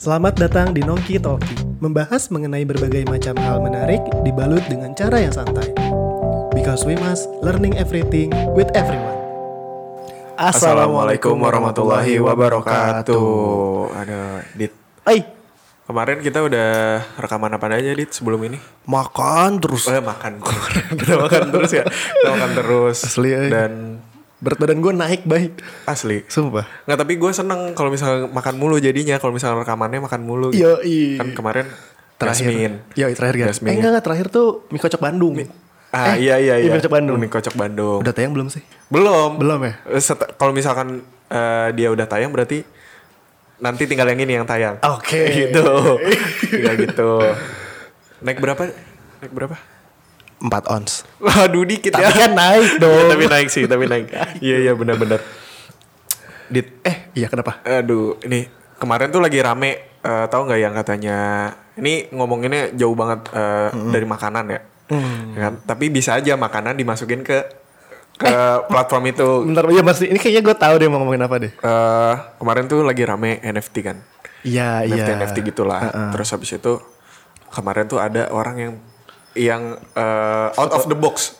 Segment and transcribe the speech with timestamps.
[0.00, 5.28] Selamat datang di Nongki Talki, membahas mengenai berbagai macam hal menarik dibalut dengan cara yang
[5.28, 5.76] santai.
[6.56, 9.12] Because we must learning everything with everyone.
[10.40, 13.92] Assalamualaikum warahmatullahi wabarakatuh.
[13.92, 14.72] Aduh, Dit.
[15.04, 15.20] Hai,
[15.84, 18.56] Kemarin kita udah rekaman apa aja, Dit, sebelum ini?
[18.88, 19.84] makan terus.
[19.84, 20.40] Oh, ya, makan.
[21.04, 21.84] kita makan terus ya.
[21.84, 23.04] Kita makan terus.
[23.04, 23.52] Asli, eh.
[23.52, 24.00] Dan
[24.40, 25.60] Berat badan gue naik baik.
[25.84, 26.24] asli.
[26.24, 26.64] Sumpah.
[26.84, 29.20] Nggak, tapi gue seneng kalau misalnya makan mulu jadinya.
[29.20, 30.48] Kalau misalnya rekamannya makan mulu.
[30.50, 31.20] Yo, i.
[31.20, 31.68] Kan kemarin
[32.16, 32.48] terakhir.
[32.48, 32.74] Jasmine.
[32.96, 33.46] Yo, terakhir kan.
[33.52, 33.70] Jasmine.
[33.70, 35.34] Eh enggak, enggak, terakhir tuh mie kocok Bandung.
[35.90, 36.70] Ah, Eh, iya, iya, iya.
[36.70, 37.16] Mie kocok Bandung.
[37.20, 38.00] Mie kocok Bandung.
[38.00, 38.64] Udah tayang belum sih?
[38.88, 39.36] Belum.
[39.36, 39.74] Belum ya?
[39.92, 40.00] Eh,
[40.34, 42.64] Kalau misalkan eh, dia udah tayang berarti
[43.60, 44.80] nanti tinggal yang ini yang tayang.
[44.80, 45.20] Oke.
[45.44, 46.00] gitu.
[46.48, 47.10] tinggal gitu.
[48.24, 48.72] Naik berapa?
[49.20, 49.56] Naik berapa?
[50.40, 51.04] 4 ons.
[51.18, 52.12] Waduh dikit Tapi ya.
[52.16, 53.06] kan naik dong.
[53.08, 54.08] tapi naik sih, tapi naik.
[54.40, 55.20] Iya iya benar-benar.
[56.48, 57.62] Dit, Eh, iya kenapa?
[57.62, 61.18] aduh ini kemarin tuh lagi rame eh, tahu nggak yang katanya
[61.76, 64.60] ini ngomonginnya jauh banget eh, dari makanan ya.
[65.30, 65.54] Ya kan?
[65.62, 67.38] Tapi bisa aja makanan dimasukin ke
[68.16, 68.32] ke
[68.66, 69.28] platform itu.
[69.46, 70.10] Bentar, iya masih.
[70.10, 71.52] Ini kayaknya gue tahu deh mau ngomongin apa deh.
[71.54, 73.96] Eh, kemarin tuh lagi rame NFT kan.
[74.42, 75.04] Iya, iya.
[75.06, 76.10] NFT NFT gitulah.
[76.10, 76.72] Terus habis itu
[77.48, 78.72] kemarin tuh ada orang yang
[79.34, 81.38] yang eh, out of the box.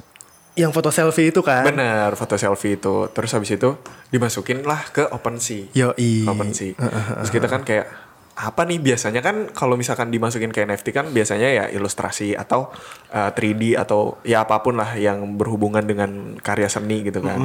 [0.58, 1.62] Yang foto selfie itu kan?
[1.62, 3.08] Bener, foto selfie itu.
[3.14, 3.78] Terus habis itu
[4.10, 5.72] dimasukin lah ke OpenSea.
[5.72, 6.26] Yoi.
[6.26, 6.74] OpenSea.
[7.22, 8.10] Terus kita kan kayak
[8.40, 12.72] apa nih biasanya kan kalau misalkan dimasukin ke NFT kan biasanya ya ilustrasi atau
[13.12, 17.36] uh, 3D atau ya apa pun lah yang berhubungan dengan karya seni gitu kan.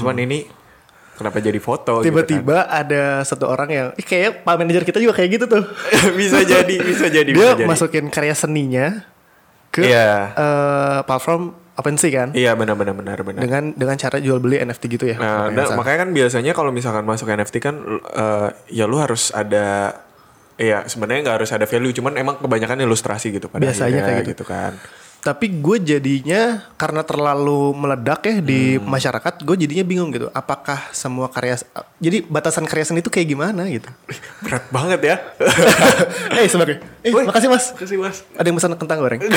[0.00, 0.48] Cuman ini
[1.20, 5.30] kenapa jadi foto gitu Tiba-tiba ada satu orang yang, kayak pak manajer kita juga kayak
[5.36, 5.64] gitu tuh.
[5.68, 6.16] kan.
[6.20, 7.68] bisa jadi, bisa jadi, Dia bisa jadi.
[7.68, 9.04] masukin karya seninya
[9.68, 10.32] ke Iya.
[10.34, 12.28] eh, platform OpenSea kan?
[12.34, 13.38] Iya benar benar benar benar.
[13.38, 15.14] Dengan dengan cara jual beli NFT gitu ya.
[15.14, 15.78] Nah, salah.
[15.78, 17.74] makanya kan biasanya kalau misalkan masuk NFT kan
[18.12, 19.94] eh, ya lu harus ada
[20.58, 24.26] Iya, sebenarnya nggak harus ada value, cuman emang kebanyakan ilustrasi gitu pada Biasanya akhirnya, kayak
[24.26, 24.42] gitu.
[24.42, 24.74] kan.
[25.18, 26.42] Tapi gue jadinya
[26.74, 28.86] karena terlalu meledak ya di Hmm.
[28.86, 30.30] masyarakat, gue jadinya bingung gitu.
[30.30, 31.58] Apakah semua karya,
[31.98, 33.90] jadi batasan karya seni itu kayak gimana gitu?
[34.40, 35.16] Berat banget ya.
[36.38, 37.74] eh sebagai, eh makasih mas.
[37.74, 38.22] Kasih mas.
[38.34, 39.20] Ada yang pesan kentang goreng?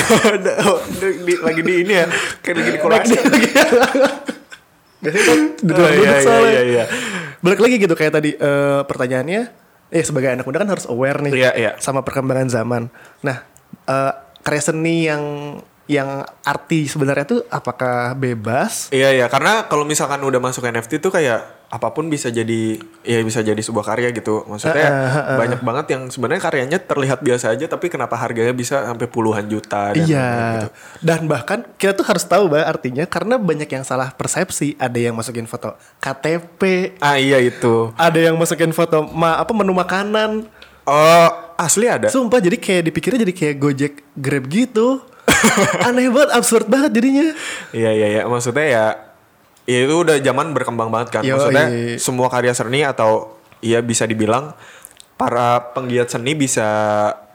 [0.62, 2.06] Oh, di- lagi di ini ya,
[2.40, 3.14] kayak lagi di kolasi.
[5.02, 6.50] Biasanya kan duduk Oh, iya, iya, soalnya.
[6.52, 6.84] iya, iya.
[7.42, 9.40] Balik lagi gitu kayak tadi eh, pertanyaannya,
[9.90, 11.70] eh sebagai anak muda kan harus aware nih Iya, iya.
[11.76, 12.82] sama perkembangan zaman.
[13.20, 13.42] Nah,
[13.84, 15.22] eh, karya seni yang
[15.84, 18.88] yang arti sebenarnya tuh apakah bebas?
[18.88, 23.18] Iya iya karena kalau misalkan udah masuk NFT tuh kayak apa pun bisa jadi ya
[23.20, 24.44] bisa jadi sebuah karya gitu.
[24.44, 24.88] Maksudnya
[25.34, 29.90] banyak banget yang sebenarnya karyanya terlihat biasa aja tapi kenapa harganya bisa sampai puluhan juta
[29.90, 30.28] dan Iya.
[30.54, 30.68] gitu.
[31.00, 34.76] Dan bahkan kita tuh harus tahu bah artinya karena banyak yang salah persepsi.
[34.76, 37.90] Ada yang masukin foto KTP, Ah iya itu.
[37.96, 40.44] ada yang masukin foto ma apa menu makanan.
[40.84, 42.06] Oh asli ada.
[42.06, 45.08] Sumpah jadi kayak dipikirnya jadi kayak Gojek Grab gitu.
[45.88, 47.34] Aneh banget, absurd banget jadinya.
[47.74, 48.22] Iya iya iya.
[48.26, 48.84] Maksudnya ya
[49.62, 51.22] ya itu udah zaman berkembang banget kan.
[51.22, 51.34] Yoi.
[51.34, 51.66] Maksudnya
[51.98, 54.54] semua karya seni atau ya bisa dibilang
[55.14, 56.66] para penggiat seni bisa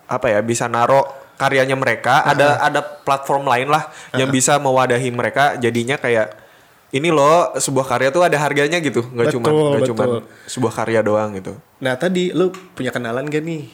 [0.08, 1.08] apa ya bisa naro
[1.40, 2.24] karyanya mereka.
[2.24, 5.56] Ada ada platform lain lah yang bisa mewadahi mereka.
[5.60, 6.48] Jadinya kayak
[6.96, 9.04] ini loh sebuah karya tuh ada harganya gitu.
[9.04, 10.04] Nggak cuma nggak cuma
[10.48, 11.56] sebuah karya doang gitu.
[11.84, 13.68] Nah tadi lu punya kenalan gak nih?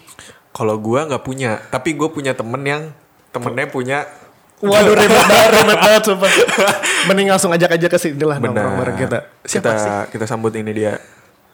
[0.53, 1.59] kalau gua nggak punya.
[1.73, 2.93] Tapi gue punya temen yang
[3.33, 4.05] temennya punya
[4.61, 6.29] Waduh ribet banget, ribet banget sumpah.
[7.09, 9.19] Mending langsung ajak aja ke sini lah nongkrong bareng kita.
[9.43, 9.91] Siapa kita sih?
[10.15, 10.93] kita sambut ini dia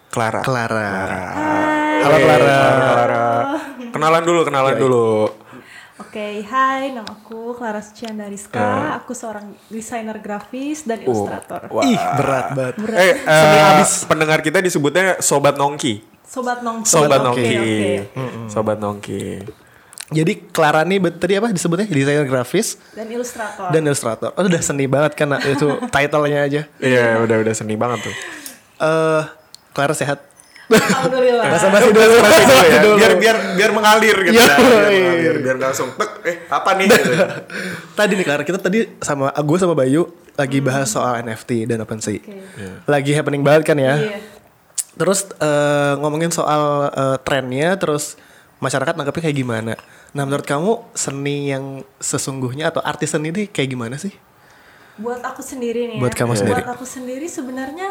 [0.09, 0.89] Clara Clara.
[1.33, 2.01] Hai.
[2.05, 2.57] Halo, Clara.
[2.79, 3.27] Clara.
[3.89, 5.09] Kenalan dulu, kenalan dulu.
[5.99, 8.95] Oke, hai, nama aku Clara Sucianda Rizka.
[9.03, 11.67] Aku seorang desainer grafis dan ilustrator.
[11.67, 11.83] Wah.
[11.83, 12.75] Ih berat banget.
[12.95, 15.99] Eh, eh, pendengar kita disebutnya Sobat Nongki.
[16.23, 16.87] Sobat Nongki.
[16.87, 17.51] Sobat Nongki.
[17.51, 17.83] oke.
[18.47, 19.23] Sobat Nongki.
[20.09, 23.69] Jadi Clara nih tadi apa disebutnya desainer grafis Dan ilustrator.
[23.69, 24.29] dan ilustrator.
[24.33, 26.61] Oh udah seni banget kan itu title-nya aja.
[26.77, 28.15] Iya, udah udah seni banget tuh.
[28.79, 29.23] Eh
[29.69, 30.25] Clara sehat.
[30.67, 31.45] Alhamdulillah.
[31.49, 32.15] Basa-basi dulu.
[32.21, 32.81] Masih dulu ya.
[32.95, 34.45] Biar biar biar mengalir gitu Iya.
[34.45, 34.57] ya.
[34.57, 37.11] Biar mengalir, biar langsung tek, eh apa nih gitu.
[37.97, 42.17] Tadi nih Clara kita tadi sama gue sama Bayu lagi bahas soal NFT dan OpenSea.
[42.17, 42.37] Oke.
[42.85, 43.93] Lagi happening banget kan ya.
[43.93, 44.17] Iya.
[44.93, 48.13] Terus eh, ngomongin soal eh, trennya, terus
[48.59, 49.73] masyarakat nangkepnya kayak gimana?
[50.11, 54.11] Nah menurut kamu seni yang sesungguhnya atau artis seni ini kayak gimana sih?
[54.99, 56.19] Buat aku sendiri nih Buat ya.
[56.23, 56.61] kamu sendiri.
[56.61, 57.89] Buat aku sendiri sebenarnya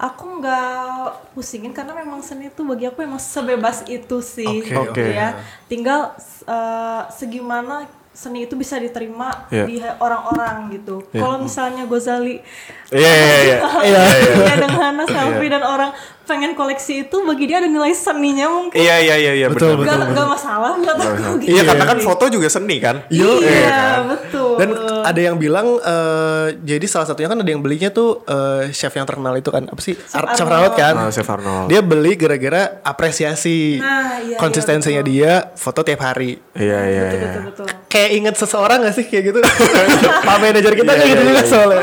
[0.00, 4.48] aku nggak pusingin karena memang seni itu bagi aku memang sebebas itu sih.
[4.64, 5.04] Oke, gitu oke.
[5.04, 5.36] ya.
[5.68, 6.16] Tinggal
[6.48, 9.64] uh, segimana seni itu bisa diterima Iya.
[9.64, 11.00] di orang-orang gitu.
[11.12, 12.44] Kalau misalnya Gozali
[12.92, 13.56] Iya iya iya.
[13.82, 14.00] Iya.
[14.44, 15.90] ya dengan selfie dan orang
[16.22, 18.78] pengen koleksi itu bagi dia ada nilai seninya mungkin.
[18.78, 20.06] Iya iya iya iya Betul, benar.
[20.06, 21.50] Gak, gak masalah aku gitu.
[21.50, 23.02] Iya karena kan foto juga seni kan.
[23.10, 24.54] Iya, betul.
[24.54, 24.68] Dan
[25.02, 29.02] ada yang bilang eh, jadi salah satunya kan ada yang belinya tuh eh, chef yang
[29.02, 30.94] terkenal itu kan apa sih Ar- chef Arnold kan.
[30.94, 31.66] Ah, Chef Arnold.
[31.66, 36.38] Dia beli gara-gara apresiasi Nah, iya, iya, konsistensinya dia foto tiap hari.
[36.54, 37.26] Iya iya betul, iya.
[37.26, 37.66] betul, betul.
[37.90, 39.38] Kayak inget seseorang gak sih kayak gitu?
[40.28, 41.50] Pak manajer kita Iya, kayak gitu iya, juga iya.
[41.50, 41.82] soalnya.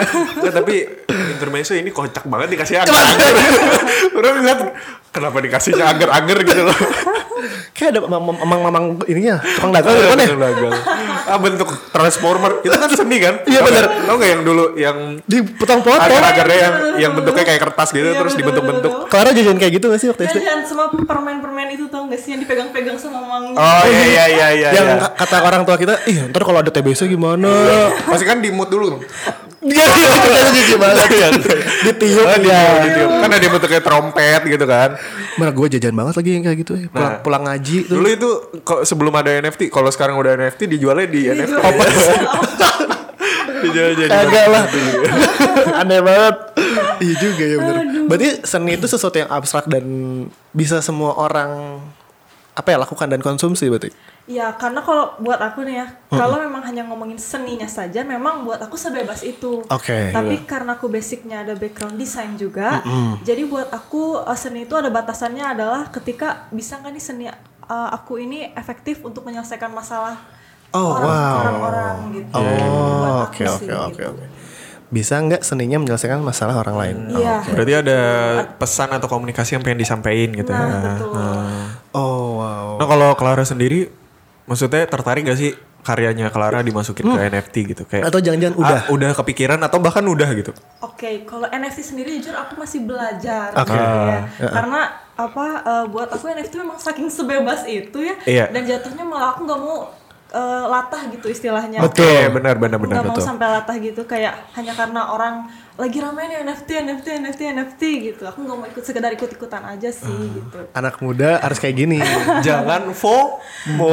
[0.50, 0.76] Tapi
[1.40, 3.32] intermezzo ini kocak banget dikasih agar-agar.
[4.12, 4.60] Terus lihat
[5.16, 6.78] kenapa dikasihnya agar-agar gitu loh.
[7.80, 10.28] Kayak ada mamang-mamang ininya, tukang dagang gitu kan ya?
[10.36, 10.76] Dagang.
[11.24, 13.40] Ah bentuk transformer itu kan seni kan?
[13.48, 13.84] Iya, Tau bener.
[13.88, 14.04] nggak?
[14.04, 16.04] Tau nggak yang dulu yang Di potong-potong.
[16.04, 18.92] agar-agarnya yang yang bentuknya kayak kertas gitu Iya, terus dibentuk-bentuk.
[19.08, 20.38] Clara jajan kayak gitu gak sih waktu SD?
[20.44, 23.56] jangan semua permen-permen itu tau gak sih yang dipegang-pegang sama mamangnya.
[23.56, 24.70] Oh iya iya iya iya.
[24.76, 25.08] yang iya.
[25.16, 27.48] kata orang tua kita, ih ntar kalau ada TBC gimana?
[28.04, 29.00] Pasti kan di mood dulu.
[29.60, 29.84] Dia
[30.24, 31.08] kita jijik banget.
[31.84, 32.40] Ditiup Ah, ya.
[32.40, 33.10] ditiup, ditiup.
[33.12, 34.90] Kan ada yang bentuknya trompet gitu kan.
[35.36, 36.88] Mana gue jajan banget lagi yang kayak gitu ya.
[36.88, 37.20] Pulang, Nah.
[37.20, 37.96] pulang ngaji tuh.
[37.96, 38.30] Dulu itu
[38.62, 41.60] kok sebelum ada NFT, kalau sekarang udah NFT dijualnya di NFT.
[43.60, 44.64] Dijual jadi Kagak lah.
[45.84, 46.36] Aneh banget.
[47.00, 47.76] Iya juga ya bener.
[48.08, 49.84] Berarti seni itu sesuatu yang abstrak dan
[50.50, 51.84] bisa semua orang
[52.60, 53.88] apa ya lakukan dan konsumsi berarti.
[54.28, 58.60] Ya karena kalau buat aku nih ya, kalau memang hanya ngomongin seninya saja, memang buat
[58.60, 59.64] aku sebebas itu.
[59.66, 60.12] Oke.
[60.12, 62.84] Tapi karena aku basicnya ada background desain juga,
[63.24, 67.34] jadi buat aku uh, seni itu ada batasannya adalah ketika bisa nggak nih seni uh,
[67.90, 70.20] aku ini efektif untuk menyelesaikan masalah
[70.70, 71.36] Oh, orang- wow.
[71.42, 72.38] orang-orang gitu.
[72.38, 74.06] Oh, oke oke oke gitu.
[74.06, 74.26] oke.
[74.90, 76.98] Bisa nggak seninya menyelesaikan masalah orang lain?
[77.14, 77.46] Iya.
[77.46, 78.00] Berarti ada
[78.58, 80.50] pesan atau komunikasi yang pengen disampaikan gitu.
[80.50, 80.78] Nah, ya.
[80.98, 81.10] betul.
[81.94, 82.68] Oh wow.
[82.82, 83.90] Nah kalau Clara sendiri,
[84.50, 87.84] maksudnya tertarik gak sih karyanya Clara dimasukin ke NFT gitu?
[87.86, 88.82] Kayak Atau jangan-jangan ah, udah?
[88.92, 90.52] udah kepikiran atau bahkan udah gitu?
[90.82, 93.72] Oke, kalau NFT sendiri jujur aku masih belajar Oke.
[93.72, 94.20] gitu ya.
[94.44, 94.82] Ah, Karena
[95.20, 98.46] apa uh, buat aku NFT memang saking sebebas itu ya Iya.
[98.56, 99.92] dan jatuhnya malah aku nggak mau
[100.32, 101.82] uh, latah gitu istilahnya.
[101.82, 102.06] Betul.
[102.06, 105.36] Oke, benar benar Aku benar nggak mau sampai latah gitu kayak hanya karena orang
[105.74, 108.24] lagi ramai nih NFT NFT NFT NFT gitu.
[108.26, 110.28] Aku nggak mau ikut sekedar ikut ikutan aja sih Ah.
[110.30, 110.58] gitu.
[110.74, 111.98] Anak muda harus kayak gini.
[112.48, 113.92] Jangan FOMO.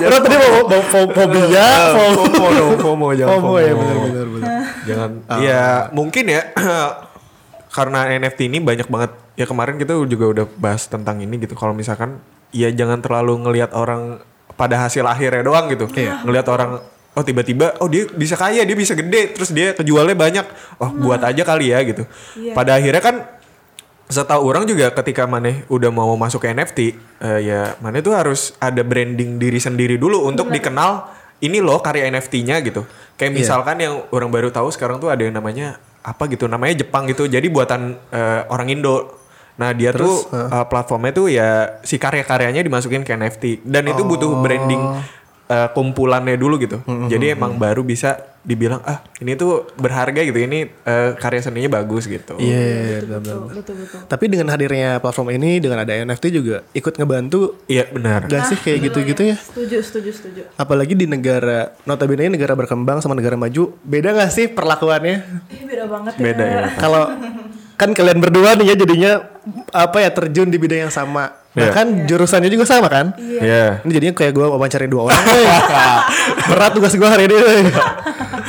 [0.00, 4.26] Lo tadi mau mau fo- fobia, fo- FOMO dong, FOMO jangan FOMO ya benar benar
[4.28, 4.50] benar.
[4.88, 5.10] Jangan.
[5.38, 6.42] Iya, mungkin ya
[7.76, 9.10] karena NFT ini banyak banget.
[9.34, 11.54] Ya kemarin kita juga udah bahas tentang ini gitu.
[11.54, 12.20] Kalau misalkan
[12.50, 14.20] ya jangan terlalu ngelihat orang
[14.60, 15.88] pada hasil akhirnya doang gitu.
[16.28, 16.84] Ngelihat orang
[17.16, 20.46] oh tiba-tiba oh dia bisa kaya, dia bisa gede, terus dia kejualnya banyak.
[20.76, 22.04] Oh, buat aja kali ya gitu.
[22.36, 22.52] Iya.
[22.52, 23.16] Pada akhirnya kan
[24.10, 26.78] setahu orang juga ketika Maneh udah mau masuk ke NFT
[27.22, 31.06] eh, ya Maneh tuh harus ada branding diri sendiri dulu untuk dikenal
[31.40, 32.84] ini loh karya NFT-nya gitu.
[33.16, 37.08] Kayak misalkan yang orang baru tahu sekarang tuh ada yang namanya apa gitu namanya Jepang
[37.08, 37.24] gitu.
[37.24, 39.19] Jadi buatan eh, orang Indo.
[39.60, 44.40] Nah, dia tuh eh, platformnya tuh ya si karya-karyanya dimasukin ke NFT dan itu butuh
[44.40, 44.80] branding
[45.46, 46.80] eh, kumpulannya dulu gitu.
[46.86, 50.40] Jadi emang baru bisa dibilang ah ini tuh berharga gitu.
[50.40, 52.40] Ini eh, karya seninya bagus gitu.
[52.40, 53.36] Iya, iya, benar, benar.
[53.36, 54.00] Betul betul betul.
[54.08, 58.24] Tapi dengan hadirnya platform ini, dengan ada NFT juga ikut ngebantu Iya benar.
[58.32, 59.36] gak sih kayak gitu-gitu ya?
[59.36, 60.40] Setuju setuju setuju.
[60.56, 65.44] Apalagi di negara notabene negara berkembang sama negara maju, beda gak sih perlakuannya?
[65.52, 66.64] Eh, beda banget Beda ya.
[66.80, 67.12] Kalau
[67.80, 69.12] kan kalian berdua nih ya jadinya
[69.72, 71.32] apa ya terjun di bidang yang sama.
[71.56, 71.72] Iya.
[71.72, 73.16] Bahkan jurusannya juga sama kan?
[73.16, 73.80] Iya.
[73.82, 75.24] Ini jadinya kayak gue wawancarin dua orang.
[76.52, 77.36] Berat tugas gue hari ini.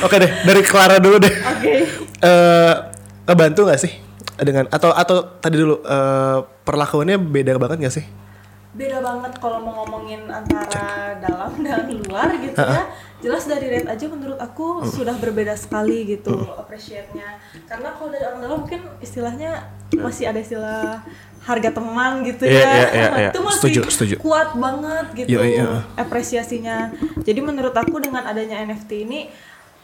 [0.04, 1.32] Oke deh, dari Clara dulu deh.
[1.32, 1.72] Oke.
[2.20, 2.74] Eh
[3.22, 3.92] ngebantu gak sih
[4.42, 8.04] dengan atau atau tadi dulu eh, perlakuannya beda banget gak sih?
[8.72, 12.88] Beda banget kalau mau ngomongin antara dalam dan luar gitu ya.
[13.20, 17.36] Jelas dari rate aja menurut aku sudah berbeda sekali gitu appreciate-nya.
[17.68, 21.04] Karena kalau dari orang dalam mungkin istilahnya masih ada istilah
[21.42, 22.62] harga teman gitu Iya, ya.
[22.62, 23.30] iya, iya, iya.
[23.34, 24.14] itu masih Setuju, setuju.
[24.22, 25.66] kuat banget gitu Iya, iya.
[25.98, 26.94] apresiasinya.
[27.20, 29.26] Jadi menurut aku dengan adanya NFT ini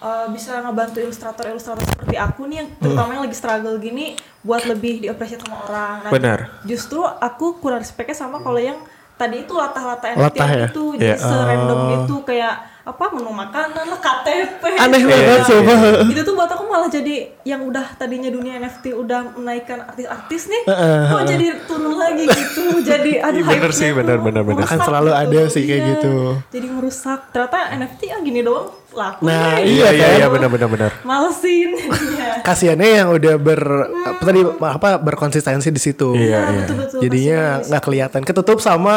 [0.03, 5.03] uh, bisa ngebantu ilustrator-ilustrator seperti aku nih yang terutama yang lagi struggle gini buat lebih
[5.05, 5.97] diapresiasi sama orang.
[6.07, 6.39] Nah, Benar.
[6.65, 8.79] Justru aku kurang respectnya sama kalau yang
[9.19, 10.67] tadi itu latah-latah NFT Latah ya?
[10.71, 11.19] itu Iya.
[11.19, 12.55] jadi serandom itu kayak
[12.89, 14.63] apa menu makanan lah KTP.
[14.75, 15.79] Aneh Iya, banget iya, sumpah.
[16.07, 20.63] itu tuh buat aku malah jadi yang udah tadinya dunia NFT udah menaikkan artis-artis nih
[21.05, 24.63] kok jadi turun lagi gitu jadi Iya, bener sih, bener, bener, bener.
[24.63, 26.13] Akan selalu ada sih kayak Iya, gitu.
[26.49, 29.69] jadi merusak ternyata NFT ah gini doang laku Nah, nih.
[29.69, 30.17] iya Iya iya kan?
[30.17, 30.91] iya benar benar benar.
[31.03, 33.61] malesin jadinya Kasiannya yang udah ber
[34.07, 36.17] apa tadi apa berkonsistensi di situ.
[36.17, 36.59] Iya Nah, iya.
[36.59, 37.67] betul-betul Jadinya kasihan.
[37.69, 38.95] nggak kelihatan ketutup sama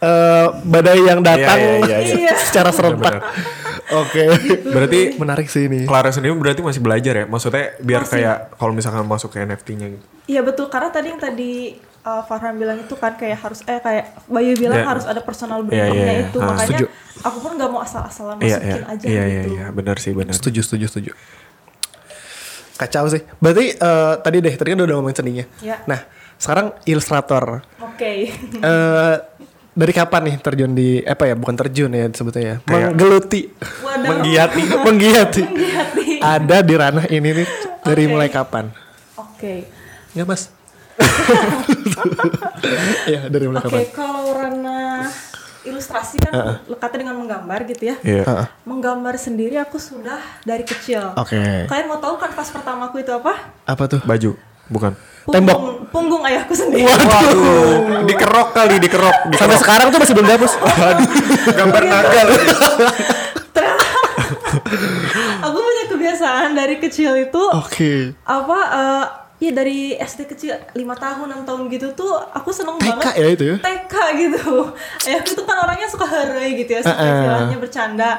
[0.00, 2.34] eh, badai yang datang Iya, iya, iya, iya.
[2.46, 3.22] secara serentak.
[3.88, 4.20] Oke.
[4.62, 5.88] Berarti Menarik sih ini.
[5.88, 7.24] Clara sendiri berarti masih belajar ya?
[7.24, 10.04] Maksudnya biar kayak kalau misalkan masuk ke NFT-nya gitu.
[10.28, 11.72] Iya betul karena tadi yang tadi
[12.04, 14.86] uh, Farhan bilang itu kan kayak harus eh kayak Bayu bilang Iya.
[14.86, 16.28] harus ada personal Iya, brandingnya iya, iya.
[16.28, 16.86] itu Ah, makanya setuju.
[17.24, 18.92] aku pun nggak mau asal-asalan Iya, masukin iya.
[18.92, 19.50] aja Iya, iya, gitu.
[19.56, 20.32] iya, benar sih, benar.
[20.36, 21.12] Setuju, setuju, setuju.
[22.76, 23.22] Kacau sih.
[23.40, 25.44] Berarti eh, tadi deh, tadi kan udah ngomongin seninya.
[25.58, 25.82] Iya.
[25.88, 26.00] Nah,
[26.36, 27.66] sekarang ilustrator.
[27.82, 28.30] Oke.
[28.62, 29.14] eh
[29.78, 31.34] dari kapan nih terjun di apa ya?
[31.38, 32.56] Bukan terjun ya sebetulnya ya.
[32.60, 33.40] Kayak- Menggeluti.
[33.86, 34.62] Menggiati.
[34.86, 35.42] menggiati.
[35.46, 36.04] Menggiati.
[36.18, 37.46] Ada di ranah ini nih
[37.80, 38.10] dari Oke.
[38.10, 38.64] mulai kapan?
[39.14, 39.70] Oke.
[40.12, 40.42] Enggak, Mas.
[43.06, 43.82] ya, dari mulai Oke, kapan?
[43.94, 45.06] kalau ranah
[45.62, 47.96] ilustrasi kan lekatnya dengan menggambar gitu ya.
[48.02, 48.22] Iya.
[48.24, 48.46] Heeh.
[48.64, 51.12] Menggambar sendiri aku sudah dari kecil.
[51.14, 51.66] Oke.
[51.66, 53.52] Kalian mau tahu kan pas pertamaku itu apa?
[53.62, 54.00] Apa tuh?
[54.02, 54.34] Baju,
[54.68, 54.92] bukan.
[55.28, 55.58] Tembok.
[55.60, 56.88] Punggung, punggung ayahku sendiri.
[56.88, 59.16] Waduh, dikerok kali, dikerok.
[59.28, 59.40] dikerok.
[59.44, 60.52] Sampai sekarang tuh masih belum dihapus.
[61.52, 62.20] Gambar naga.
[65.44, 68.12] aku punya kebiasaan dari kecil itu Oke.
[68.24, 69.04] apa eh
[69.38, 73.26] ya dari SD kecil lima tahun enam tahun gitu tuh aku seneng TK banget ya
[73.30, 73.56] itu ya?
[73.62, 74.74] TK gitu
[75.06, 78.10] ayahku tuh kan orangnya suka harai gitu ya suka istilahnya bercanda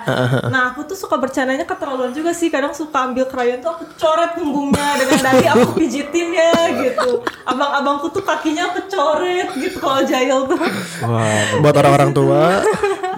[0.47, 4.31] nah aku tuh suka bercandanya keterlaluan juga sih kadang suka ambil krayon tuh aku coret
[4.39, 6.55] punggungnya dengan dali aku pijitin ya
[6.87, 10.59] gitu abang-abangku tuh kakinya aku coret gitu kalau jahil tuh
[11.03, 12.63] Wah, Buat orang-orang tua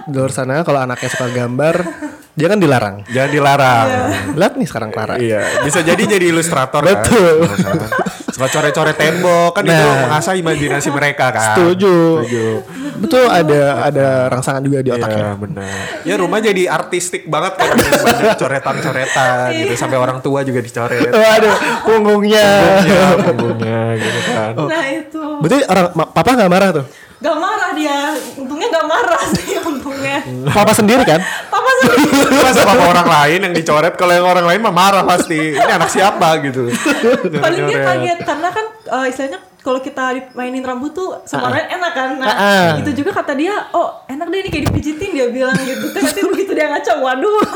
[0.02, 1.76] di luar sana kalau anaknya suka gambar,
[2.34, 2.96] jangan dilarang.
[3.06, 3.88] jangan dilarang.
[4.34, 5.14] Lihat nih sekarang Clara.
[5.14, 7.46] Iya, bisa jadi jadi ilustrator Betul.
[7.46, 7.78] kan.
[8.32, 10.00] Suka coret-coret tembok kan itu Nah.
[10.02, 11.52] mengasah imajinasi mereka kan.
[11.52, 12.22] Setuju.
[12.22, 12.44] Setuju.
[12.98, 15.18] Betul ada ada rangsangan juga di otaknya.
[15.18, 15.72] Iya benar.
[16.02, 21.12] Ya rumah jadi artistik banget kan banyak coretan-coretan gitu sampai orang tua juga dicoret.
[21.12, 22.48] Waduh, punggungnya.
[22.80, 24.52] Ya, punggungnya gitu kan.
[24.56, 26.86] nah itu Berarti orang papa nggak marah tuh?
[27.22, 30.18] gak marah dia untungnya gak marah sih untungnya
[30.50, 31.22] Papa sendiri kan?
[32.42, 35.56] Masa sama orang lain yang dicoret kalau yang orang lain mah marah pasti.
[35.56, 36.68] Ini anak siapa gitu.
[37.44, 42.08] paling dia kaget karena kan eh, istilahnya kalau kita mainin rambut tuh semuanya enak kan
[42.18, 42.70] nah Ah, ah.
[42.82, 46.50] itu juga kata dia oh enak deh ini kayak dipijitin dia bilang gitu tapi begitu
[46.50, 47.38] dia ngaca waduh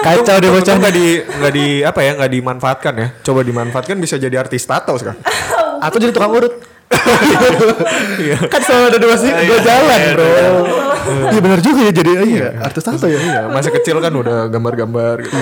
[0.00, 0.74] Kacau deh bocah.
[0.78, 3.08] Nggak di nggak di apa ya nggak dimanfaatkan ya.
[3.20, 5.18] Coba dimanfaatkan bisa jadi artis tato sekarang.
[5.84, 6.54] Atau jadi tukang urut.
[8.50, 10.28] Kan selalu ada dua sih, dua Iya, jalan iya, bro.
[11.30, 13.16] Iya benar juga ya jadi iya artis tato ya.
[13.16, 15.36] Iya, masa kecil kan udah gambar-gambar gitu.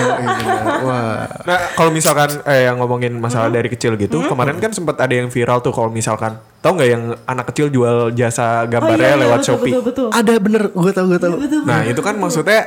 [0.81, 1.25] Wah.
[1.43, 5.27] Nah, kalau misalkan eh yang ngomongin masalah dari kecil gitu, kemarin kan sempat ada yang
[5.27, 9.45] viral tuh kalau misalkan tahu nggak yang anak kecil jual jasa gambarnya lewat Oh, iya,
[9.45, 9.71] betul, Shopee.
[9.71, 11.33] betul betul Ada bener, gue tau gue tau.
[11.35, 12.61] betul Nah, itu kan maksudnya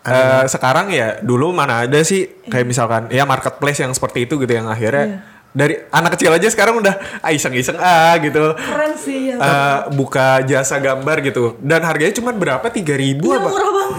[0.00, 4.48] eh, sekarang ya dulu mana ada sih kayak misalkan ya marketplace yang seperti itu gitu
[4.50, 8.54] yang akhirnya dari anak kecil aja sekarang udah ah, iseng-iseng ah gitu.
[8.54, 11.58] keren sih ya Eh, buka jasa gambar gitu.
[11.58, 12.62] Dan harganya cuma berapa?
[12.68, 13.50] tiga ribu Iya, apa?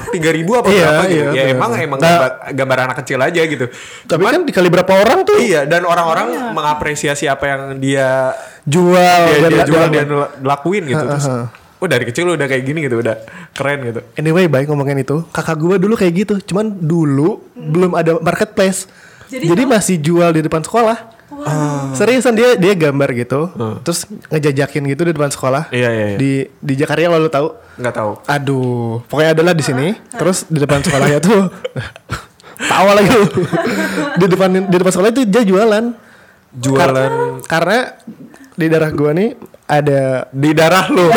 [0.10, 1.12] tiga ribu apa Iya, berapa gitu.
[1.12, 3.66] iya, ya benar, emang emang Nah- gambar, gambar anak kecil aja gitu.
[4.06, 5.38] Tapi kan dikali berapa orang tuh?
[5.38, 8.32] Iya dan orang-orang mengapresiasi apa yang dia
[8.64, 10.04] jual dia, dan dia jual dan- dia
[10.42, 11.04] lakuin gitu.
[11.04, 11.28] Terus
[11.82, 13.16] oh dari kecil udah kayak gini gitu udah
[13.52, 14.00] keren gitu.
[14.16, 15.26] Anyway, baik ngomongin itu.
[15.28, 16.36] Kakak gue dulu kayak gitu.
[16.46, 18.86] Cuman dulu belum ada marketplace.
[19.28, 21.20] Jadi, Jadi masih jual di depan sekolah.
[21.94, 23.50] Seriusan dia dia gambar gitu.
[23.82, 25.70] Terus ngejajakin gitu di depan sekolah.
[25.74, 26.18] Iya, iya, iya.
[26.18, 27.48] Di di Jakarta lalu tahu.
[27.72, 29.96] nggak tahu Aduh, pokoknya adalah di sini.
[30.14, 31.50] Terus di depan sekolahnya tuh
[32.72, 33.26] tawa lagi lu.
[34.22, 35.86] di depan di depan sekolah itu dia jualan.
[36.52, 37.12] jualan
[37.48, 37.80] Kar- karena
[38.60, 39.40] di daerah gua nih
[39.72, 41.08] ada di darah lu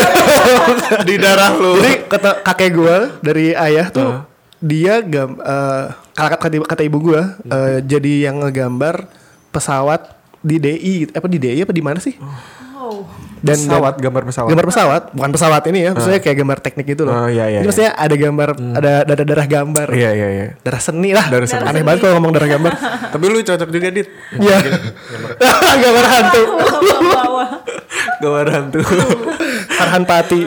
[1.11, 4.23] di darah lu Jadi kata kakek gue dari ayah tuh
[4.63, 9.11] dia gam eh, kata, kata, ibu gue eh, jadi yang ngegambar
[9.55, 10.11] pesawat
[10.43, 12.19] di DI apa di DI apa di mana sih?
[12.19, 13.07] wow
[13.39, 16.87] Dan pesawat dan- gambar pesawat Gambar pesawat, bukan pesawat ini ya, maksudnya kayak gambar teknik
[16.87, 17.13] gitu loh.
[17.15, 17.69] Oh, iya, iya, Jadi iya.
[17.69, 21.29] maksudnya ada gambar, ada darah darah gambar, iya iya iya darah seni lah.
[21.29, 21.61] Darah seni.
[21.63, 22.73] Aneh banget kalau ngomong darah gambar.
[23.13, 24.57] tapi lu cocok juga dit Iya.
[25.85, 26.43] gambar hantu.
[28.17, 28.81] gambar hantu
[29.77, 30.41] Farhan Pati.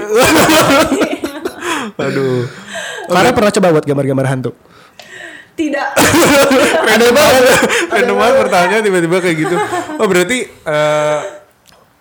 [1.98, 2.46] aduh
[3.08, 4.52] Karena pernah coba buat gambar-gambar hantu.
[5.58, 5.88] Tidak
[6.88, 7.44] random banget
[7.90, 9.56] random banget pertanyaan tiba-tiba kayak gitu
[9.98, 11.20] oh berarti eh,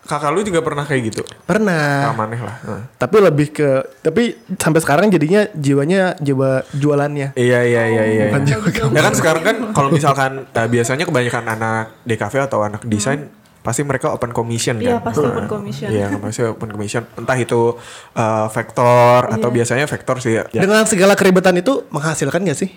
[0.07, 2.15] kakak lu juga pernah kayak gitu Pernah.
[2.15, 2.83] amaneh lah Nah.
[2.95, 3.71] Tapi lebih ke
[4.01, 7.35] tapi sampai sekarang jadinya jiwanya jiwa jualannya.
[7.35, 8.25] Iya iya iya iya.
[8.31, 12.87] Bukan juga Ya kan sekarang kan kalau misalkan eh, biasanya kebanyakan anak DKV atau anak
[12.87, 13.27] desain
[13.59, 15.11] pasti mereka open commission Iya, kan.
[15.11, 15.89] pasti open commission.
[15.91, 17.03] Iya, pasti open commission.
[17.17, 17.75] Entah itu
[18.15, 20.47] eh, vektor atau biasanya vektor sih ya.
[20.55, 20.63] Ya.
[20.63, 22.71] Dengan segala keribetan itu menghasilkan gak sih?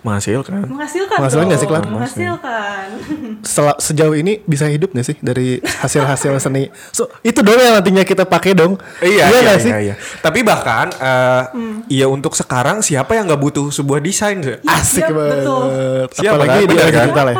[0.00, 0.64] Menghasilkan.
[0.64, 1.82] Menghasilkan Menghasilkan nggak sih, Klar?
[1.84, 2.84] Menghasilkan.
[3.42, 6.72] Sel- sejauh ini bisa hidup gak sih dari hasil-hasil seni?
[6.90, 8.80] So, itu dong yang nantinya kita pakai dong.
[8.98, 9.94] Iya, iya, nggak iya, iya.
[10.18, 11.42] Tapi bahkan eh
[11.92, 14.40] ya untuk sekarang siapa yang nggak butuh sebuah desain?
[14.40, 14.56] sih?
[14.62, 15.32] Asik Iya, banget.
[15.36, 15.64] betul.
[16.16, 16.64] Siapa Apalagi kan?
[16.64, 17.36] di era digital ya.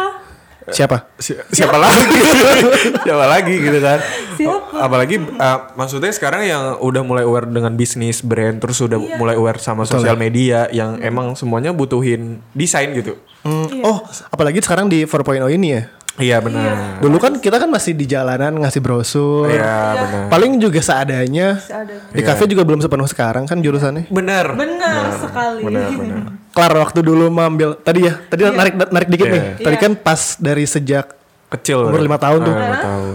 [0.71, 0.97] Siapa?
[1.17, 1.19] Siapa?
[1.19, 2.19] Si- siapa lagi?
[3.05, 3.99] siapa lagi gitu kan?
[4.35, 4.77] Siapa?
[4.81, 9.17] Apalagi eh, maksudnya sekarang yang udah mulai aware dengan bisnis brand terus udah Iya.
[9.17, 13.17] mulai aware sama sosial media yang emang semuanya butuhin desain gitu.
[13.41, 13.99] Hmm, Oh,
[14.29, 15.17] apalagi sekarang di 4.0
[15.49, 15.83] ini ya.
[16.21, 17.00] Iya benar.
[17.00, 19.49] Dulu kan kita kan masih di jalanan ngasih brosur.
[19.49, 20.25] Iya benar.
[20.29, 21.57] Paling juga seadanya.
[21.57, 22.12] Seadanya.
[22.12, 24.12] Di kafe juga belum sepenuh sekarang kan jurusannya.
[24.12, 24.53] Benar.
[24.55, 25.62] Benar sekali.
[25.65, 26.21] Benar, benar.
[26.50, 29.35] Kelar waktu dulu mengambil tadi ya, tadi narik narik dikit Iya.
[29.35, 29.43] nih.
[29.59, 29.83] Tadi Iya.
[29.83, 31.07] kan pas dari sejak
[31.50, 31.83] Kecil.
[31.83, 32.07] Umur berarti.
[32.07, 32.55] lima tahun tuh.
[32.55, 33.15] Ah, lima tahun.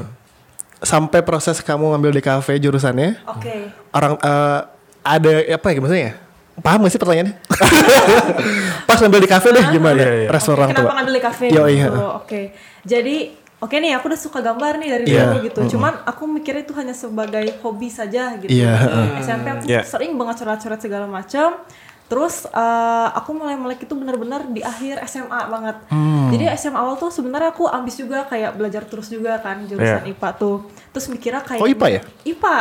[0.83, 3.73] sampai proses kamu ngambil di kafe jurusannya, Oke.
[3.89, 4.59] orang eh,
[5.01, 6.13] ada apa ya maksudnya?
[6.55, 7.35] Paham gak sih pertanyaannya?
[8.87, 9.97] pas ngambil di kafe deh gimana?
[9.97, 10.27] Iya, iya.
[10.29, 10.95] Respon Oke, orang kenapa tua.
[10.95, 11.87] ngambil di kafe Yo, iya.
[12.15, 12.41] Oke.
[12.81, 13.17] Jadi
[13.55, 15.31] Oke nih, aku udah suka gambar nih dari Iya.
[15.31, 15.59] dulu gitu.
[15.73, 18.51] Cuman aku mikirnya itu hanya sebagai hobi saja gitu.
[18.51, 19.81] Iya, Di SMP aku Iya.
[19.81, 21.63] sering banget coret-coret segala macam.
[22.05, 25.81] Terus eh, aku mulai melek itu benar-benar di akhir SMA banget.
[25.87, 26.29] Hmm.
[26.29, 30.13] Jadi SMA awal tuh sebenarnya aku ambis juga kayak belajar terus juga kan jurusan Iya.
[30.13, 30.57] IPA tuh.
[30.91, 32.01] Terus mikirnya kayak Oh, IPA ya?
[32.27, 32.57] IPA.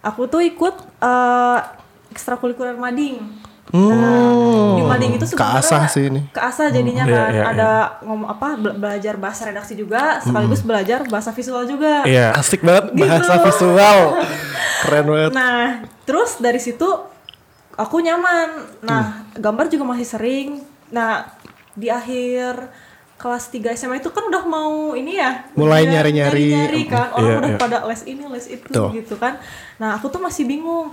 [0.00, 1.58] Aku tuh ikut eh,
[2.10, 3.22] ekstrakurikuler mading.
[3.70, 6.20] Hmm, Nah, di mading itu sebenarnya keasah sih ini.
[6.28, 7.70] keasah jadinya Iya, kan iya, ada
[8.02, 12.02] ngomong apa be- belajar bahasa redaksi juga sekaligus belajar bahasa visual juga.
[12.02, 12.34] Iya.
[12.34, 13.06] Asik banget Gitu.
[13.06, 13.98] bahasa visual.
[14.80, 15.30] Keren banget.
[15.32, 15.66] Nah,
[16.02, 16.82] terus dari situ
[17.72, 18.48] aku nyaman.
[18.82, 19.02] Nah,
[19.34, 20.48] gambar juga masih sering.
[20.90, 21.30] Nah,
[21.70, 22.74] di akhir
[23.16, 26.88] kelas 3 SMA itu kan udah mau ini ya Mulai nyari-nyari.
[26.88, 27.58] kan orang Iya, udah iya.
[27.60, 28.88] pada les ini les itu Tuh.
[28.90, 29.36] gitu kan
[29.76, 30.88] nah aku tuh masih bingung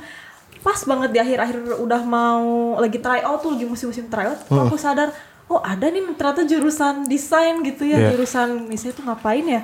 [0.60, 2.46] pas banget di akhir-akhir udah mau
[2.78, 5.10] lagi try out tuh lagi musim-musim try out tuh aku sadar
[5.48, 8.08] oh ada nih ternyata jurusan desain gitu ya Iya.
[8.12, 9.62] jurusan misalnya tuh ngapain ya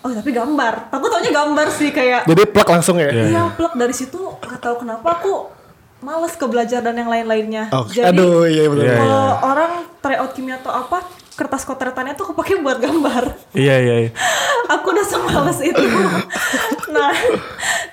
[0.00, 3.10] oh tapi gambar aku taunya gambar sih kayak Jadi plak langsung ya.
[3.10, 3.24] Iya.
[3.26, 5.50] Iya, plek dari situ nggak tahu kenapa aku
[5.98, 7.72] males ke belajar dan yang lain-lainnya.
[7.74, 7.98] Oke.
[7.98, 8.86] Jadi Aduh, iya betul.
[8.86, 11.02] Iya, kalau orang tryout kimia atau apa,
[11.36, 13.52] kertas kotretannya tuh kepake buat gambar.
[13.52, 13.94] Iya iya.
[14.02, 14.10] iya.
[14.66, 15.84] aku udah semales itu.
[16.88, 17.12] nah,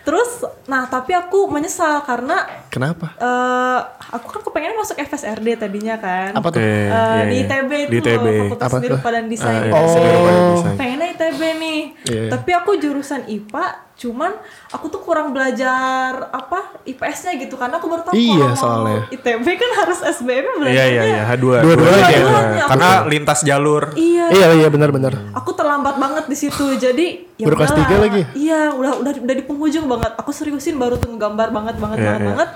[0.01, 3.13] terus, nah tapi aku menyesal karena Kenapa?
[3.13, 6.31] eh aku kan kepengen masuk FSRD tadinya kan.
[6.31, 6.57] Apa tuh?
[6.57, 7.43] Eh, iya, di iya.
[7.45, 8.23] ITB itu Di ITB.
[8.23, 8.89] loh, Fakultas Apa Seni?
[8.89, 9.51] Rupa dan Desain.
[9.69, 10.63] Ah, iya, Oh.
[10.73, 12.23] pengennya ITB nih Iya.
[12.31, 13.65] tapi aku jurusan IPA
[14.03, 14.35] cuman
[14.67, 18.99] aku tuh kurang belajar apa IPS-nya gitu karena aku baru tahu Iya, kalau soalnya.
[19.09, 21.23] ITB kan harus SBM Iya belajarnya iya iya.
[21.25, 21.45] H2.
[21.57, 22.07] Dua-duanya.
[22.19, 22.63] Dua-duanya.
[22.65, 23.83] Karena lintas jalur.
[23.93, 25.13] iya Iya iya benar-benar.
[25.31, 28.21] aku terlambat banget di situ jadi ya Baru kelas tiga lagi?
[28.33, 32.05] iya udah udah udah di penghujung banget aku seriusin baru tuh ngegambar banget banget Iya,
[32.05, 32.29] banget iya.
[32.29, 32.49] banget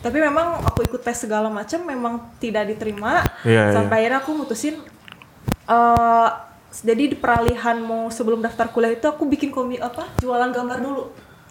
[0.00, 4.76] tapi memang aku ikut tes segala macam memang tidak diterima Iya, sampai akhirnya aku mutusin
[5.66, 6.28] eh
[6.70, 11.04] jadi di peralihan mau sebelum daftar kuliah itu aku bikin komi apa jualan gambar dulu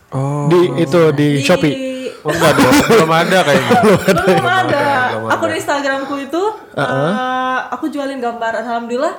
[0.10, 0.50] Oh.
[0.50, 2.10] Di itu di, Shopee.
[2.26, 3.80] Oh, enggak dong, belum ada kayaknya.
[4.26, 4.86] belum ada.
[5.14, 8.66] belum Aku di Instagramku itu eh, aku jualin gambar.
[8.66, 9.14] Alhamdulillah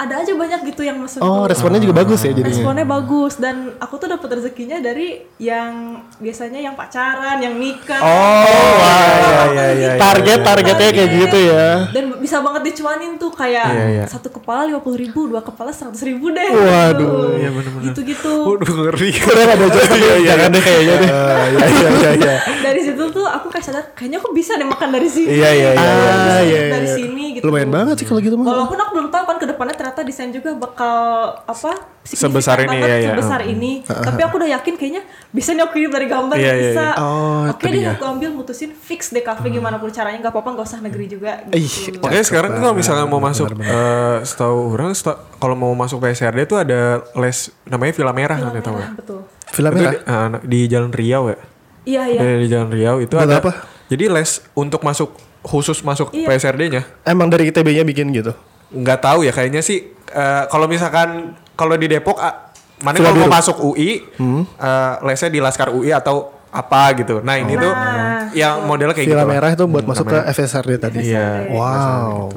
[0.00, 1.20] ada aja banyak gitu yang mesen.
[1.20, 1.52] Oh, tuh.
[1.52, 2.48] responnya juga bagus ya jadinya.
[2.48, 8.00] Responnya bagus dan aku tuh dapat rezekinya dari yang biasanya yang pacaran, yang nikah.
[8.00, 11.68] Oh, wah, iya, iya, iya, Target targetnya kayak gitu ya.
[11.92, 14.04] Dan bisa banget dicuanin tuh kayak Iya, iya.
[14.08, 16.48] satu kepala lima puluh ribu, dua kepala seratus ribu deh.
[16.48, 17.36] Waduh.
[17.36, 17.92] Iya, bener-bener.
[17.92, 18.32] Gitu-gitu.
[18.48, 19.10] Waduh ngeri.
[19.20, 21.10] Kurang ada jasa jangan deh kayaknya deh.
[21.10, 22.36] Iya iya iya iya.
[22.66, 25.28] dari situ tuh aku kayak sadar kayaknya aku bisa deh makan dari sini.
[25.28, 25.90] Iya iya iya.
[25.92, 26.96] Ah, iya, dari iya.
[26.96, 27.44] sini gitu.
[27.52, 28.48] Lumayan banget sih kalau gitu mah.
[28.48, 30.96] Walaupun aku belum tahu kan ke depannya ternyata desain juga bakal
[31.40, 33.10] apa Sebesar ini, ya, ya.
[33.12, 33.84] sebesar ini.
[33.84, 36.86] Tapi aku udah yakin kayaknya bisa nih aku hidup dari gambar Iya, iya, bisa.
[36.88, 36.92] iya.
[36.98, 40.48] Oh, Oke tadi deh aku ambil mutusin fix deh cafe gimana pun caranya nggak apa-apa
[40.56, 41.44] nggak usah negeri juga.
[41.50, 42.00] Ih, Gitu.
[42.00, 44.96] Makanya sekarang tuh kalau misalnya mau masuk eh setahu orang
[45.36, 48.90] kalau mau masuk PSRD tuh ada les namanya Villa Merah kan ya nggak?
[48.96, 49.20] betul.
[49.46, 49.92] Film Itu merah.
[49.92, 51.38] di, eh, di Jalan Riau ya.
[51.84, 52.20] Iya iya.
[52.38, 53.52] Di Jalan Riau itu Buat ada apa?
[53.86, 56.26] Jadi les untuk masuk khusus masuk Iya.
[56.26, 56.82] PSRD-nya.
[57.02, 58.32] Emang dari ITB-nya bikin gitu.
[58.70, 63.30] Nggak tahu ya kayaknya sih eh, kalau misalkan kalau di Depok ah, mana kalau mau
[63.32, 67.22] masuk UI eh, lesnya di Laskar UI atau apa gitu.
[67.22, 68.26] Nah, ini tuh Nah.
[68.32, 69.30] yang modelnya kayak Film gitu.
[69.30, 70.26] merah itu buat Hmm, masuk namanya.
[70.26, 70.98] ke FSRD tadi.
[71.06, 71.46] Iya.
[71.46, 72.34] Wow.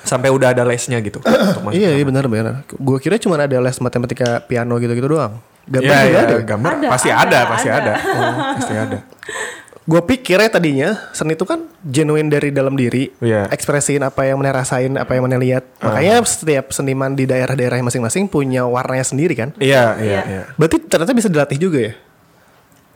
[0.00, 1.18] Sampai udah ada lesnya gitu.
[1.24, 1.74] untuk masuk.
[1.74, 2.62] Iya, iya benar benar.
[2.68, 5.42] Gue kira cuma ada les matematika piano gitu-gitu doang.
[5.64, 6.36] Gambar juga iya, ada.
[6.44, 7.80] gambar Ada, pasti ada, ada, pasti ada.
[7.80, 7.92] ada.
[7.96, 8.98] Oh, pasti ada.
[9.84, 13.12] Gue pikirnya tadinya seni itu kan genuine dari dalam diri.
[13.20, 13.52] Iya.
[13.52, 15.60] Ekspresiin apa yang mana rasain, apa yang mana lihat.
[15.76, 19.52] Makanya setiap seniman di daerah-daerah masing-masing punya warnanya sendiri kan.
[19.60, 20.20] Iya, iya, Iya.
[20.24, 20.42] iya.
[20.56, 21.92] Berarti ternyata bisa dilatih juga ya?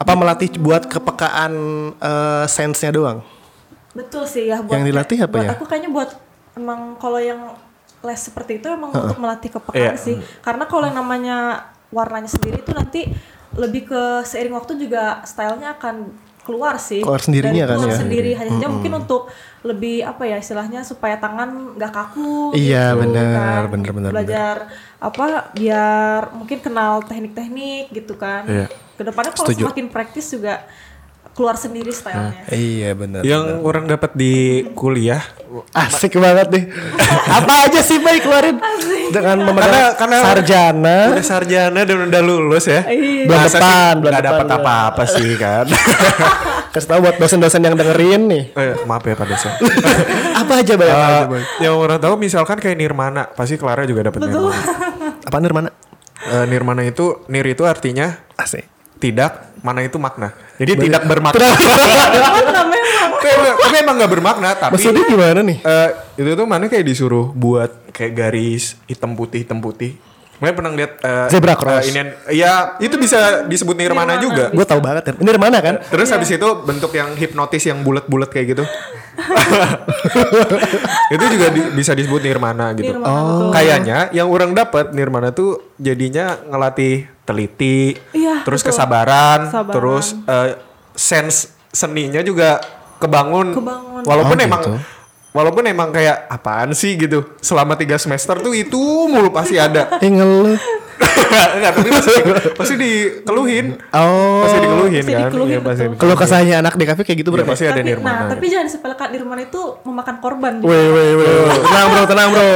[0.00, 1.52] Apa melatih buat kepekaan
[1.92, 3.20] eh, sense-nya doang?
[3.92, 5.50] Betul sih ya buat Yang dilatih apa buat ya?
[5.52, 6.10] aku kayaknya buat
[6.56, 7.52] emang kalau yang
[8.00, 10.00] les seperti itu emang untuk melatih kepekaan Iya.
[10.00, 10.16] sih.
[10.40, 13.12] Karena kalau yang namanya warnanya sendiri itu nanti
[13.52, 16.14] lebih ke seiring waktu juga stylenya akan
[16.48, 17.04] keluar sih.
[17.04, 18.00] Keluar sendirinya Dan kan keluar ya.
[18.00, 19.28] sendiri hanya saja mungkin untuk
[19.60, 22.56] lebih apa ya istilahnya supaya tangan nggak kaku.
[22.56, 23.72] Iya, gitu, benar, kan.
[23.76, 24.56] benar, benar, Belajar
[24.96, 28.48] apa biar mungkin kenal teknik-teknik gitu kan.
[28.48, 28.66] Iya.
[28.96, 30.64] Ke depannya kalau semakin praktis juga
[31.38, 32.42] keluar sendiri stylenya.
[32.50, 33.22] Iya benar.
[33.22, 34.34] Yang orang dapat di
[34.74, 35.22] kuliah
[35.70, 36.64] Asik banget nih.
[37.38, 38.58] Apa aja sih Bay keluarin
[39.08, 40.96] dengan memegang Karena- karena- sarjana.
[41.08, 42.82] udah sarjana dan udah lulus ya.
[42.84, 43.24] Iya.
[43.24, 45.64] Bulan sih depan, bulan nggak dapat apa-apa sih kan.
[46.74, 48.44] Kasih tahu buat dosen-dosen yang dengerin nih.
[48.52, 49.52] Eh, maaf ya Pak dosen.
[50.42, 51.42] Apa aja Eh, Bay?
[51.58, 54.52] yang orang tahu misalkan kayak Nirmana, pasti Clara juga dapat Betul.
[54.52, 55.16] Nirmana.
[55.24, 55.70] Apa Nirmana?
[56.28, 58.68] Eh, Nirmana itu Nir itu artinya Asik.
[58.98, 60.34] Tidak, mana itu makna.
[60.58, 61.38] Jadi tidak bermakna.
[63.18, 65.58] Tapi, emang nggak bermakna, tapi Maksudnya gimana nih?
[65.62, 69.96] eh, itu tuh mana kayak disuruh buat kayak garis hitam putih hitam putih.
[70.38, 71.82] Makanya pernah lihat eh, Zebra cross.
[71.82, 72.00] eh, ini
[72.32, 74.22] ya itu bisa disebut Nirmana Nirmana.
[74.22, 74.44] juga.
[74.50, 75.12] Gue tahu banget ya.
[75.18, 75.74] Nirmana kan?
[75.82, 78.64] Terus habis itu bentuk yang hipnotis yang bulat-bulat kayak gitu.
[81.10, 82.94] itu juga di- bisa disebut nirmana gitu.
[82.94, 83.50] Nirmana, betul.
[83.50, 88.72] Kayaknya yang orang dapat nirmana tuh jadinya ngelatih teliti, Iya, terus betul.
[88.72, 89.74] kesabaran, Kesabaran.
[89.74, 90.50] terus eh,
[90.94, 92.62] sense seninya juga
[92.98, 93.52] kebangun.
[93.52, 94.02] Kebangun.
[94.02, 94.72] Walaupun Oh, emang gitu.
[95.38, 97.22] Walaupun emang kayak apaan sih gitu.
[97.38, 98.74] Selama tiga semester tuh itu
[99.06, 99.86] mulu pasti ada.
[100.02, 100.58] Eh ngeluh.
[100.98, 102.12] Enggak, tapi pasti,
[102.54, 103.78] pasti dikeluhin.
[103.92, 104.42] Oh.
[104.42, 105.30] Pasti dikeluhin Pasti kan.
[105.30, 105.84] dikeluhin, Iya, pasti.
[105.94, 107.46] Kalau kesahnya anak di kafe kayak gitu berarti.
[107.48, 108.26] pasti ada nirmana.
[108.26, 110.52] nah, tapi jangan disepelekan Nirmana itu memakan korban.
[110.58, 111.30] Weh weh weh.
[111.60, 112.50] Tenang bro, tenang bro.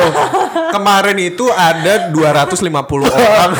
[0.73, 2.67] Kemarin itu ada 250
[3.15, 3.53] orang.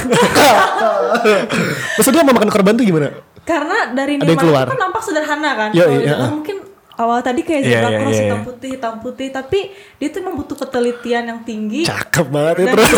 [1.95, 3.09] Maksudnya mau makan korban tuh gimana?
[3.43, 5.69] Karena dari Nirmana itu kan nampak sederhana kan.
[5.75, 6.57] Yo, iya, mungkin
[7.03, 8.47] awal tadi kayak Iya, zebra iya, cross iya, hitam iya.
[8.47, 9.59] putih hitam putih tapi
[9.99, 12.93] dia tuh memang butuh ketelitian yang tinggi Cakep banget ya dan terus.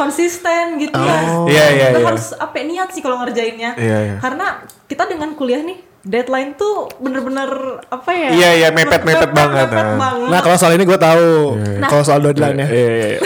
[0.00, 1.18] konsisten gitu ya.
[1.44, 2.08] Iya, iya, Kita iya.
[2.08, 3.76] harus apa ya, niat sih kalau ngerjainnya.
[3.76, 4.16] Iya, iya.
[4.16, 8.30] Karena kita dengan kuliah nih deadline tuh bener-bener apa ya?
[8.32, 9.96] Iya, iya, mepet-mepet banget, mepet ah.
[10.00, 10.30] banget.
[10.32, 11.60] Nah kalau soal ini gue tahu.
[11.84, 12.68] Kalau soal deadline ya.
[12.72, 13.20] Iya, iya, iya.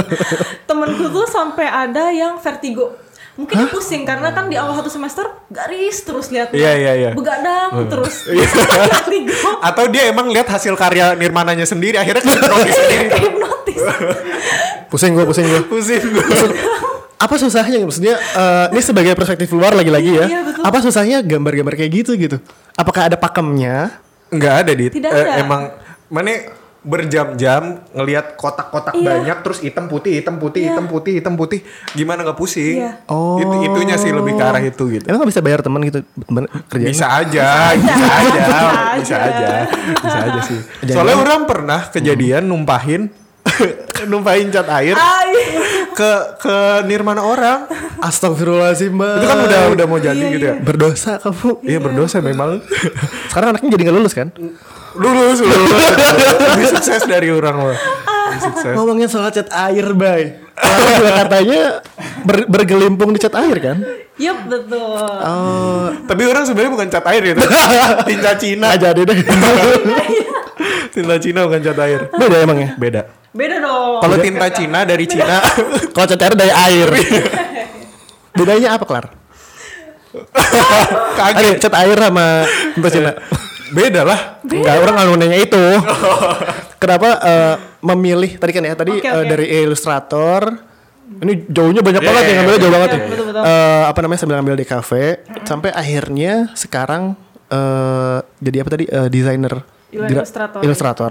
[0.70, 2.96] temenku tuh sampai ada yang vertigo
[3.40, 7.10] mungkin dia pusing karena kan di awal satu semester garis terus lihat Iya, iya, iya.
[7.16, 8.28] begadang terus
[8.92, 13.08] vertigo Atau dia emang lihat hasil karya Nirmananya sendiri akhirnya hipnotis sendiri.
[13.16, 13.80] hipnotis
[14.86, 15.62] Pusing gue, pusing gue.
[15.64, 16.24] Pusing gue.
[17.16, 18.18] Apa susahnya maksudnya?
[18.18, 20.26] eh, ini sebagai perspektif luar lagi-lagi ya.
[20.26, 20.62] Iya, betul.
[20.66, 22.36] Apa susahnya gambar-gambar kayak gitu gitu?
[22.74, 24.02] Apakah ada pakemnya?
[24.34, 25.38] Enggak ada di Tidak eh, ada.
[25.38, 25.62] emang
[26.10, 26.32] mana
[26.82, 29.04] berjam-jam ngelihat kotak-kotak Iya.
[29.06, 31.60] banyak terus hitam putih hitam putih hitam putih hitam putih
[31.92, 33.04] gimana nggak pusing Iya.
[33.06, 33.36] Oh.
[33.36, 36.00] itu itunya sih lebih ke arah itu gitu Emang gak bisa bayar teman gitu
[36.66, 36.90] kerjanya?
[36.90, 38.40] bisa aja bisa aja
[38.96, 39.48] bisa aja
[39.92, 43.12] bisa aja sih soalnya orang pernah kejadian numpahin
[44.06, 45.32] numpahin cat air Ay.
[45.90, 47.68] ke ke nirmana orang
[48.00, 49.16] Astagfirullahaladzim mbak.
[49.16, 51.60] itu kan udah udah mau jadi gitu ya berdosa kamu.
[51.62, 52.64] iya berdosa memang
[53.28, 54.28] Sekarang anaknya jadi gak lulus kan?
[54.92, 55.84] Lulus lulus
[56.50, 57.76] lebih sukses dari orang
[58.32, 60.38] sukses Ngomongin soal cat air, bay.
[60.60, 61.60] Kalau juga katanya
[62.22, 63.76] ber- bergelimpung di cat air kan?
[64.16, 65.08] Yup betul.
[65.20, 67.40] Oh, tapi orang sebenarnya bukan cat air itu
[68.08, 69.18] tinta Cina jadi deh.
[70.94, 72.70] tinta Cina bukan cat air Beda emang ya.
[72.76, 73.98] beda Beda dong.
[74.00, 75.38] kalau tinta Cina dari Cina
[75.90, 76.88] Kalau cat air dari air.
[78.30, 79.04] Bedanya apa, Klar?
[81.16, 82.26] Kaget cat air sama
[82.74, 83.10] tinta Cina.
[83.70, 85.62] Beda lah Enggak, orang nggak nanya itu.
[86.82, 89.28] Kenapa eh, memilih tadi kan ya tadi Oke, eh, oke.
[89.28, 90.42] dari ilustrator
[91.10, 92.64] ini jauhnya banyak Iya, banget iya, yang ngambilnya iya.
[92.64, 93.08] jauh banget Iya, ya.
[93.08, 93.42] betul, betul.
[93.42, 95.04] Eh, apa namanya sambil ngambil di kafe
[95.42, 97.02] sampai akhirnya sekarang
[97.48, 99.54] eh jadi apa tadi Eh, desainer
[99.90, 100.60] ilustrator.
[100.62, 101.10] ilustrator.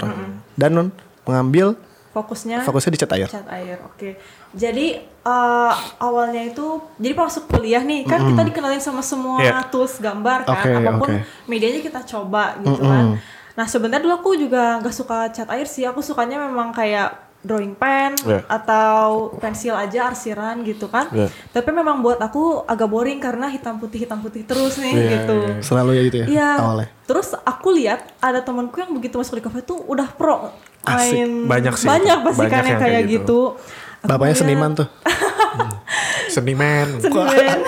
[0.53, 0.87] Dan non
[1.23, 1.75] mengambil
[2.09, 3.29] Fokusnya fokusnya di cat air.
[3.29, 3.77] cat air.
[3.85, 4.17] Oke.
[4.51, 6.65] Jadi eh, awalnya itu
[6.97, 9.69] jadi pas masuk kuliah nih kan kita dikenalin sama semua Iya.
[9.69, 11.45] tools gambar kan Oke, apa pun oke.
[11.45, 13.21] medianya kita coba gitu kan.
[13.53, 15.85] Nah sebenarnya dulu aku juga nggak suka cat air sih.
[15.85, 18.43] Aku sukanya memang kayak drawing pen Iya.
[18.45, 21.07] atau pensil aja arsiran gitu kan.
[21.09, 21.31] Iya.
[21.49, 25.37] Tapi memang buat aku agak boring karena hitam putih hitam putih terus nih Iya, gitu.
[25.61, 26.49] Selalu ya gitu ya Iya.
[26.57, 26.87] awalnya.
[27.03, 31.15] Terus aku lihat ada temanku yang begitu masuk di kafe tuh udah pro Asik.
[31.15, 31.87] main Banyak sih.
[31.87, 33.55] banyak pasti kan yang kayak gitu.
[33.99, 34.87] Aku Bapaknya lihat- seniman tuh.
[36.29, 37.59] seniman Seniman.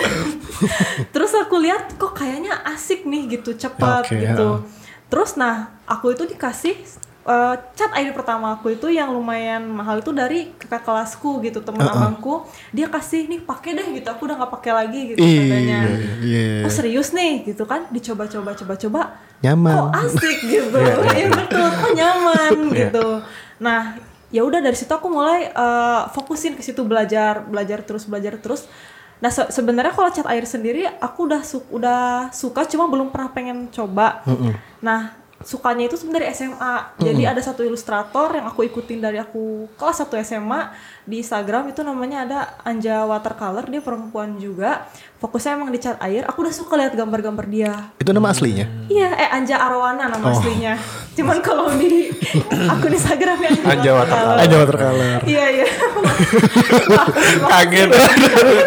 [1.12, 4.62] Terus aku lihat kok kayaknya asik nih gitu cepat Oke, gitu.
[5.08, 6.76] Terus nah aku itu dikasih
[7.24, 11.80] eh, cat air pertama aku itu yang lumayan mahal itu dari kakak kelasku gitu temen
[11.88, 12.42] abangku.
[12.70, 14.06] Dia kasih nih pakai deh gitu.
[14.06, 15.78] Aku udah nggak pakai lagi gitu katanya.
[16.20, 16.46] Iya.
[16.62, 17.44] oh serius nih?
[17.44, 19.00] Gitu kan dicoba-coba coba-coba.
[19.40, 19.72] Nyaman.
[19.72, 20.38] kok asik?
[20.52, 20.78] Gitu.
[21.12, 21.66] Iya betul.
[21.68, 22.52] Kok nyaman?
[22.70, 23.06] Gitu.
[23.58, 23.80] Nah,
[24.28, 28.66] ya udah dari situ aku mulai eh, fokusin ke situ belajar, belajar terus, belajar terus.
[29.18, 33.30] Nah, se- sebenarnya kalau cat air sendiri aku udah su- udah suka cuma belum pernah
[33.30, 34.18] pengen coba.
[34.80, 36.74] Nah, sukanya itu sebenarnya SMA.
[36.98, 40.60] Jadi ada satu ilustrator yang aku ikutin dari aku kelas 1 SMA
[41.02, 44.86] di Instagram itu namanya ada Anja Watercolor, dia perempuan juga.
[45.18, 46.26] Fokusnya emang di cat air.
[46.26, 47.94] Aku udah suka lihat gambar-gambar dia.
[47.98, 48.66] Itu nama aslinya.
[48.90, 50.74] Iya, eh Anja Arwana nama aslinya.
[51.14, 52.10] Cuman kalau di
[52.50, 54.36] akun Instagram yang Anja Watercolor.
[54.42, 55.18] Aja watercolor.
[55.22, 55.66] Iya iya.
[57.54, 57.88] Kaget.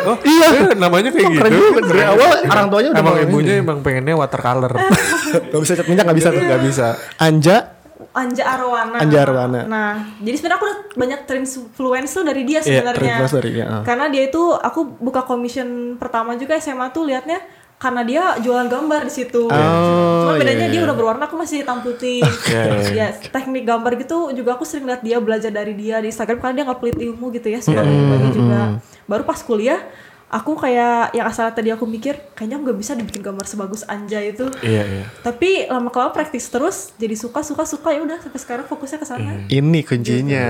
[0.08, 1.80] oh, iya, namanya kayak gitu.
[1.91, 3.63] dari awal orang tuanya udah Emang ibunya ini.
[3.63, 4.71] emang pengennya watercolor.
[5.52, 6.39] Gak bisa cat minyak gak bisa tuh.
[6.39, 6.88] Gak bisa.
[7.19, 7.74] Anja
[8.12, 8.97] Anja Arwana.
[8.99, 9.62] Anja Arwana.
[9.63, 12.99] Nah, jadi sebenarnya aku udah banyak terinfluence tuh dari dia Iya, sebenarnya.
[12.99, 13.81] terinfluence dari ah.
[13.88, 17.39] Karena dia itu aku buka commission pertama juga SMA tuh liatnya
[17.75, 19.51] karena dia jualan gambar di situ.
[19.51, 20.88] Oh, Cuma bedanya iya, dia iya.
[20.88, 22.23] udah berwarna, aku masih hitam putih.
[22.47, 26.08] Iya, iya, ya, teknik gambar gitu juga aku sering lihat dia belajar dari dia di
[26.08, 28.62] Instagram karena dia nggak pelit ilmu gitu ya sebenarnya bagi juga.
[29.05, 29.79] Baru pas kuliah
[30.27, 34.19] aku kayak yang asal tadi aku mikir kayaknya aku nggak bisa dibikin gambar sebagus Anja
[34.19, 34.49] itu.
[34.59, 35.05] Iya, iya.
[35.21, 39.07] Tapi lama kelamaan praktis terus jadi suka suka suka ya udah sampai sekarang fokusnya ke
[39.07, 39.31] sana.
[39.47, 40.45] ini kuncinya.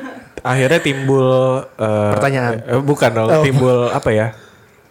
[0.42, 1.26] Akhirnya timbul
[1.72, 2.52] eh, Pertanyaan.
[2.62, 3.42] eh, bukan dong, Oh.
[3.42, 4.28] timbul apa ya?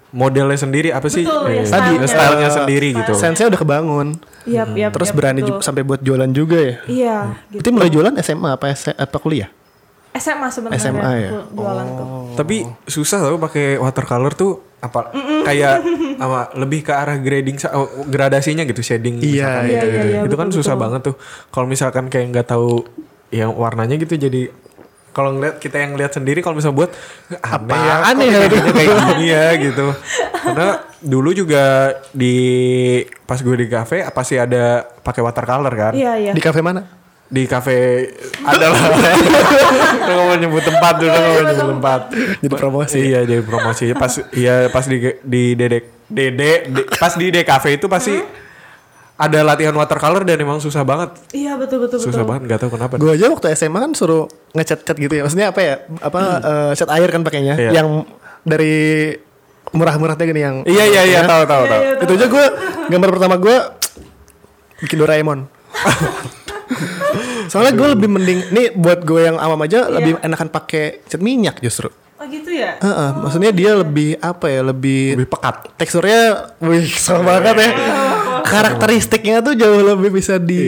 [0.09, 1.27] Modelnya sendiri apa sih?
[1.27, 2.07] Betul, ya, Eh, stylenya.
[2.07, 3.13] stylenya Eh, sendiri gitu.
[3.13, 4.07] Sense-nya udah kebangun.
[4.47, 4.87] Iya, iya.
[4.87, 5.59] Terus iya, berani betul.
[5.59, 6.75] sampai buat jualan juga ya.
[6.87, 7.17] Iya,
[7.51, 7.59] gitu.
[7.59, 9.51] Berarti mulai jualan SMA apa apa kuliah?
[10.15, 10.81] SMA sebenarnya.
[10.81, 11.29] SMA ya?
[11.29, 12.07] ju- Jualan tuh.
[12.33, 15.09] Tapi susah tau pakai watercolor tuh apa
[15.41, 15.81] kayak
[16.15, 20.07] apa lebih ke arah grading oh, gradasinya gitu shading Iya, misalkan iya, gitu, iya, gitu.
[20.07, 20.83] iya, itu kan betul, susah betul.
[20.83, 21.15] banget tuh
[21.49, 22.85] kalau misalkan kayak nggak tahu
[23.29, 24.53] yang warnanya gitu jadi
[25.09, 26.91] kalau ngeliat kita yang ngeliat sendiri kalau misalnya buat
[27.41, 28.39] aneh ya Apaan kok ya?
[28.45, 29.87] bikinnya kayak gini ya gitu
[30.45, 30.67] karena
[30.99, 31.63] dulu juga
[32.11, 32.35] di
[33.23, 34.63] pas gue di cafe pasti ada
[35.01, 36.31] pakai watercolor kan Iya, iya.
[36.31, 36.85] Di kafe mana?
[37.27, 38.05] Di cafe
[38.39, 38.77] adalah
[40.05, 42.01] Lu nggak mau nyebut tempat dulu nggak mau nyebut tempat
[42.37, 42.97] Jadi promosi.
[43.01, 47.87] iya jadi promosi pas iya pas di di dedek dede de- pas di DKV itu
[47.87, 48.13] pasti
[49.15, 52.29] ada latihan watercolor dan emang susah banget Iya, betul betul susah betul.
[52.29, 55.23] banget nggak tahu kenapa Gue aja waktu SMA kan suruh ngecat-cat gitu ya.
[55.23, 55.75] Maksudnya apa ya?
[55.97, 57.71] Apa eh, cat air kan pakainya Iya.
[57.73, 58.03] yang
[58.43, 59.15] dari
[59.71, 62.45] murah-murahnya gini yang iya iya iya tahu tahu tahu Iya, itu aja gue
[62.87, 63.55] gambar pertama gue
[64.79, 65.39] bikin Doraemon
[67.51, 71.61] soalnya gue lebih mending nih buat gue yang awam aja lebih enakan pakai cat minyak
[71.61, 71.89] justru.
[72.15, 72.79] Oh gitu ya?
[72.79, 75.67] Heeh, maksudnya dia lebih apa ya lebih lebih pekat.
[75.75, 77.69] teksturnya wih sama banget ya.
[78.45, 80.61] Karakteristiknya tuh jauh lebih bisa di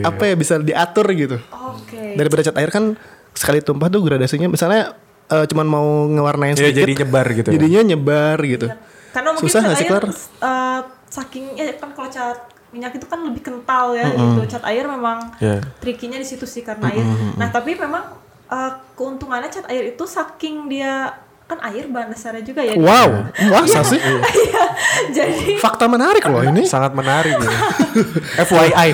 [0.00, 1.36] apa ya bisa diatur gitu.
[1.50, 2.14] Oke.
[2.14, 2.94] daripada cat air kan
[3.34, 4.94] sekali tumpah tuh gradasinya misalnya
[5.26, 7.54] eh, cuman mau ngewarnain Iya, sedikit jadi nyebar gitu ya.
[7.58, 8.66] jadinya nyebar gitu.
[9.10, 10.80] Karena mungkin Susah cat nggak sih, air eh,
[11.10, 12.38] saking ya kan kalau cat
[12.74, 14.42] minyak itu kan lebih kental ya gitu.
[14.48, 15.62] Cat air memang Iya.
[15.78, 17.06] trikinya di situ sih karena air.
[17.32, 18.02] Nah, tapi memang
[18.44, 22.72] eh, keuntungannya cat air itu saking dia kan air bahan dasarnya juga ya.
[22.74, 24.64] wow masa sih Iya.
[25.12, 27.56] Jadi fakta menarik loh ini sangat menarik gitu.
[28.44, 28.88] FYI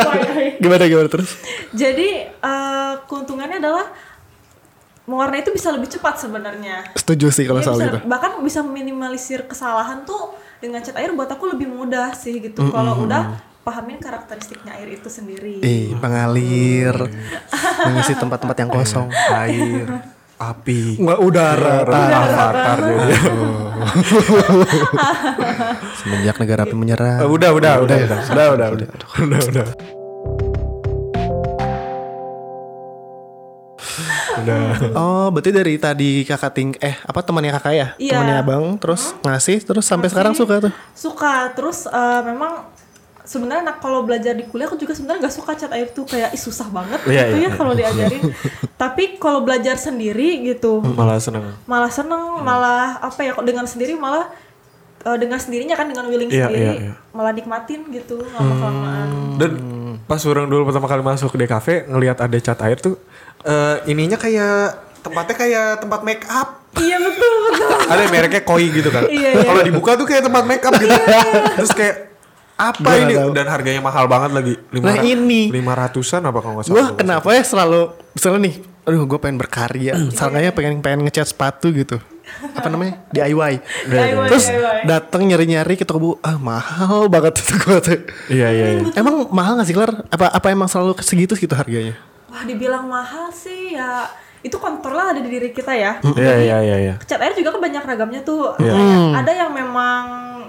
[0.62, 1.36] gimana gimana terus
[1.70, 3.86] jadi eh, keuntungannya adalah
[5.04, 6.86] mewarnai itu bisa lebih cepat sebenarnya.
[6.94, 11.10] setuju sih kalau Dia soal bisa- gitu bahkan bisa minimalisir kesalahan tuh dengan cat air
[11.10, 12.62] buat aku lebih mudah sih gitu.
[12.62, 12.76] Mm -hmm.
[12.78, 13.22] Kalau udah
[13.66, 15.58] pahamin karakteristiknya air itu sendiri.
[15.62, 16.94] Eh, pengalir,
[17.86, 19.86] mengisi tempat-tempat yang kosong, iya, air,
[20.38, 22.78] api, nggak udara, tanah, bakar.
[23.10, 23.34] Gitu.
[26.02, 27.22] Semenjak negara api menyerah.
[27.26, 29.66] Udah, udah, udah, udah, udah, udah, udah, udah.
[34.38, 34.60] Udah
[34.94, 37.86] Oh, berarti dari tadi kakak ting eh apa temannya kakak ya?
[37.96, 38.12] Iya.
[38.16, 40.72] Temannya abang, terus ngasih, terus sampai sekarang suka tuh.
[40.92, 42.72] suka terus eh, memang
[43.22, 46.34] sebenarnya nah, kalau belajar di kuliah aku juga sebenarnya nggak suka cat air tuh kayak
[46.34, 47.50] ih susah banget Iya, gitu iya, ya iya.
[47.54, 48.22] kalau diajarin
[48.82, 53.94] tapi kalau belajar sendiri gitu malah seneng malah seneng malah apa ya kok dengan sendiri
[53.94, 54.26] malah
[55.00, 56.92] eh, dengan sendirinya kan dengan willing Iya, sendiri iya, iya.
[57.14, 59.52] malah nikmatin gitu lama kelamaan dan
[60.02, 62.98] pas orang dulu pertama kali masuk di kafe ngelihat ada cat air tuh
[63.42, 64.56] eh, ininya kayak
[65.00, 69.44] tempatnya kayak tempat make up iya betul betul ada mereknya koi gitu kan Iya, iya.
[69.44, 70.94] kalau dibuka tuh kayak tempat make up gitu
[71.56, 71.96] terus kayak
[72.54, 73.34] apa ini nggak tahu.
[73.34, 75.50] dan harganya mahal banget lagi lima Nah, ini.
[75.50, 77.80] lima ratusan apa kalau nggak salah Gua kenapa ya selalu
[78.12, 81.96] misalnya nih, aduh gue pengen berkarya, misalnya pengen pengen ngecat sepatu gitu.
[82.52, 83.02] Apa namanya?
[83.08, 83.54] DIY.
[83.88, 84.84] DIY, Terus DIY.
[84.84, 87.98] datang nyari-nyari ke toko buku, ah mahal banget itu gue tuh.
[88.28, 90.06] iya iya iya Emang mahal gak sih Klar?
[90.06, 91.96] Apa apa emang selalu segitu segitu harganya?
[92.32, 94.08] Wah dibilang mahal sih ya.
[94.42, 96.00] Itu kontrolnya ada di diri kita ya.
[96.02, 96.94] Iya iya iya iya.
[96.98, 98.56] cat air juga kan banyak ragamnya tuh.
[98.56, 98.72] Iya.
[98.72, 100.04] Kayak ada yang memang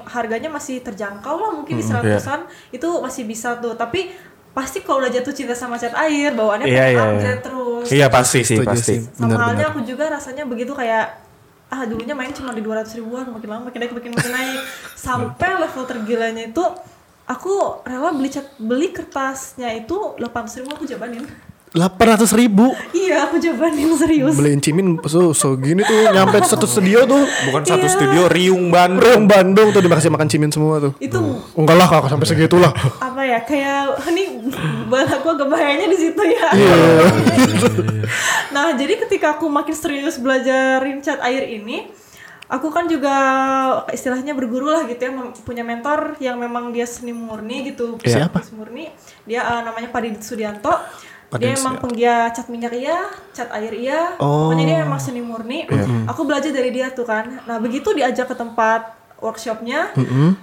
[0.07, 3.75] harganya masih terjangkau lah mungkin di seratusan itu masih bisa tuh.
[3.75, 4.09] Tapi
[4.53, 7.45] pasti kalau udah jatuh cinta sama cat air bawaannya Iya, pengen iya, upgrade iya.
[7.45, 7.85] terus.
[7.91, 8.85] Iya pasti sih Setuju pasti.
[8.85, 8.99] sih.
[9.13, 11.19] sama halnya aku juga rasanya begitu kayak
[11.73, 14.61] ah dulunya main cuma di 200 ribuan makin lama makin naik makin makin naik.
[15.05, 16.63] Sampai level tergilanya itu
[17.25, 21.23] aku rela beli cat beli kertasnya itu 800 ribu aku jabanin
[21.73, 22.69] 800 ribu.
[22.93, 24.37] Iya aku jabanin serius.
[24.37, 27.25] Beliin cimin so, so gini tuh nyampe satu studio tuh.
[27.49, 27.93] Bukan satu Iya.
[27.97, 29.01] studio Riung Bandung.
[29.01, 30.93] Rong Bandung tuh dikasih makan cimin semua tuh.
[31.01, 31.17] Itu
[31.57, 32.71] enggak lah kakak sampai segitu lah
[33.13, 34.23] apa ya kayak ini
[34.89, 36.47] aku agak bahayanya di situ ya.
[36.53, 36.75] Iya.
[38.53, 41.89] nah jadi ketika aku makin serius belajarin cat air ini
[42.51, 43.15] aku kan juga
[43.89, 47.97] istilahnya berguru lah gitu ya punya mentor yang memang dia seni murni gitu.
[48.03, 48.43] Siapa?
[48.43, 48.85] Seni murni.
[49.25, 50.73] Dia eh, namanya Padidit Sudianto
[51.33, 54.13] Padidit dia emang penggiat cat minyak iya cat air iya.
[54.21, 54.53] Oh.
[54.53, 55.65] pokoknya dia emang seni murni.
[56.05, 57.41] Aku belajar dari dia tuh kan.
[57.49, 59.95] Nah begitu diajak ke tempat workshopnya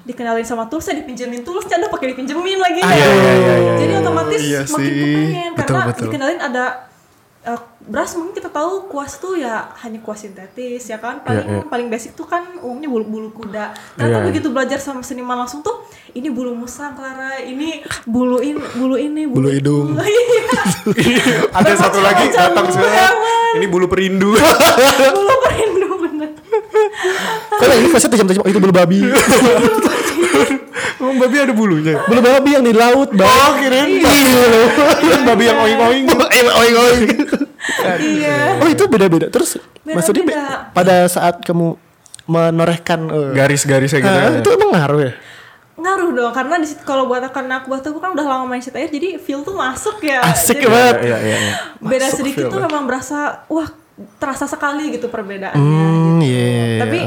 [0.09, 4.41] dikenalin sama toolsnya dipinjemin toolsnya ada pakai dipinjemin lagi iya, iya, iya, iya, jadi otomatis
[4.41, 6.05] Iya makin kepengen karena betul.
[6.09, 6.65] dikenalin ada
[7.43, 11.89] uh, beras mungkin kita tahu kuas tuh ya hanya kuas sintetis ya kan paling paling
[11.89, 14.29] basic tuh kan umumnya bulu bulu kuda ternyata Iya.
[14.29, 15.81] begitu belajar sama seniman langsung tuh
[16.13, 19.95] ini bulu musang Clara ini bulu ini bulu ini Bulu hidung.
[20.99, 22.83] iya Ada satu lagi datang bulu.
[23.51, 24.31] Ini bulu perindu.
[25.11, 25.90] bulu perindu
[27.53, 28.99] Kalau ini pasti tajam-tajam itu bulu babi.
[31.01, 31.97] Emang babi ada bulunya.
[32.03, 33.25] bulu babi yang di laut, Bang.
[33.25, 34.13] Oh, kirain Iya.
[35.25, 36.05] babi yang oing-oing.
[36.31, 37.03] oing oing.
[37.99, 39.27] iya Oh, itu beda-beda.
[39.29, 40.71] Terus maksudnya be- Beda-beda.
[40.71, 41.77] pada saat kamu
[42.27, 44.07] menorehkan eh, Garis-garisnya gitu.
[44.09, 44.39] ya.
[44.39, 45.13] itu emang ngaruh ya?
[45.75, 48.61] ngaruh dong karena di situ kalau buat karena aku buat aku kan udah lama main
[48.61, 50.97] cat air jadi feel tuh masuk ya Asik Jadi banget.
[51.01, 51.55] Iya, iya, iya.
[51.81, 53.65] beda Masuk sedikit tuh memang berasa wah
[54.17, 56.27] terasa sekali gitu perbedaannya Hmm, gitu.
[56.27, 56.81] iya, iya, iya.
[56.81, 56.99] tapi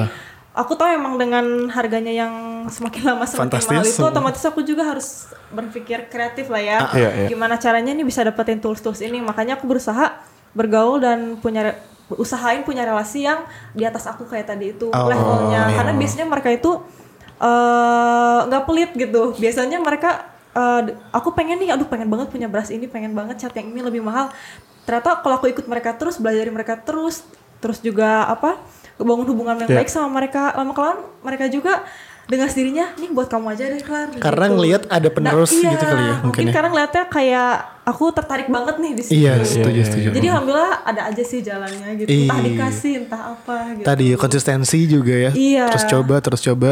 [0.53, 2.34] aku tahu emang dengan harganya yang
[2.67, 3.69] semakin lama semakin Fantastis.
[3.69, 7.27] mahal itu otomatis aku juga harus berpikir kreatif lah ya Iya, iya.
[7.27, 11.73] gimana caranya nih bisa dapetin tools-tools ini makanya aku berusaha bergaul dan punya
[12.12, 16.49] usahain punya relasi yang di atas aku kayak tadi itu Oh, levelnya karena biasanya mereka
[16.49, 16.71] itu
[17.39, 22.69] eh, nggak pelit gitu biasanya mereka d- aku pengen nih aduh pengen banget punya beras
[22.69, 24.29] ini pengen banget cat yang ini lebih mahal
[24.84, 27.24] ternyata kalau aku ikut mereka terus belajar dari mereka terus
[27.58, 28.60] terus juga apa
[28.96, 29.78] bangun hubungan yang Iya.
[29.80, 31.82] baik sama mereka lama kelamaan mereka juga
[32.24, 34.56] dengan sendirinya nih buat kamu aja deh Klar Karena gitu.
[34.56, 36.52] ngelihat ada penerus iya, gitu kali ya, mungkin mungkin ya.
[36.56, 37.52] karena ngeliatnya kayak
[37.84, 40.08] aku tertarik banget nih di situ Iya, setuju, setuju.
[40.15, 42.48] jadi alhamdulillah ada aja sih jalannya gitu entah Iya.
[42.48, 45.32] dikasih entah apa gitu Tadi konsistensi juga ya.
[45.36, 45.65] Iya.
[45.67, 46.72] Terus coba, terus coba.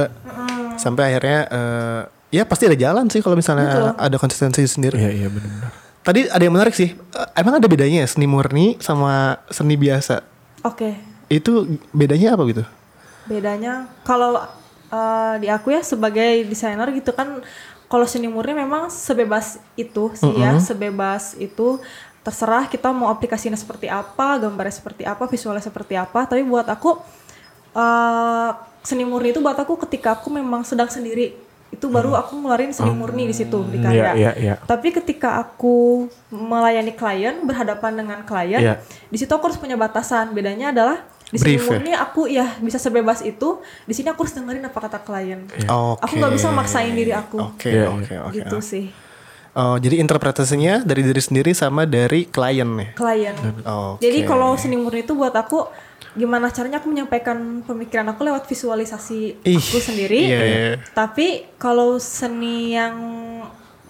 [0.77, 3.91] Sampai akhirnya eh, ya pasti ada jalan sih kalau misalnya Betul.
[3.99, 4.95] ada konsistensi sendiri.
[4.95, 5.67] Iya, iya benar.
[6.01, 6.97] Tadi ada yang menarik sih.
[6.97, 10.31] Eh, emang ada bedanya ya seni murni sama seni biasa?
[10.65, 10.89] oke
[11.31, 12.63] Itu bedanya apa gitu?
[13.29, 14.33] bedanya kalau
[14.89, 17.45] uh, di aku ya sebagai desainer gitu kan
[17.85, 21.77] kalau seni murni memang sebebas itu sih ya sebebas itu
[22.25, 26.97] terserah kita mau aplikasinya seperti apa gambarnya seperti apa visualnya seperti apa tapi buat aku
[27.77, 31.37] uh, seni murni itu buat aku ketika aku memang sedang sendiri
[31.71, 34.11] itu baru aku ngeluarin seni murni di situ di karya.
[34.11, 34.55] Iya, iya, iya.
[34.59, 38.75] Tapi ketika aku melayani klien berhadapan dengan klien, Iya.
[39.07, 40.35] di situ aku harus punya batasan.
[40.35, 40.99] Bedanya adalah
[41.31, 41.67] di seni Brief ya?
[41.71, 43.63] murni aku ya bisa sebebas itu.
[43.87, 45.47] Di sini aku harus dengerin apa kata klien.
[45.47, 46.03] Oke.
[46.03, 47.39] Aku nggak bisa maksain diri aku.
[47.39, 48.35] Oke, Iya, oke, oke.
[48.35, 48.85] Gitu sih.
[49.51, 52.89] Oh, jadi interpretasinya dari diri sendiri sama dari klien nih.
[52.95, 53.35] Klien.
[53.63, 53.99] Oke.
[53.99, 55.67] Jadi kalau seni murni itu buat aku
[56.11, 60.19] gimana caranya aku menyampaikan pemikiran aku lewat visualisasi Ih, aku sendiri.
[60.19, 60.71] iya, iya.
[60.91, 62.95] Tapi kalau seni yang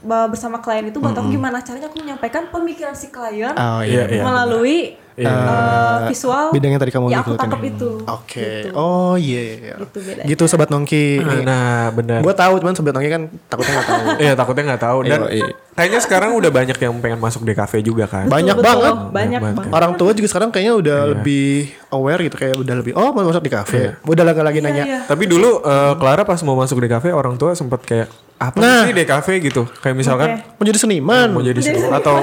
[0.02, 4.06] bersama klien itu buat aku gimana caranya aku menyampaikan pemikiran si klien Oh Iya, iya.
[4.12, 4.24] iya.
[4.24, 4.78] melalui
[5.14, 7.90] eh, visual Bidang yang tadi kamu ya aku tangkap itu.
[8.02, 8.66] Oke.
[8.66, 8.74] Gitu.
[8.74, 9.42] Oh iya.
[9.54, 9.76] iya.
[9.78, 10.26] Gitu bedanya.
[10.26, 11.22] Gitu sobat nongki.
[11.44, 12.20] Nah, benar.
[12.20, 14.02] Gue tahu cuman sobat nongki kan takutnya nggak tahu.
[14.24, 15.46] Iya takutnya nggak tahu dan Iya, iya.
[15.72, 18.26] kayaknya sekarang udah banyak yang pengen masuk di cafe juga kan.
[18.26, 18.66] Betul, Banyak betul.
[18.66, 18.94] banget.
[19.14, 19.72] Banyak Banyak banget.
[19.72, 21.10] Orang tua juga sekarang kayaknya udah Iya.
[21.14, 21.48] lebih
[21.92, 23.80] aware gitu kayak udah lebih oh mau masuk di kafe.
[24.02, 24.84] Udah nggak lagi Iya, nanya.
[24.84, 25.00] iya.
[25.06, 28.10] Tapi dulu eh, Clara pas mau masuk di cafe orang tua sempat kayak
[28.42, 28.84] apa Nah.
[28.84, 29.70] sih di cafe gitu.
[29.78, 30.58] Kayak misalkan Oke.
[30.58, 31.28] Mau jadi seniman.
[31.30, 32.18] mau jadi seniman atau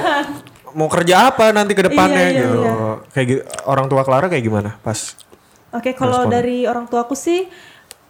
[0.71, 2.59] mau kerja apa nanti ke depannya Iya, iya, gitu.
[2.59, 2.73] iya.
[3.09, 3.41] Kayak gitu.
[3.63, 5.15] Orang tua Clara kayak gimana pas
[5.69, 6.33] Oke, kalau Respon.
[6.33, 7.45] dari orang tuaku sih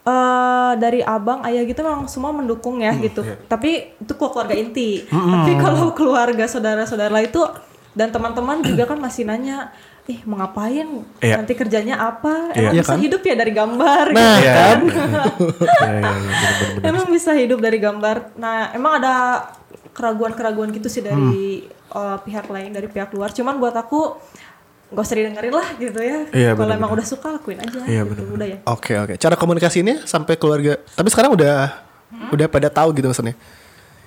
[0.01, 3.19] eh dari abang, ayah gitu memang semua mendukung ya gitu.
[3.21, 3.35] iya.
[3.37, 5.03] Tapi itu keluarga inti.
[5.05, 7.43] Tapi kalau keluarga saudara-saudara itu
[7.91, 9.69] dan teman-teman juga kan masih nanya,
[10.09, 10.87] ih mau ngapain?
[11.21, 11.35] Iya.
[11.37, 12.49] Nanti kerjanya apa?
[12.51, 12.59] Iya.
[12.59, 12.99] Emang Iya bisa kan?
[12.99, 14.05] hidup ya dari gambar?
[14.09, 14.77] Nah, gitu kan?
[14.89, 18.17] Iya, iya, iya, emang bisa hidup dari gambar.
[18.35, 19.13] Nah, emang ada
[19.91, 21.77] keraguan-keraguan gitu sih dari Hmm.
[21.91, 23.29] eh, pihak lain, dari pihak luar.
[23.29, 24.17] Cuman buat aku
[24.89, 26.19] nggak usah didengerin lah gitu ya.
[26.29, 27.85] Iya, Kalau emang udah suka lakuin aja.
[27.85, 28.21] Iya, gitu.
[28.29, 28.57] Udah ya.
[28.65, 29.13] Oke oke.
[29.15, 30.81] Cara komunikasinya sampai keluarga.
[30.89, 31.85] Tapi sekarang udah
[32.29, 33.37] udah pada tahu gitu maksudnya.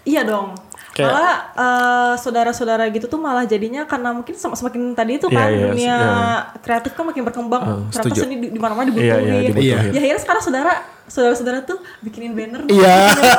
[0.03, 0.55] Iya dong.
[0.92, 5.34] Kayak- Malah eh, saudara-saudara gitu tuh malah jadinya karena mungkin sem- semakin tadi itu Iya,
[5.34, 6.36] kan iya, dunia iya.
[6.59, 7.62] kreatif kan makin berkembang.
[7.62, 8.20] Uh, Ternyata setuju.
[8.20, 9.40] seni di, di mana-mana Iya, iya, dibutuhin.
[9.48, 9.88] dibutuhin.
[9.88, 10.72] Ya akhirnya sekarang saudara
[11.05, 12.61] saudara-saudara tuh bikinin banner.
[12.68, 12.96] Iya.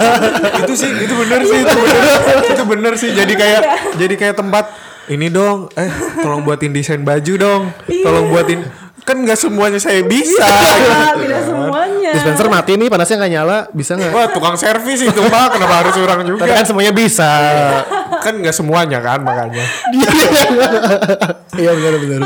[0.61, 2.03] itu sih itu bener sih itu bener
[2.47, 3.61] itu bener sih jadi kayak
[3.95, 4.65] jadi kayak tempat
[5.05, 7.61] ini dong eh tolong buatin desain baju dong
[8.01, 8.63] tolong buatin
[9.03, 12.09] kan nggak semuanya saya bisa Iya, tidak semuanya.
[12.13, 14.11] Dispenser mati nih panasnya nggak nyala, bisa nggak?
[14.11, 17.29] wah tukang servis itu mah kenapa harus orang juga Tapi kan semuanya bisa.
[18.15, 19.65] kan nggak semuanya kan makanya
[21.53, 22.19] Iya benar benar.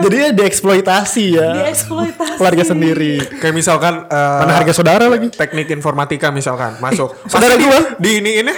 [0.00, 1.48] Jadi ya dieksploitasi ya.
[1.60, 2.36] Dieksploitasi.
[2.36, 3.14] Keluarga sendiri.
[3.38, 5.28] kayak misalkan eh, Mana harga saudara lagi?
[5.30, 7.94] teknik informatika misalkan masuk saudara gua.
[7.94, 8.54] di, di ini ini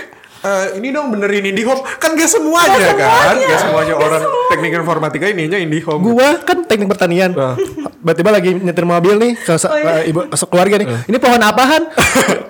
[0.47, 5.59] eh, ini dong benerin IndiHome kan gak semuanya kan gak semuanya orang teknik informatika ininya
[5.59, 7.35] IndiHome Gua kan teknik pertanian.
[7.35, 7.59] Ah.
[7.59, 9.93] Tiba-tiba lagi nyetir mobil nih ke Oh, iya.
[9.99, 10.87] eh, ibu ke keluarga nih.
[11.05, 11.83] Ini pohon apaan?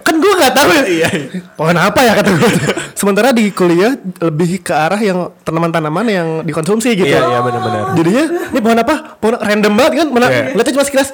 [0.05, 0.71] kan gua nggak tahu.
[0.85, 1.09] Iya,
[1.57, 2.51] Pohon apa ya kata gua.
[2.93, 7.09] Sementara di kuliah lebih ke arah yang tanaman-tanaman yang dikonsumsi gitu.
[7.09, 8.95] iya iya benar-benar Jadinya ini pohon apa?
[9.17, 10.09] Pohon random banget kan?
[10.13, 10.43] Mana Iya.
[10.53, 11.09] lihatnya cuma sekilas.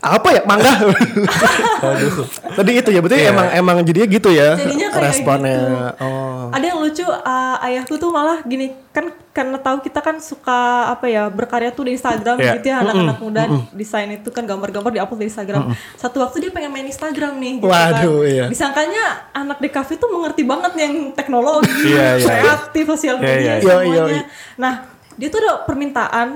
[0.00, 0.42] Apa ya?
[0.42, 0.72] Mangga.
[2.56, 3.30] Tadi itu ya berarti Iya.
[3.30, 5.58] emang emang jadinya gitu ya Jadinya kayak responnya.
[5.58, 5.74] gitu.
[6.00, 6.44] Oh.
[6.48, 7.18] Ada yang lucu uh,
[7.60, 11.94] ayahku tuh malah gini kan karena tahu kita kan suka apa ya berkarya tuh di
[11.94, 12.52] Instagram Iya.
[12.58, 15.62] gitu ya anak-anak muda desain itu kan gambar-gambar diupload di Instagram.
[15.94, 18.28] Satu waktu dia pengen main Instagram nih gitu Waduh, kan.
[18.28, 18.44] iya.
[18.46, 22.26] Disangkanya anak di kafe tuh mengerti banget yang teknologi, Iya, iya.
[22.38, 23.54] kreatif, sosial Iya, media iya.
[23.56, 23.94] Yo, semuanya.
[23.94, 24.22] yo, yo.
[24.56, 24.74] Nah,
[25.14, 26.28] dia tuh ada permintaan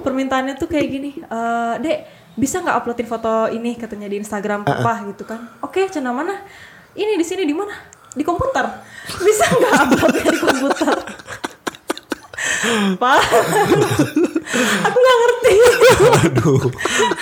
[0.00, 1.98] permintaannya tuh kayak gini, eh Dek,
[2.40, 5.52] bisa nggak uploadin foto ini katanya di Instagram papa gitu kan?
[5.60, 6.40] Oke, channel mana?
[6.96, 7.76] Ini di sini di mana?
[8.10, 8.64] Di komputer.
[9.26, 10.96] Bisa nggak uploadnya di komputer?
[13.00, 13.20] Pak,
[14.88, 15.54] aku nggak ngerti.
[16.28, 16.60] aduh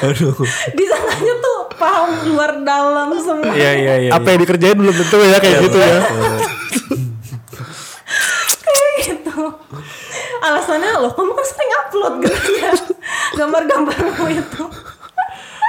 [0.02, 0.34] aduh
[0.74, 3.54] Disangkanya tuh paham luar dalam semua.
[3.54, 5.98] iya iya iya apa yang dikerjain belum tentu ya kayak gitu ya.
[8.62, 9.38] kayak gitu
[10.38, 12.72] alasannya loh kamu kan sering upload gitu ya
[13.38, 14.62] gambar-gambarmu itu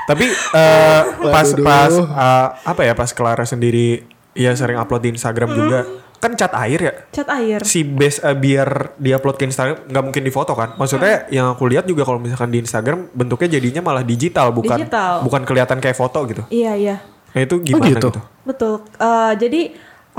[0.10, 1.62] Tapi eh, pas Waduh.
[1.62, 4.02] pas eh, apa ya pas Clara sendiri
[4.34, 5.80] ya sering upload di Instagram juga.
[6.20, 6.94] Kan cat air ya?
[7.14, 7.62] Cat air.
[7.62, 10.74] Si base eh, biar diupload ke Instagram nggak mungkin di foto kan?
[10.82, 15.22] Maksudnya yang aku lihat juga kalau misalkan di Instagram bentuknya jadinya malah digital bukan Digital.
[15.22, 16.44] bukan kelihatan kayak foto gitu.
[16.50, 16.96] Iya iya.
[17.30, 18.10] Nah itu gimana gitu?
[18.10, 18.82] gitu, betul.
[18.98, 19.62] Eh, jadi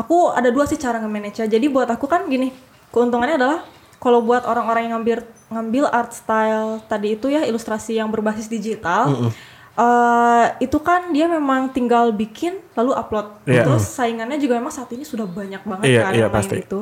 [0.01, 2.55] aku ada dua sih cara nge-manage jadi buat aku kan gini
[2.95, 3.59] keuntungannya adalah
[4.01, 5.18] kalau buat orang-orang yang ngambil
[5.53, 9.28] ngambil art style tadi itu ya ilustrasi yang berbasis digital
[9.73, 13.62] eh, itu kan dia memang tinggal bikin lalu upload Iya.
[13.62, 16.57] terus saingannya juga memang saat ini sudah banyak banget Iya, kan iya, yang main pasti.
[16.61, 16.81] itu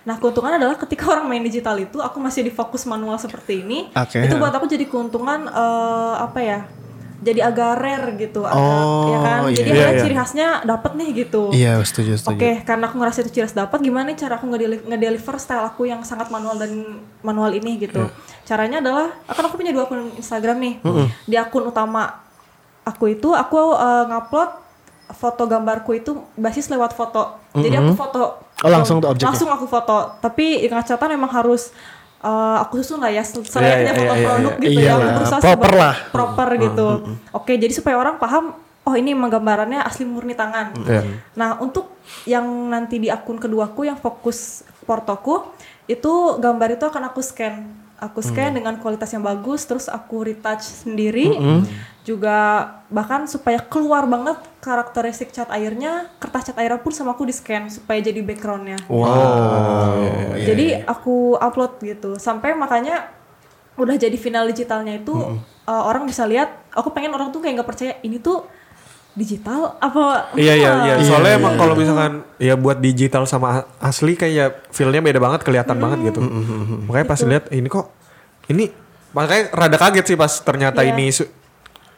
[0.00, 3.92] nah keuntungan adalah ketika orang main digital itu aku masih di fokus manual seperti ini
[3.92, 4.20] Oke.
[4.20, 6.60] itu buat aku jadi keuntungan eh, apa ya
[7.20, 9.52] jadi agak rare gitu agak, Oh, ya kan iya.
[9.54, 10.00] jadi Iya, ada iya.
[10.00, 12.32] ciri khasnya dapat nih gitu Iya setuju setuju.
[12.34, 15.60] Oke, karena aku ngerasa itu ciri khas dapat, gimana nih cara aku ngedeli- ngedeliver style
[15.62, 16.72] aku yang sangat manual dan
[17.20, 18.08] manual ini gitu.
[18.42, 20.74] Caranya adalah, akan aku punya dua akun Instagram nih.
[21.26, 22.24] Di akun utama
[22.84, 24.50] aku itu, aku uh, ngupload
[25.10, 27.34] foto gambarku itu basis lewat foto.
[27.50, 28.46] Jadi aku foto.
[28.62, 29.34] Oh, langsung tuh objeknya?
[29.34, 30.20] Langsung aku foto.
[30.22, 31.74] Tapi dengan catatan memang harus
[32.22, 34.62] uh, aku susun lah ya sel- selayaknya iya, foto iya, produk iya.
[34.62, 35.10] gitu Iya ya.
[35.18, 35.94] Berusaha proper lah.
[36.14, 36.86] Proper gitu.
[37.34, 38.54] Oke, jadi supaya orang paham,
[38.86, 40.78] oh ini emang gambarannya asli murni tangan.
[40.86, 41.02] Iya.
[41.34, 41.90] Nah, untuk
[42.22, 45.42] yang nanti di akun keduaku yang fokus portoku,
[45.90, 47.66] itu gambar itu akan aku scan.
[48.00, 51.36] Aku scan dengan kualitas yang bagus, terus aku retouch sendiri.
[52.10, 52.38] Juga
[52.90, 57.70] bahkan supaya keluar banget karakteristik cat airnya, kertas cat airnya pun sama aku di scan
[57.70, 58.82] supaya jadi backgroundnya.
[58.90, 60.34] Wow.
[60.34, 62.18] iya, Jadi aku upload gitu.
[62.18, 63.14] Sampai makanya
[63.78, 65.38] udah jadi final digitalnya itu uh,
[65.86, 66.50] orang bisa lihat.
[66.70, 68.42] Aku pengen orang tuh kayak nggak percaya ini tuh
[69.12, 70.34] digital apa?
[70.34, 70.70] Iya iya iya.
[70.74, 75.78] enggak?" Soalnya emang kalau misalkan ya buat digital sama asli kayak feelnya beda banget, kelihatan
[75.78, 75.84] Hmm.
[75.86, 76.20] banget gitu.
[76.86, 77.86] Makanya pas lihat ini kok
[78.46, 78.64] ini
[79.10, 80.94] makanya rada kaget sih pas ternyata Iya.
[80.94, 81.06] ini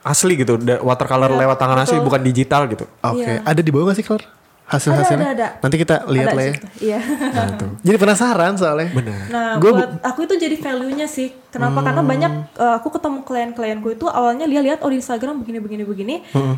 [0.02, 2.84] asli gitu, watercolor Iya, lewat tangan asli bukan digital gitu.
[3.02, 3.42] Oke, Iya.
[3.46, 4.26] ada di bawah gak sih Claire?
[4.62, 5.26] Hasil-hasilnya?
[5.26, 5.60] Ada, ada, ada.
[5.60, 6.54] Nanti kita lihat lah ya.
[6.80, 6.98] Iya.
[7.86, 8.88] Jadi penasaran soalnya.
[8.94, 9.20] Benar.
[9.28, 11.28] Nah, Gua buat aku itu jadi value-nya sih.
[11.52, 11.84] Kenapa?
[11.84, 15.84] Karena banyak uh, aku ketemu klien-klienku itu awalnya dia lihat oh di Instagram begini begini
[15.84, 16.14] begini.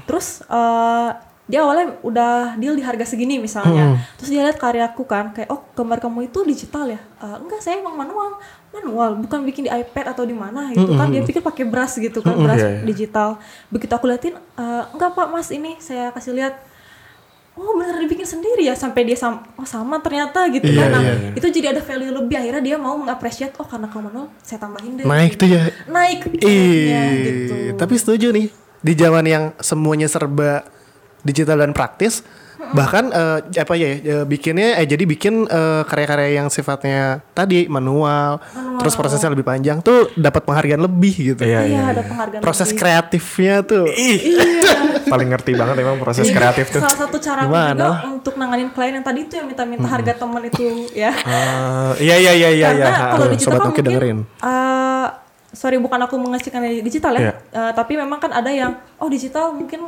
[0.07, 1.11] Terus uh,
[1.45, 4.01] dia awalnya udah deal di harga segini misalnya.
[4.17, 6.97] Terus dia lihat karyaku kan kayak oh gambar kamu itu digital ya?
[7.21, 8.41] "Eh, enggak, saya emang manual.
[8.73, 11.07] Manual, bukan bikin di iPad atau di mana gitu kan.
[11.07, 12.83] Dia pikir pakai brush gitu kan, brush Iya, iya.
[12.83, 13.29] digital.
[13.69, 16.57] Begitu aku liatin "Eh, enggak Pak, Mas ini saya kasih lihat
[17.55, 21.03] oh bener dibikin sendiri ya sampai dia sama oh sama ternyata gitu Iya, kan nah,
[21.07, 21.31] iya, iya.
[21.39, 24.99] itu jadi ada value lebih akhirnya dia mau mengapresiasi oh karena kamu manual saya tambahin
[24.99, 25.71] deh Naik tuh ya.
[25.87, 28.51] naik rate-nya gitu tapi setuju nih
[28.83, 30.67] di zaman yang semuanya serba
[31.25, 32.23] digital dan praktis,
[32.65, 38.41] Bahkan eh, apa ya eh, bikinnya eh jadi bikin eh, karya-karya yang sifatnya tadi manual,
[38.81, 41.43] terus prosesnya lebih panjang tuh dapat penghargaan lebih gitu.
[41.45, 41.83] Iya, Iya, iya.
[41.93, 42.41] ada penghargaan.
[42.41, 42.81] Proses lebih.
[42.81, 43.85] kreatifnya tuh.
[43.85, 44.41] Ih,
[45.13, 46.81] paling ngerti banget emang proses Jadi, kreatif tuh.
[46.81, 47.77] Salah satu cara Gimana?
[47.77, 50.63] juga untuk nanganin klien yang tadi itu yang minta-minta harga teman itu
[50.97, 51.13] ya.
[51.21, 52.87] Ah, iya iya iya iya iya.
[52.89, 54.19] Karena kalau Tuh, digital Sobat kan mungkin dengerin.
[54.25, 55.07] eh,
[55.53, 57.33] sorry bukan aku mengasihkan digital ya, Iya.
[57.53, 59.85] Eh, tapi memang kan ada yang oh digital mungkin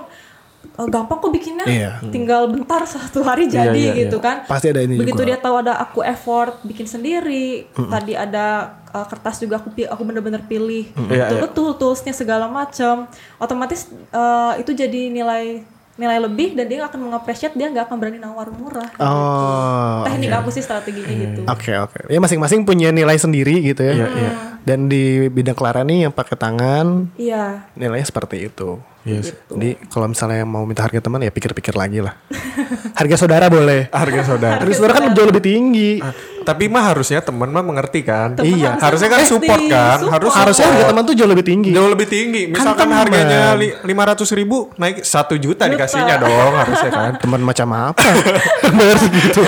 [0.68, 1.90] eh, gampang kok bikinnya, Iya.
[2.06, 4.00] tinggal bentar satu hari Iya, jadi iya, iya.
[4.02, 4.42] gitu kan.
[4.44, 5.28] Pasti ada ini Begitu juga.
[5.28, 8.46] dia tahu ada aku effort bikin sendiri, tadi ada
[8.88, 11.42] eh, kertas juga aku aku bener-bener pilih, Iya, betul iya.
[11.42, 13.06] betul toolsnya segala macam,
[13.36, 15.62] otomatis eh, itu jadi nilai
[15.96, 18.84] nilai lebih dan dia akan mengapresiasi dia nggak akan berani nawar murah.
[19.00, 20.04] Oh.
[20.04, 21.40] Teknik aku sih strateginya gitu.
[21.48, 21.98] Oke oke.
[22.06, 23.92] Ya masing-masing punya nilai sendiri gitu ya.
[23.94, 24.30] Iya, iya.
[24.60, 27.64] Dan di bidang Clara nih yang pakai tangan Iya.
[27.72, 28.76] nilainya seperti itu.
[29.06, 29.30] Yes.
[29.46, 32.18] Jadi kalau misalnya mau minta harga teman ya pikir-pikir lagi lah.
[32.98, 33.86] harga saudara boleh.
[33.88, 34.58] Harga saudara.
[34.58, 36.02] Harga saudara kan jauh lebih tinggi.
[36.02, 36.10] Ah,
[36.42, 38.34] Tapi mah harusnya teman mah mengerti kan.
[38.34, 38.74] Temen Iya.
[38.76, 40.02] Harusnya kan support kan.
[40.02, 40.10] support.
[40.10, 41.70] Harus Harusnya harga teman tuh jauh lebih tinggi.
[41.70, 42.42] jauh lebih tinggi.
[42.50, 42.98] Misalkan teman.
[42.98, 43.54] harganya
[43.86, 47.12] lima ratus ribu naik satu juta dikasihnya dong harusnya kan.
[47.22, 48.02] Teman macam apa?
[48.74, 49.42] Bayar segitu.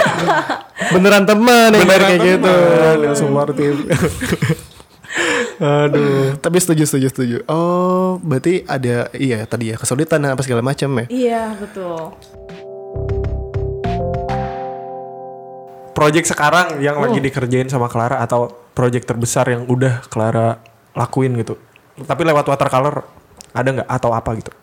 [0.88, 2.54] Beneran teman yang bayar kayak gitu.
[3.02, 3.74] yang suportif.
[5.59, 7.36] Aduh, tapi setuju setuju setuju.
[7.48, 11.06] Oh, berarti ada iya tadi ya kesulitan dan apa segala macam ya.
[11.09, 12.14] Iya betul.
[15.96, 20.62] Project sekarang yang lagi dikerjain sama Clara atau project terbesar yang udah Clara
[20.94, 21.59] lakuin gitu.
[21.98, 23.02] Tapi lewat watercolor
[23.50, 24.54] ada nggak atau apa gitu?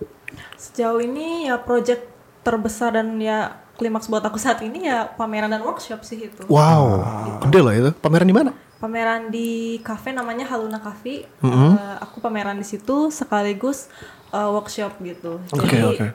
[0.55, 2.07] Sejauh ini ya project
[2.47, 6.43] terbesar dan ya klimaks buat aku saat ini ya pameran dan workshop sih itu.
[6.47, 7.03] Wow,
[7.43, 7.91] gede loh itu.
[7.99, 8.51] Pameran di mana?
[8.79, 11.23] Pameran di cafe namanya Haluna Cafe.
[11.23, 13.87] Eh, aku pameran di situ sekaligus
[14.31, 15.39] eh, workshop gitu.
[15.51, 16.07] Oke, Jadi oke.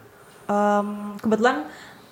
[0.47, 0.89] em,
[1.21, 1.57] kebetulan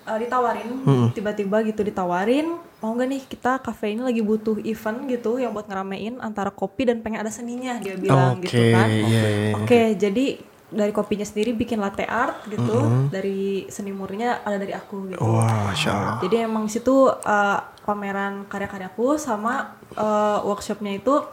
[0.05, 0.69] eh, ditawarin
[1.13, 5.67] tiba-tiba gitu ditawarin mau nggak nih kita cafe ini lagi butuh event gitu yang buat
[5.67, 8.87] ngeramein antara kopi dan pengen ada seninya dia bilang gitu Oke, kan.
[8.87, 9.51] iya, iya.
[9.59, 10.25] Oke, jadi
[10.69, 15.21] dari kopinya sendiri bikin latte art gitu, dari seni murninya ada dari aku gitu.
[15.25, 16.21] Wah, Allah.
[16.21, 21.25] Jadi emang di situ uh, pameran karya-karyaku sama uh, workshopnya itu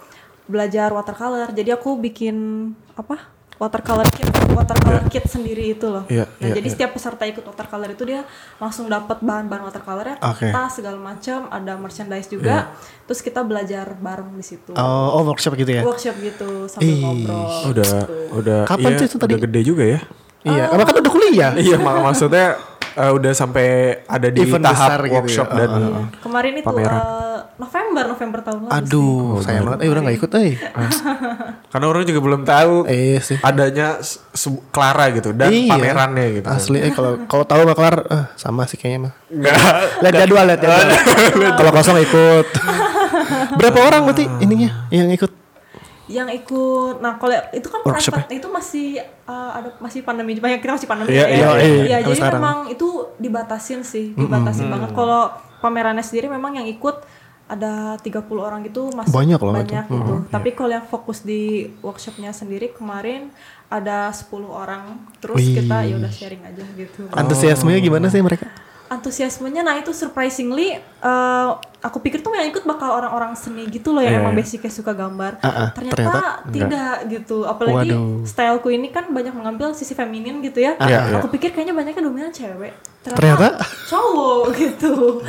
[0.48, 1.52] belajar watercolor.
[1.52, 2.36] Jadi aku bikin
[2.96, 3.35] apa?
[3.56, 6.04] Watercolor kit, watercolor kit sendiri itu loh.
[6.12, 6.74] Iya, nah, iya, jadi iya.
[6.76, 8.20] setiap peserta ikut watercolor itu dia
[8.60, 10.52] langsung dapat bahan-bahan watercolornya, Oke.
[10.52, 12.76] tas segala macam, ada merchandise juga.
[13.08, 14.76] Terus kita belajar bareng di situ.
[14.76, 15.82] Oh, oh, workshop gitu ya?
[15.88, 17.48] Workshop gitu sambil Ih, ngobrol.
[17.72, 17.92] Udah
[18.36, 19.32] udah Kapan iya, sih itu tadi?
[19.32, 20.00] Udah gede juga ya.
[20.46, 21.52] Iya, karena kan udah kuliah.
[21.56, 22.46] iya mak maksudnya
[22.96, 23.66] eh, udah sampai
[24.04, 25.14] ada di Event tahap besar gitu ya.
[25.14, 25.70] workshop dan
[26.18, 26.96] Kemarin itu Pameran.
[26.96, 28.68] uh, November, November tahun lalu.
[28.68, 28.76] sih.
[28.78, 29.78] Aduh, sayang banget.
[29.78, 30.52] Eh, udah gak ikut, eh.
[31.66, 33.36] karena orang juga belum tahu Eh, sih.
[33.40, 33.88] adanya
[34.68, 35.70] Clara gitu dan Iya.
[35.70, 36.46] pamerannya gitu.
[36.46, 39.12] Asli, eh kalau kalau tahu mah kelar, eh, sama sih kayaknya mah.
[39.26, 39.56] Enggak.
[39.98, 40.88] Lihat jadwal, lihat jadwal.
[41.54, 42.46] kalau kosong ikut.
[43.58, 45.32] Berapa orang berarti ininya yang ikut?
[46.06, 48.86] Yang ikut nah kalau itu kan private itu masih
[49.26, 51.82] uh, ada masih pandemi banyak kita masih pandemi Iya, ya iya, iya.
[51.82, 52.40] Iya, jadi sekarang.
[52.40, 52.88] memang itu
[53.18, 57.02] dibatasin sih dibatasin banget kalau pamerannya sendiri memang yang ikut
[57.46, 59.58] ada 30 orang gitu masih Banyak loh itu.
[59.70, 63.30] banyak gitu tapi kalau yang fokus di workshopnya sendiri kemarin
[63.66, 65.54] ada 10 orang terus Wih.
[65.58, 68.46] kita ya udah sharing aja gitu Antusiasmenya gimana sih mereka?
[68.86, 71.48] antusiasmenya nah itu surprisingly eh,
[71.78, 74.42] aku pikir tuh yang ikut bakal orang-orang seni gitu loh yang Iya, emang iya.
[74.42, 78.26] basicnya suka gambar Ah, ah, ternyata, ternyata tidak gitu apalagi Waduh.
[78.26, 81.16] styleku ini kan banyak mengambil sisi feminin gitu ya Iya, iya.
[81.16, 82.74] aku pikir kayaknya banyaknya dominan cewek
[83.06, 83.54] Ternyata?
[83.86, 85.22] cowok gitu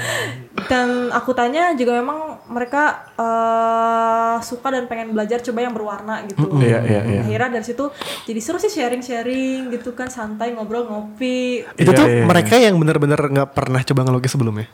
[0.66, 6.42] dan aku tanya juga memang mereka eh, suka dan pengen belajar coba yang berwarna gitu
[6.58, 7.22] Iya, iya, iya.
[7.22, 7.86] akhirnya dari situ
[8.26, 12.26] jadi seru sih sharing-sharing gitu kan santai ngobrol ngopi Itu Iya, tuh iya.
[12.26, 14.66] mereka yang benar-benar nggak pernah coba ngelukis sebelumnya.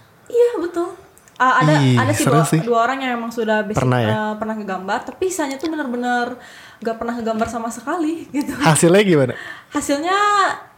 [1.44, 2.60] Ah, ada Ih, ada sih dua, sih.
[2.64, 4.08] dua orang yang emang sudah basic, Pernah ya?
[4.08, 6.40] eh, pernah ngegambar, tapi sisanya tuh benar-benar
[6.80, 8.56] gak pernah ngegambar sama sekali gitu.
[8.56, 9.34] Hasilnya gimana?
[9.68, 10.16] Hasilnya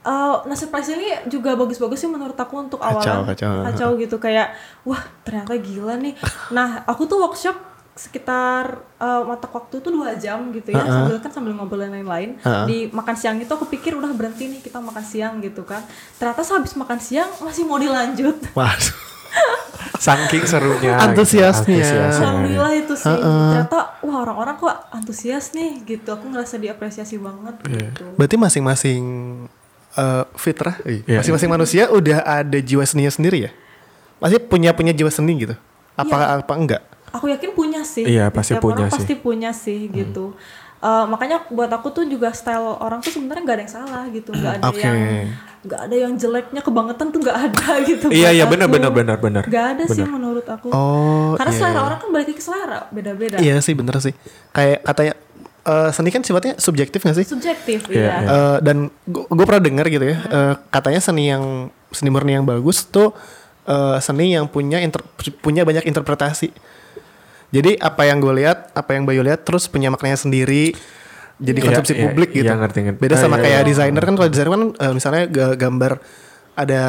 [0.01, 3.35] eh nah surprisingly juga bagus-bagus sih menurut aku untuk Kacau, awalnya.
[3.67, 3.89] kacau.
[3.95, 6.17] gitu kayak wah ternyata gila nih.
[6.51, 7.57] Nah aku tuh workshop
[7.95, 8.63] sekitar
[8.97, 12.35] eh, mata waktu tuh dua jam gitu ya sambil kan sambil ngobrol dan lain-lain
[12.65, 15.79] di makan siang itu aku pikir udah berhenti nih kita makan siang gitu kan
[16.13, 19.14] ternyata sehabis makan siang masih mau dilanjut Waduh.
[19.95, 20.99] Saking serunya.
[20.99, 21.71] Antusiasnya.
[21.71, 21.87] gitu.
[21.87, 22.19] Antusiasnya.
[22.21, 23.07] Alhamdulillah itu sih.
[23.07, 26.11] Ternyata wah orang-orang kok antusias nih gitu.
[26.11, 28.03] Aku ngerasa diapresiasi banget gitu.
[28.13, 29.01] Berarti masing-masing
[29.95, 31.23] eh, fitrah, eh, Iya.
[31.23, 33.51] masing-masing manusia udah ada jiwa seninya sendiri ya?
[34.19, 35.55] Masih punya punya jiwa seni gitu?
[35.95, 36.83] Apa apa enggak?
[37.15, 38.03] Aku yakin punya sih.
[38.03, 38.99] Iya, pasti Setiap punya orang sih.
[38.99, 40.35] pasti punya sih gitu.
[40.83, 44.35] Eh, makanya buat aku tuh juga style orang tuh sebenarnya nggak ada yang salah gitu.
[44.35, 44.83] Nggak ada Oke.
[44.83, 44.99] yang
[45.65, 49.43] nggak ada yang jeleknya kebangetan tuh nggak ada gitu Iya, iya, benar, benar, benar, benar.
[49.43, 51.83] nggak ada sih menurut aku Oh, karena iya, selera iya.
[51.83, 54.13] orang kan balik ke selera beda-beda Iya sih bener sih.
[54.51, 55.13] Kayak katanya
[55.65, 57.25] eh, seni kan sifatnya subjektif gak sih?
[57.25, 58.29] subjektif Iya, iya iya.
[58.29, 58.77] Eh, dan
[59.09, 61.43] gue pernah dengar gitu ya, eh, katanya seni yang
[61.89, 63.09] seni murni yang bagus tuh
[63.65, 65.01] eh, seni yang punya inter-
[65.39, 66.53] punya banyak interpretasi.
[67.49, 70.75] Jadi apa yang gue lihat, apa yang Bayu lihat, terus punya maknanya sendiri.
[71.35, 72.45] Jadi Iya, konsumsi iya, publik gitu.
[72.45, 72.99] iya, ngerti, ngerti.
[72.99, 73.67] Beda Ah, sama iya, kayak iya.
[73.67, 75.91] desainer kan, kalau desainer kan eh, misalnya ga- gambar
[76.53, 76.83] ada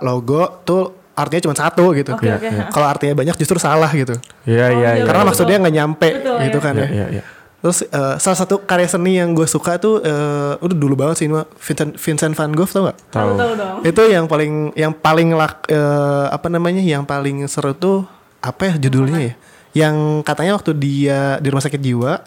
[0.00, 0.82] logo tuh
[1.12, 2.10] artinya cuma satu gitu.
[2.12, 2.48] Oke, oke.
[2.68, 4.18] Kalau artinya banyak justru salah gitu.
[4.42, 5.04] Iya, iya, iya, iya.
[5.04, 6.64] Karena maksudnya nggak nyampe Betul, gitu iya.
[6.64, 6.88] kan Iya, ya.
[6.90, 7.24] iya, iya.
[7.62, 11.26] Terus eh, salah satu karya seni yang gue suka tuh eh, udah dulu banget sih
[11.26, 12.98] ini Vincent Vincent van Gogh tau gak?
[13.06, 13.38] tahu Tahu.
[13.38, 18.02] tahu dong Itu yang paling yang paling lak, eh, apa namanya yang paling seru tuh
[18.40, 19.34] apa ya judulnya ya?
[19.78, 22.18] Yang katanya waktu dia di rumah sakit jiwa,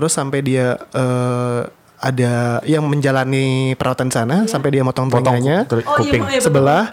[0.00, 1.60] terus sampai dia eh,
[2.00, 6.22] ada yang menjalani perawatan di sana sampai dia motong Potong telinganya oh iya, kuping.
[6.24, 6.44] iya betul.
[6.48, 6.84] sebelah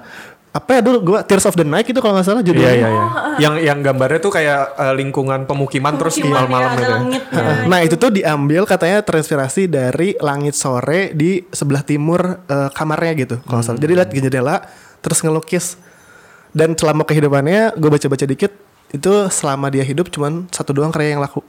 [0.51, 2.73] apa ya dulu gua Tears of the Night itu kalau nggak salah Iya, judulnya.
[2.73, 3.03] iya, iya.
[3.37, 7.37] Yang yang gambarnya tuh kayak eh, lingkungan pemukiman, terus Pemukiman, malam-malam ya, ada gitu.
[7.37, 7.53] ya.
[7.69, 13.35] Nah itu tuh diambil katanya terinspirasi dari langit sore di sebelah timur eh, kamarnya gitu
[13.45, 13.79] kalau nggak salah.
[13.79, 14.55] Jadi lihat ke jendela
[14.99, 15.77] terus ngelukis
[16.57, 18.51] dan selama kehidupannya gue baca-baca dikit
[18.89, 21.45] itu selama dia hidup cuman satu doang karya yang laku.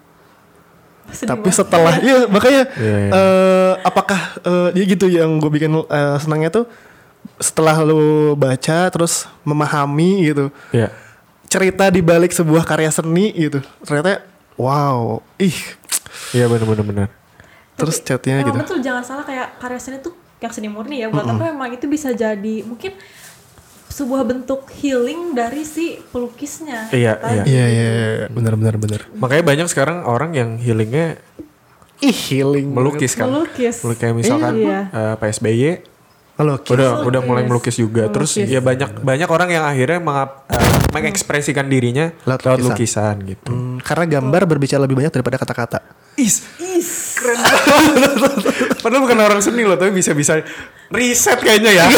[1.08, 1.56] Sedih Tapi banget.
[1.56, 3.10] setelah iya makanya Iya, iya.
[3.10, 6.64] eh, apakah eh, ya gitu yang gue bikin eh, senangnya tuh
[7.36, 10.92] setelah lu baca terus memahami gitu Iya.
[11.46, 14.20] cerita di balik sebuah karya seni gitu ternyata
[14.54, 15.54] wow ih
[16.30, 17.08] Iya, benar benar benar.
[17.74, 21.24] terus chatnya gitu betul jangan salah kayak karya seni tuh yang seni murni ya buat
[21.24, 22.94] aku emang itu bisa jadi mungkin
[23.88, 27.42] sebuah bentuk healing dari si pelukisnya Iya, iya.
[27.42, 31.16] iya iya iya benar benar benar Makanya banyak sekarang orang yang healingnya
[31.98, 33.26] ih healing melukis kan.
[33.26, 33.82] Melukis.
[33.82, 34.80] Melukis kayak misalkan Iya.
[34.88, 35.62] eh, PSBY
[36.36, 37.74] melukis udah udah mulai Melukis.
[37.74, 38.02] melukis juga.
[38.06, 38.54] Terus Melukis.
[38.54, 42.70] ya banyak banyak orang yang akhirnya mengap- eh, mengekspresikan dirinya Lewat lewat, lukisan.
[42.70, 43.50] lukisan gitu.
[43.50, 45.78] Hmm, karena gambar berbicara lebih banyak daripada kata-kata
[46.18, 46.42] Is,
[47.14, 47.38] keren
[48.82, 50.42] Padahal bukan orang seni loh, tapi bisa-bisa
[50.90, 51.86] riset kayaknya ya.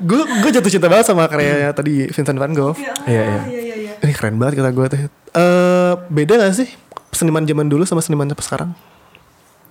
[0.00, 3.42] gue gue jatuh cinta banget sama karyanya tadi Vincent Van Gogh Iya, Iya, iya.
[3.44, 3.92] iya, iya, iya.
[4.00, 4.98] ini keren banget kata gue tuh
[5.36, 6.68] Eh, beda gak sih
[7.12, 8.72] seniman zaman dulu sama seniman sekarang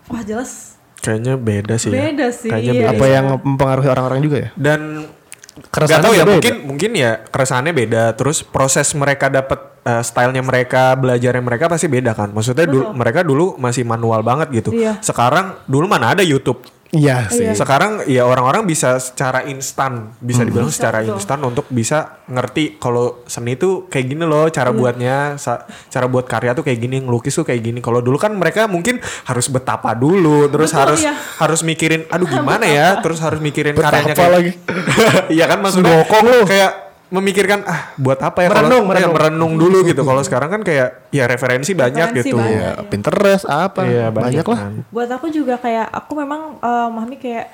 [0.08, 1.89] Wah jelas Kayaknya beda sih.
[1.89, 2.02] ya.
[2.04, 2.82] Beda sih, Kayaknya iya.
[2.84, 2.91] beda.
[2.91, 5.06] apa yang mempengaruhi orang-orang juga ya Dan
[5.56, 6.32] Keresahannya Gak tau ya beda.
[6.36, 8.03] mungkin mungkin ya keresahannya beda.
[8.20, 12.36] Terus proses mereka dapat eh, stylenya mereka belajarnya mereka pasti beda kan.
[12.36, 14.76] Maksudnya dulu mereka dulu masih manual banget gitu.
[14.76, 14.99] Iya.
[14.99, 16.60] sekarang dulu mana ada YouTube
[16.92, 21.16] iya sih sekarang ya orang-orang bisa secara instan bisa dibilang Bisa, secara betul.
[21.18, 24.78] instan untuk bisa ngerti kalau seni tuh kayak gini loh cara Iya.
[24.78, 28.32] buatnya sa- cara buat karya tuh kayak gini ngelukis tuh kayak gini kalau dulu kan
[28.32, 31.14] mereka mungkin harus betapa dulu terus Betul, harus iya.
[31.42, 34.52] harus mikirin aduh gimana ya terus harus mikirin karyanya Betapa kayak lagi.
[35.36, 36.06] iya kan maksudnya
[36.46, 36.85] kayak
[37.16, 39.13] memikirkan ah buat apa ya kalau- Merenung, ya, merenung.
[39.13, 42.59] merenung dulu gitu kalau sekarang kan kayak ya referensi banyak Referensi gitu banyak.
[42.59, 44.74] ya Pinterest apa Iya, banyak, banyak lah kan.
[44.88, 47.45] buat aku juga kayak aku memang eh, memahami kayak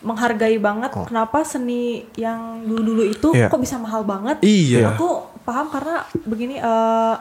[0.00, 1.82] menghargai banget kenapa seni
[2.14, 3.36] yang dulu-dulu itu Oh.
[3.36, 3.46] Iya.
[3.46, 4.94] kok bisa mahal banget Iya.
[4.94, 5.08] aku
[5.40, 7.14] paham karena begini eh,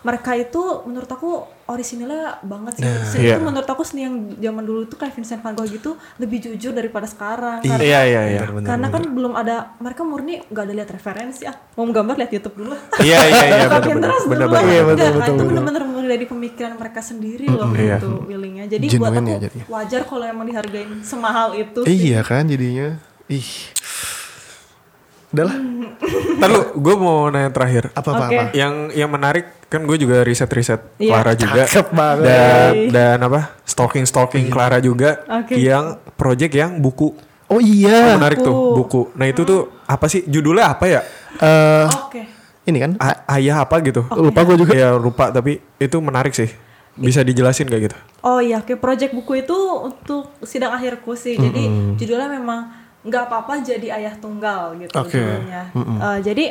[0.00, 2.84] mereka itu menurut aku orisinilnya banget sih
[3.16, 3.36] Iya.
[3.36, 6.72] itu menurut aku seni yang zaman dulu tuh kayak Vincent van Gogh gitu lebih jujur
[6.72, 7.70] daripada sekarang Iya.
[7.72, 11.54] karena, iya iya iya karena kan belum ada mereka murni nggak ada lihat referensi ah
[11.72, 14.62] mau gambar lihat YouTube dulu lah iya iya iya Pinterest benar dulu lah.
[14.62, 17.96] benar Iya, betul, itu mulai dari pemikiran mereka sendiri loh Iya.
[17.96, 19.64] gitu willingnya jadi buat Genuine aku ya jadinya.
[19.68, 21.94] wajar kalau emang dihargain semahal itu sih.
[22.08, 22.98] iya kan jadinya
[23.28, 23.46] ih
[25.30, 25.56] udah lah
[26.32, 27.92] Ntar lu, gue mau nanya terakhir.
[27.92, 28.32] apa apa Oke.
[28.32, 31.12] apa Yang yang menarik kan gue juga riset-riset Iya.
[31.12, 31.62] Clara juga.
[31.62, 32.24] Cakep banget.
[32.24, 33.40] Dan dan apa?
[33.62, 35.54] Stalking-stalking Clara juga Oke.
[35.54, 37.12] yang project yang buku.
[37.46, 39.10] oh iya menarik tuh buku.
[39.12, 41.00] Nah, itu tuh apa sih judulnya apa ya?
[41.36, 42.22] Eh, oke
[42.62, 44.06] ini kan A- ayah apa gitu.
[44.08, 46.48] lupa gue juga Ya lupa tapi itu menarik sih.
[46.92, 47.96] Bisa dijelasin kayak gitu.
[48.22, 51.62] oh iya oke project buku itu untuk sidang akhirku sih jadi
[51.94, 55.16] judulnya memang nggak apa-apa jadi ayah tunggal gitu Oke.
[55.16, 56.44] judulnya Eh, jadi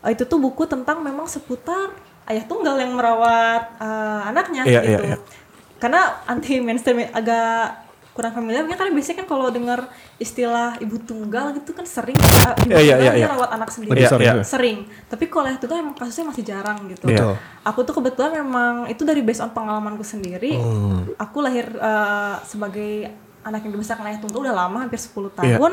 [0.00, 1.92] eh, itu tuh buku tentang memang seputar
[2.26, 5.18] ayah tunggal yang merawat eh, anaknya Iya, gitu iya, iya.
[5.76, 11.52] karena anti mainstream agak kurang familiar mungkin kan biasanya kan kalau dengar istilah ibu tunggal
[11.52, 12.24] gitu kan sering eh,
[12.64, 13.26] ibu iya, tunggal iya, dia iya.
[13.28, 14.08] rawat anak sendiri Iya, iya.
[14.08, 14.26] sorry.
[14.40, 17.36] sering tapi kalau yang itu tuh emang kasusnya masih jarang gitu Iya.
[17.60, 20.56] aku tuh kebetulan memang itu dari based on pengalamanku sendiri
[21.20, 23.12] aku lahir eh, sebagai
[23.46, 25.56] anak yang dibesarkan ayah tunggal udah lama hampir 10 Iya.
[25.56, 25.72] tahun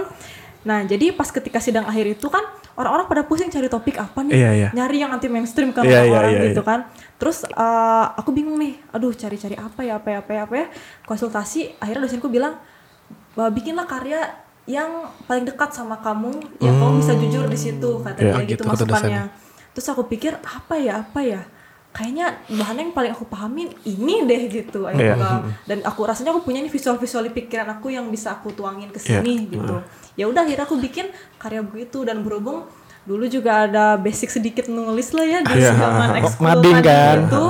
[0.64, 2.40] Nah, jadi pas ketika sidang akhir itu kan
[2.80, 4.70] orang-orang pada pusing cari topik apa nih, Iya, iya.
[4.72, 6.70] nyari yang anti mainstream kan Iya, iya, orang-orang iya, gitu iya.
[6.72, 6.80] kan.
[7.20, 10.66] Terus eh, aku bingung nih, aduh cari-cari apa ya, apa ya, apa ya, apa ya.
[11.04, 12.56] Konsultasi, akhirnya dosenku bilang,
[13.36, 14.24] "Bah, bikinlah karya
[14.64, 16.32] yang paling dekat sama kamu,
[16.64, 19.24] yang kamu bisa jujur di situ, katanya Iya, gitu, gitu masukannya.
[19.76, 21.44] Terus aku pikir apa ya, apa ya?
[21.94, 24.84] Kayaknya bahan yang paling aku pahamin ini deh gitu.
[24.84, 25.14] Ayo Iya.
[25.14, 28.90] gua- Dan aku rasanya aku punya nih visual-visual di pikiran aku yang bisa aku tuangin
[28.90, 29.54] ke sini Iya.
[29.54, 29.76] gitu.
[30.16, 31.06] Ya udah akhirnya aku bikin
[31.38, 32.66] karya begitu dan berhubung
[33.04, 35.72] dulu juga ada basic sedikit nulis lah ya di Iya.
[35.72, 36.50] zaman ekskul
[36.82, 37.18] kan.
[37.22, 37.46] gitu.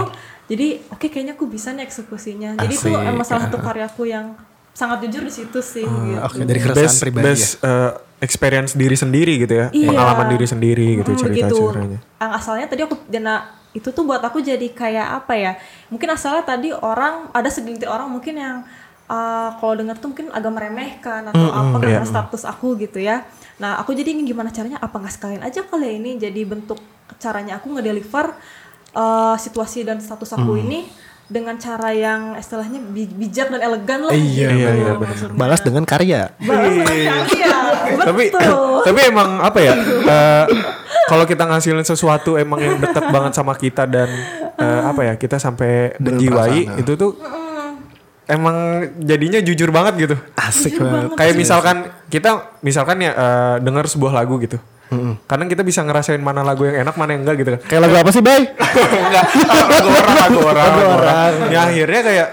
[0.45, 2.59] Jadi oke kayaknya aku bisa nih eksekusinya.
[2.59, 3.07] Jadi itu Asik.
[3.07, 4.35] emang salah satu karyaku yang
[4.71, 6.19] sangat jujur di situ sih gitu.
[6.19, 9.87] Oke, dari keresahan best, pribadi best uh, experience diri sendiri gitu ya Iya.
[9.87, 11.57] pengalaman diri sendiri gitu Hmm, cerita begitu.
[11.69, 13.35] ceritanya Yang asalnya tadi aku dana
[13.73, 15.51] itu tuh buat aku jadi kayak apa ya?
[15.89, 18.61] Mungkin asalnya tadi orang ada segelintir orang mungkin yang
[19.09, 23.25] uh, kalau dengar tuh mungkin agak meremehkan atau apa karena status aku gitu ya.
[23.57, 24.77] Nah aku jadi ingin gimana caranya?
[24.77, 26.77] Apa nggak sekalian aja kali ya ini jadi bentuk
[27.17, 28.33] caranya aku ngedeliver
[28.93, 30.85] uh, situasi dan status aku ini
[31.23, 34.13] dengan cara yang istilahnya bi- bijak dan elegan lah.
[34.13, 35.39] Iya, gitu iya, iya, maksudnya.
[35.39, 37.57] balas dengan karya Balas dengan karya.
[38.03, 38.83] tapi Betul.
[38.83, 40.43] tapi emang apa ya eh,
[41.13, 44.09] kalau kita ngasilin sesuatu emang yang dekat banget sama kita dan
[44.55, 47.11] eh, apa ya kita sampai menjiwai perasaan, itu tuh
[48.25, 48.55] emang
[48.99, 50.15] jadinya jujur banget gitu.
[50.33, 51.01] Asik Jujur banget.
[51.05, 51.17] banget.
[51.19, 54.57] kayak misalkan kita misalkan ya eh, dengar sebuah lagu gitu.
[55.25, 57.61] Kadang kita bisa ngerasain mana lagu yang enak mana yang enggak gitu kan.
[57.65, 58.45] Kayak lagu apa sih bay?
[59.09, 59.25] Enggak
[59.65, 61.31] lagu orang lagu orang Lagu orang.
[61.49, 62.27] ya akhirnya kayak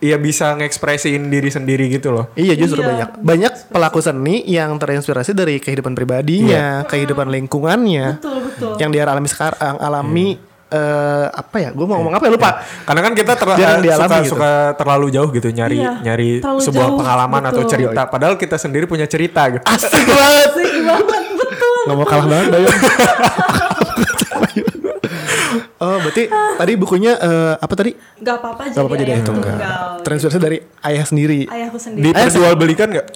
[0.00, 2.32] Iya bisa ngekspresiin diri sendiri gitu loh.
[2.32, 2.88] Iya justru Iya.
[2.88, 8.72] banyak banyak pelaku seni yang terinspirasi dari kehidupan pribadinya, kehidupan lingkungannya, Betul betul.
[8.76, 11.68] yang dia alami sekarang, alami eh, apa ya?
[11.70, 12.50] Gue mau ngomong apa ya lupa.
[12.80, 14.32] Karena kan kita ter- Jarang eh, suka, gitu.
[14.32, 17.72] suka terlalu jauh gitu nyari Iya, nyari terlalu sebuah jauh, pengalaman atau betul.
[17.76, 18.00] cerita.
[18.06, 19.60] Padahal kita sendiri punya cerita gitu.
[19.62, 20.48] Asik banget.
[20.48, 21.76] Asik banget betul.
[21.82, 22.68] Gak mau kalah banget Bayu.
[25.80, 27.96] oh berarti tadi bukunya eh, apa tadi?
[28.20, 29.56] Gak apa-apa jadi, Gak apa-apa jadi ayah tunggal.
[30.04, 31.40] Terinspirasi dari ayah sendiri.
[31.48, 32.04] Ayahku sendiri.
[32.08, 33.06] Diperjualbelikan nggak?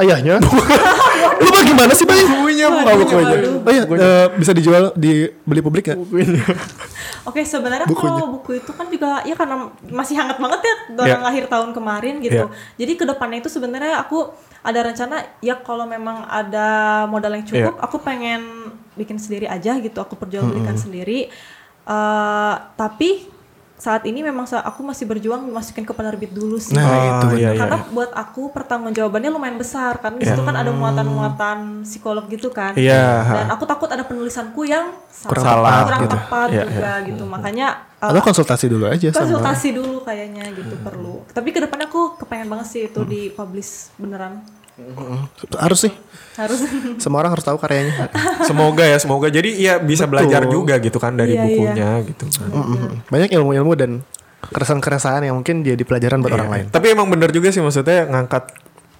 [0.00, 0.40] Ayahnya?
[1.42, 2.24] Lu bagaimana sih Bay?
[2.24, 3.36] Bukunya Waduh, bukunya.
[3.60, 5.98] Oh iya, eh, bisa dijual dibeli publik gak?
[7.28, 8.18] Oke sebenarnya Bukunya.
[8.18, 11.22] kalau buku itu kan juga ya karena masih hangat banget ya dari Iya.
[11.22, 12.50] akhir tahun kemarin gitu.
[12.50, 12.54] Iya.
[12.82, 14.26] Jadi ke depannya itu sebenarnya aku
[14.62, 16.66] ada rencana ya kalau memang ada
[17.06, 17.84] modal yang cukup, Iya.
[17.84, 18.42] aku pengen
[18.98, 19.98] bikin sendiri aja gitu.
[20.02, 21.30] Aku perjualbelikan sendiri.
[21.82, 23.32] Eh, tapi
[23.74, 26.70] saat ini memang aku masih berjuang masukin ke penerbit dulu sih.
[26.70, 27.58] Nah, Ah, itu iya, iya.
[27.58, 32.78] karena buat aku pertanggungjawabannya lumayan besar karena di situ kan ada muatan-muatan psikolog gitu kan.
[32.78, 33.26] Iya.
[33.26, 34.94] Dan aku takut ada penulisanku yang
[35.26, 36.14] Kurang tepat kurang gitu.
[36.14, 37.24] tepat Iya, juga gitu.
[37.26, 37.66] Makanya
[37.98, 39.18] uh, Atau konsultasi dulu aja sama.
[39.18, 41.26] konsultasi dulu kayaknya gitu perlu.
[41.34, 44.46] Tapi ke depannya aku kepengen banget sih itu di publish beneran.
[45.54, 45.92] Harus sih.
[46.32, 46.64] Harus.
[46.96, 48.08] Semua orang harus tahu karyanya.
[48.48, 49.28] Semoga ya, semoga.
[49.28, 50.24] Jadi ya bisa Betul.
[50.24, 52.24] belajar juga gitu kan dari Iya, bukunya gitu.
[52.42, 53.04] Mm-mm.
[53.06, 53.90] Banyak ilmu-ilmu dan
[54.42, 56.64] keresahan-keresahan yang mungkin jadi pelajaran buat orang lain.
[56.68, 58.48] Tapi emang bener juga sih maksudnya ngangkat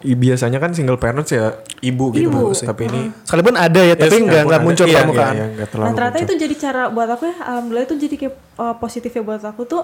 [0.03, 2.29] i- biasanya kan single parents ya ibu gitu.
[2.29, 2.53] Ibu.
[2.53, 5.35] Tapi ini Sekalipun ada ya, tapi ya, nggak muncul iya, permukaan.
[5.35, 6.25] iya, iya, Nah ternyata muncul.
[6.29, 9.83] itu jadi cara buat aku ya, alhamdulillah itu jadi kayak uh, positifnya buat aku tuh.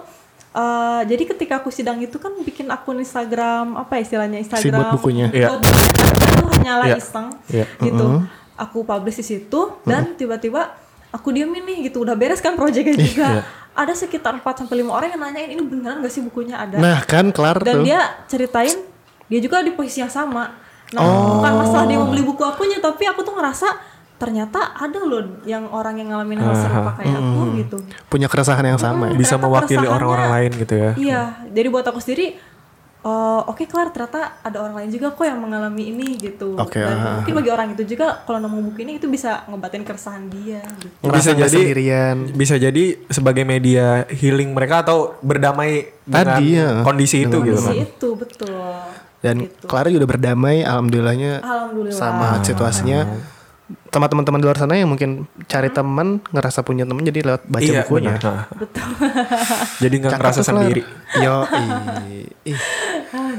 [0.53, 4.92] Uh, jadi ketika aku sidang itu kan bikin akun Instagram apa ya istilahnya Instagram buat
[5.01, 5.26] bukunya.
[5.30, 5.49] Iya.
[5.55, 6.96] bukunya itu hanyalah Iya.
[6.96, 7.66] iseng Iya.
[7.80, 8.07] gitu.
[8.55, 10.74] Aku publish di situ dan tiba-tiba
[11.09, 13.28] aku diemin nih gitu udah beres kan proyeknya juga.
[13.72, 16.82] Ada sekitar 4 sampai lima orang yang nanyain ini beneran gak sih bukunya ada?
[16.82, 17.84] Nah kan kelar dan tuh.
[17.86, 18.74] dia ceritain
[19.28, 20.57] dia juga di posisi yang sama
[20.88, 21.36] nah Oh.
[21.36, 23.68] bukan masalah dia mau beli buku akunya tapi aku tuh ngerasa
[24.18, 27.78] ternyata ada loh yang orang yang ngalamin hal serupa kayak aku gitu
[28.10, 29.16] punya keresahan yang sama ya.
[29.16, 30.90] bisa mewakili orang-orang lain gitu ya.
[30.98, 31.22] iya
[31.54, 32.34] jadi buat aku sendiri
[33.06, 36.98] eh, oke kelar ternyata ada orang lain juga kok yang mengalami ini gitu Oke, dan
[36.98, 37.14] ah.
[37.22, 41.14] mungkin bagi orang itu juga kalau nemu buku ini itu bisa ngebatin keresahan dia gitu
[41.14, 42.16] bisa jadi sendirian.
[42.34, 46.82] bisa jadi sebagai media healing mereka atau berdamai dengan Tadi, ya.
[46.82, 47.70] kondisi itu gitu kan.
[47.70, 48.50] Kondisi itu betul
[49.18, 49.66] Dan Gitu.
[49.66, 53.02] Clara juga udah berdamai, alhamdulillahnya alhamdulillah sama situasinya.
[53.68, 55.10] Sama teman-teman di luar sana yang mungkin
[55.44, 58.16] cari teman, ngerasa punya teman jadi lewat baca Iya, bukunya.
[58.16, 58.88] Nah, betul
[59.84, 60.82] jadi nggak ngerasa sendiri.
[61.18, 61.44] Yo.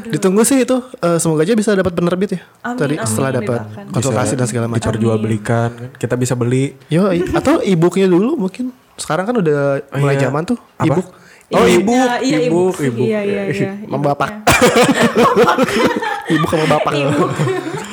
[0.06, 2.42] Ditunggu sih itu eh, semoga aja bisa dapat penerbit ya.
[2.62, 3.60] Amin, Tadi amin, setelah dapat
[3.90, 4.86] konsultasi dan segala macam.
[4.88, 5.90] Diperjual belikan, kan.
[5.98, 6.78] kita bisa beli.
[6.88, 8.70] Yo, i- atau e-booknya dulu mungkin.
[8.96, 10.30] Sekarang kan udah Oh, mulai iya.
[10.30, 11.08] zaman tuh e-book.
[11.50, 13.02] Oh, Iya, ibu, iya, ibu, ibu, ibu.
[13.02, 14.30] iya iya iya Sama bapak.
[14.38, 15.98] ibunya.
[16.30, 16.92] Ibu sama bapak.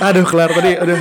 [0.05, 0.73] Aduh, kelar tadi.
[0.77, 1.01] Aduh.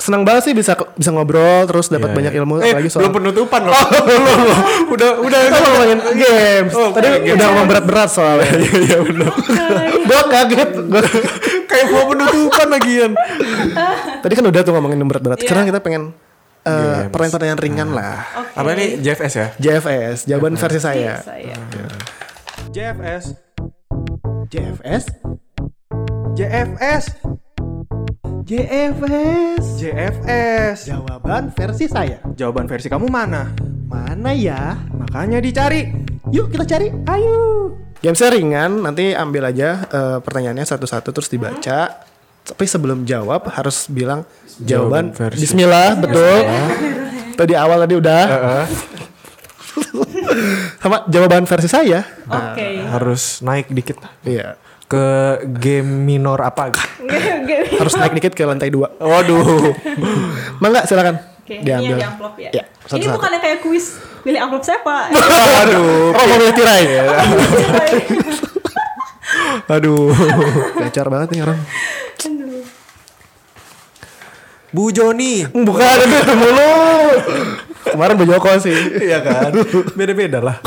[0.00, 2.40] Senang banget sih bisa bisa ngobrol terus dapat Iya, banyak iya.
[2.40, 3.76] ilmu Eh, apalagi soal belum penutupan loh.
[3.76, 4.58] Belum, loh.
[4.96, 6.72] udah udah kita ngomongin games.
[6.72, 7.36] Oh, Tadi games.
[7.36, 8.48] udah ngomong berat-berat soalnya.
[8.64, 9.32] Iya iya benar.
[10.08, 10.70] Gua kaget.
[10.88, 11.02] Gua
[11.68, 13.10] kayak mau penutupan lagian.
[14.20, 15.38] Tadi kan udah tuh ngomongin yang berat-berat.
[15.38, 15.44] Iya.
[15.44, 16.02] Sekarang kita pengen
[16.60, 17.08] eh, Games.
[17.12, 18.16] pertanyaan-pertanyaan ringan lah.
[18.36, 18.56] Oke.
[18.56, 19.46] Apa ini JFS ya?
[19.56, 21.20] JFS, jawaban versi saya.
[21.20, 21.54] Saya.
[21.60, 21.92] JFS.
[22.72, 23.24] JFS?
[24.50, 25.04] JFS.
[26.32, 27.04] JFS.
[28.44, 29.64] JFS.
[30.88, 32.24] Jawaban versi saya.
[32.32, 33.52] Jawaban versi kamu mana?
[33.86, 34.80] Mana ya?
[34.96, 35.92] Makanya dicari.
[36.32, 36.88] Yuk kita cari.
[37.04, 37.76] Ayo.
[38.00, 42.00] Gamesnya ringan, nanti ambil aja eh, pertanyaannya satu-satu terus dibaca.
[42.40, 44.24] Tapi sebelum jawab harus bilang
[44.56, 45.44] jawaban, Jawaban versi.
[45.44, 46.38] Bismillah, betul.
[47.36, 48.24] Tadi awal tadi udah.
[48.24, 48.64] Heeh.
[50.80, 52.00] Sama jawaban versi saya.
[52.24, 52.88] Oke.
[52.88, 54.56] Harus naik dikit Iya.
[54.90, 55.06] Ke
[55.46, 56.74] game minor apa?
[57.80, 58.90] Harus naik dikit ke lantai dua.
[58.98, 59.70] Waduh.
[60.62, 61.22] Mangga silakan.
[61.46, 62.50] Oke, ini yang di amplop ya.
[62.50, 63.14] Ya, ini satu-satu.
[63.18, 65.14] bukannya kayak kuis pilih amplop siapa?
[65.62, 66.10] Aduh.
[66.10, 66.84] Oh, mau tirai.
[69.70, 70.10] Aduh.
[70.82, 71.58] Gacor banget nih orang.
[72.26, 72.62] Aduh.
[74.74, 75.46] Bu Joni.
[75.46, 76.74] Bukan itu mulu.
[77.94, 78.74] Kemarin Bu Joko sih.
[79.06, 79.54] Iya kan?
[79.94, 80.58] Beda-beda lah.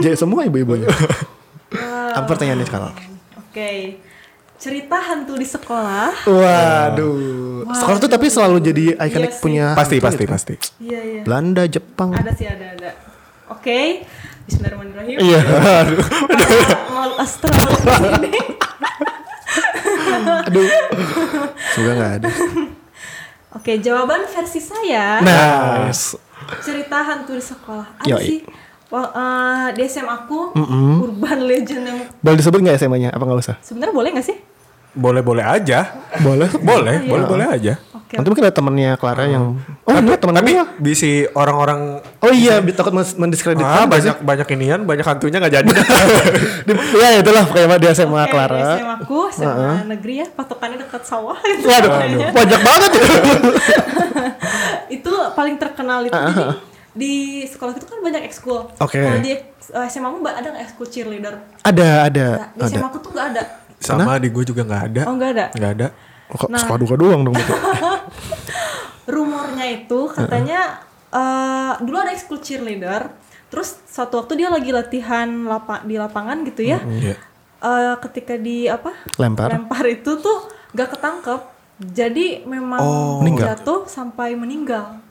[0.00, 0.88] Jadi semua ibu-ibunya.
[2.10, 2.92] Apa pertanyaannya sekarang?
[3.38, 4.02] Oke.
[4.58, 6.26] Cerita hantu di sekolah.
[6.26, 7.66] Waduh.
[7.66, 10.32] Sekolah tuh tapi selalu jadi ikonik Iya punya Pasti hantu pasti gitu.
[10.32, 10.54] pasti.
[10.78, 11.22] Iya, iya.
[11.26, 12.14] Belanda, Jepang.
[12.14, 12.90] Ada sih, ada, ada.
[13.50, 14.06] Oke.
[14.46, 15.16] Bismillahirrahmanirrahim.
[15.18, 15.40] Iya.
[16.94, 17.54] Makhluk astral
[18.22, 18.32] ini.
[20.46, 20.66] Aduh.
[21.74, 22.28] Semoga nggak ada.
[23.52, 25.20] Oke, jawaban versi saya.
[25.20, 25.90] Nah,
[26.64, 28.00] cerita hantu di sekolah.
[28.00, 28.24] Ada Yoi.
[28.24, 28.40] sih.
[28.92, 30.52] Wah, eh, di SMA aku
[31.00, 33.08] urban legend yang boleh disebut nggak SMA-nya?
[33.08, 33.56] Apa nggak usah?
[33.58, 34.36] sebenarnya boleh nggak sih?
[34.92, 35.88] Boleh-boleh aja.
[36.20, 36.44] Boleh.
[36.62, 37.08] Boleh, Iya.
[37.08, 37.72] boleh-boleh aja.
[37.90, 38.12] Oke.
[38.12, 40.68] Nanti mungkin ada temennya Clara yang Oh ini temen Tapi gua.
[40.76, 41.80] bisi orang-orang
[42.20, 44.12] Oh iya bi- takut men- mendiskreditkan ah, nggak sih?
[44.12, 45.70] banyak banyak inian, banyak hantunya nggak jadi.
[46.68, 50.76] Di- Ya itulah kayak di SMA Oke, Clara di SMA aku, SMA negeri ya, patokannya
[50.78, 51.64] dekat sawah gitu.
[51.64, 51.90] Waduh,
[52.28, 53.04] banyak banget ya.
[54.96, 56.52] itu paling terkenal itu jadi
[56.92, 57.12] di
[57.42, 58.68] sekolah itu kan banyak ekskul.
[58.76, 58.98] Oke.
[58.98, 61.34] Kalau di eh, SMA mu ada nggak ekskul cheerleader?
[61.62, 62.68] Ada, ada, Nah, di ada.
[62.70, 63.42] SMA aku tuh nggak ada.
[63.78, 65.02] Sama di gue juga nggak ada.
[65.06, 65.44] Oh nggak ada.
[65.52, 65.86] Nggak ada.
[66.28, 66.60] Kok Nah.
[66.60, 67.52] sekolah duka doang dong gitu.
[69.12, 70.60] Rumornya itu katanya
[71.10, 73.10] eh, dulu ada ekskul cheerleader.
[73.48, 76.80] Terus suatu waktu dia lagi latihan lapa di lapangan gitu ya.
[76.80, 77.16] Iya.
[77.58, 78.92] Eh, ketika di apa?
[79.16, 79.48] Lempar.
[79.50, 80.38] Lempar itu tuh
[80.72, 81.40] gak ketangkep.
[81.82, 82.78] Jadi memang
[83.20, 83.58] meninggal.
[83.58, 85.02] jatuh sampai meninggal.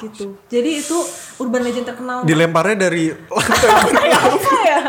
[0.00, 0.24] Gitu.
[0.46, 0.96] Jadi itu
[1.36, 2.18] urban legend terkenal.
[2.22, 3.12] Dilemparnya dari
[4.16, 4.80] apa ya?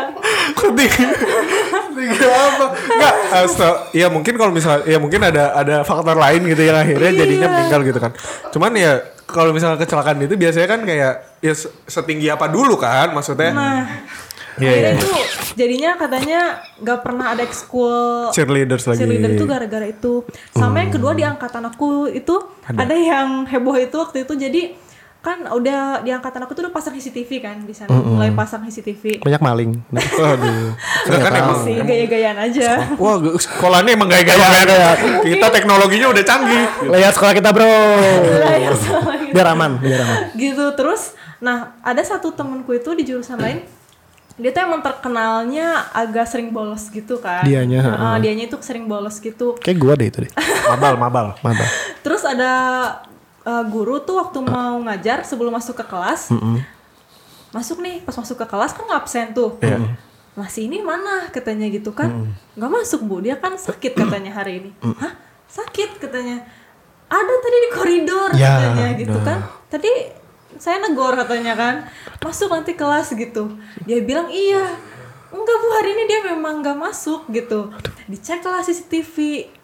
[1.92, 2.66] Tiga apa?
[2.74, 7.10] Enggak, asal ya mungkin kalau misalnya ya mungkin ada ada faktor lain gitu yang akhirnya
[7.14, 7.54] jadinya Iya.
[7.54, 8.12] meninggal gitu kan.
[8.50, 8.92] Cuman ya
[9.24, 13.50] kalau misalnya kecelakaan itu biasanya kan kayak ya se- setinggi apa dulu kan maksudnya.
[13.50, 13.80] Nah,
[14.52, 14.90] Iya, akhirnya iya.
[14.94, 15.08] itu
[15.54, 16.40] jadinya katanya
[16.76, 19.00] gak pernah ada ekskul Cheerleaders lagi.
[19.00, 20.12] cheerleader itu gara-gara itu.
[20.50, 22.92] Sama yang kedua di angkatan aku itu ada.
[22.92, 24.62] yang heboh itu waktu itu jadi
[25.22, 29.22] kan udah di angkatan aku tuh udah pasang CCTV kan di sana mulai pasang CCTV
[29.22, 29.70] Banyak maling.
[29.94, 30.02] Nah.
[31.06, 34.98] Enggak kan emang sih gaya-gayaan aja Wah, gue- sekolahnya emang gaya-gaya.
[35.22, 36.62] Kita teknologinya udah canggih.
[36.84, 37.62] Lihat sekolah kita bro.
[37.64, 39.30] Lah, ya, sama gitu.
[39.32, 40.16] Biar aman, biar aman.
[40.34, 43.62] gitu terus nah ada satu temenku itu di jurusan lain
[44.32, 49.18] dia tuh emang terkenalnya agak sering bolos gitu kan Dianya, Ah, dianya itu sering bolos
[49.18, 50.30] gitu Kayak gua deh itu deh.
[50.68, 51.26] Mabal, mabal.
[51.38, 51.68] Mantap.
[52.00, 52.50] terus ada
[53.46, 56.30] uh, guru tuh waktu mau ngajar sebelum masuk ke kelas
[57.52, 59.60] masuk nih pas masuk ke kelas kan absen tuh.
[59.60, 59.78] Iya.
[60.32, 61.28] masih ini mana?
[61.28, 62.32] Katanya gitu kan.
[62.56, 63.20] Nggak masuk bu.
[63.20, 64.70] Dia kan sakit katanya hari ini.
[64.80, 65.12] Hah?
[65.44, 66.40] Sakit katanya.
[67.12, 69.44] Ada tadi di koridor Ya, katanya gitu kan.
[69.68, 69.92] Tadi
[70.56, 71.74] saya negor katanya kan.
[72.24, 73.52] Masuk nanti kelas gitu.
[73.84, 74.72] Dia bilang iya.
[75.28, 75.68] Enggak bu.
[75.76, 77.68] Hari ini dia memang nggak masuk gitu.
[78.08, 79.16] Dicek lah CCTV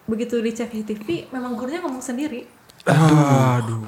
[0.05, 2.49] begitu dicek CCTV memang gurunya ngomong sendiri
[2.91, 3.85] Aduh.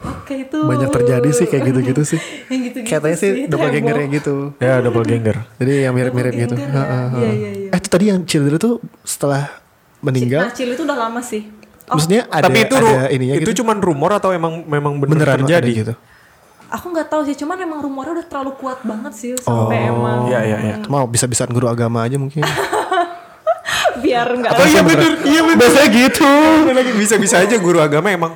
[0.00, 2.20] oke itu Banyak terjadi sih kayak gitu-gitu sih.
[2.50, 4.16] yang gitu-gitu Katanya sih itu doppelgangernya heboh.
[4.16, 4.34] gitu.
[4.56, 5.36] Ya double ganger.
[5.56, 6.54] Jadi yang mirip-mirip gitu.
[6.54, 6.66] Ya.
[6.66, 7.34] Heeh, Iya, heeh.
[7.34, 7.68] iya, iya.
[7.68, 9.42] Eh itu tadi yang cheerleader tuh setelah
[10.00, 11.44] Nah, meninggal, Cil itu udah lama sih.
[11.84, 13.60] Oh, maksudnya ada Tapi itu ada ininya itu gitu.
[13.60, 15.94] cuman rumor atau emang memang bener beneran terjadi gitu.
[16.70, 20.40] aku nggak tahu sih, cuman emang rumornya udah terlalu kuat banget sih sampai emang Iya,
[20.40, 20.74] iya, iya.
[20.86, 22.40] Mau bisa-bisaan guru agama aja mungkin.
[23.98, 25.58] biar nggak Atau iya bener, iya bener.
[25.58, 26.30] Biasanya gitu.
[26.66, 28.32] lagi bisa-bisa aja guru agama emang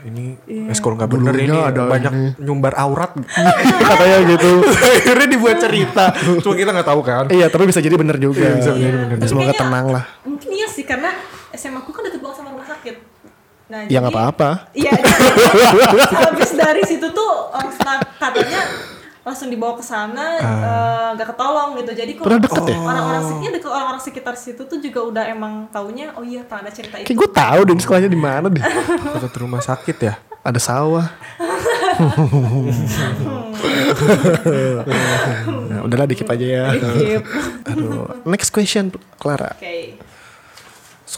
[0.00, 0.38] ini
[0.70, 2.28] eskul nggak bener Dulunya ini ada banyak ini.
[2.38, 3.12] nyumbar aurat
[3.90, 4.62] Katanya gitu.
[5.02, 6.04] akhirnya dibuat cerita
[6.38, 8.40] cuma kita nggak tahu kan Iya, tapi bisa jadi bener juga.
[8.40, 10.04] Iya, bisa jadi Iya, bener tapi semoga tenang lah.
[10.22, 11.10] Mungkin iya sih karena
[11.50, 12.96] SMA aku kan deket banget sama rumah sakit.
[13.68, 14.50] Nah, Ya nggak apa-apa.
[14.72, 14.92] Iya.
[16.24, 17.68] habis dari situ tuh um,
[18.16, 18.60] katanya
[19.28, 21.92] langsung dibawa ke sana eh, nggak ketolong gitu.
[21.92, 22.78] Jadi deket ya?
[22.80, 26.96] orang-orang sekitar deket orang-orang sekitar situ tuh juga udah emang taunya oh iya ada cerita
[26.96, 27.12] itu.
[27.12, 28.64] Kayak gue tahu deh sekolahnya di mana deh.
[29.20, 30.14] Dekat rumah sakit ya.
[30.40, 31.06] Ada sawah.
[35.68, 36.64] nah, udahlah dikip aja ya.
[36.72, 37.22] Dikip.
[37.68, 38.24] Aduh.
[38.24, 38.88] Next question,
[39.20, 39.52] Clara.
[39.58, 40.07] Oke.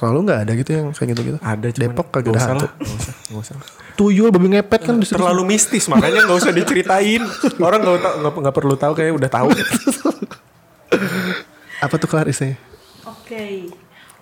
[0.01, 1.37] Sekolah lu nggak ada gitu yang kayak gitu-gitu?
[1.45, 2.67] Ada cuman Depok kagak ada usah hantu.
[2.73, 3.55] nggak usah, nggak usah.
[4.01, 5.29] Tuyul babi ngepet kan disuruh.
[5.29, 7.21] Terlalu mistis makanya nggak usah diceritain.
[7.61, 9.53] Orang nggak nggak nggak perlu tahu kayak udah tahu.
[11.85, 12.57] Apa tuh Clara isinya?
[13.05, 13.69] Oke.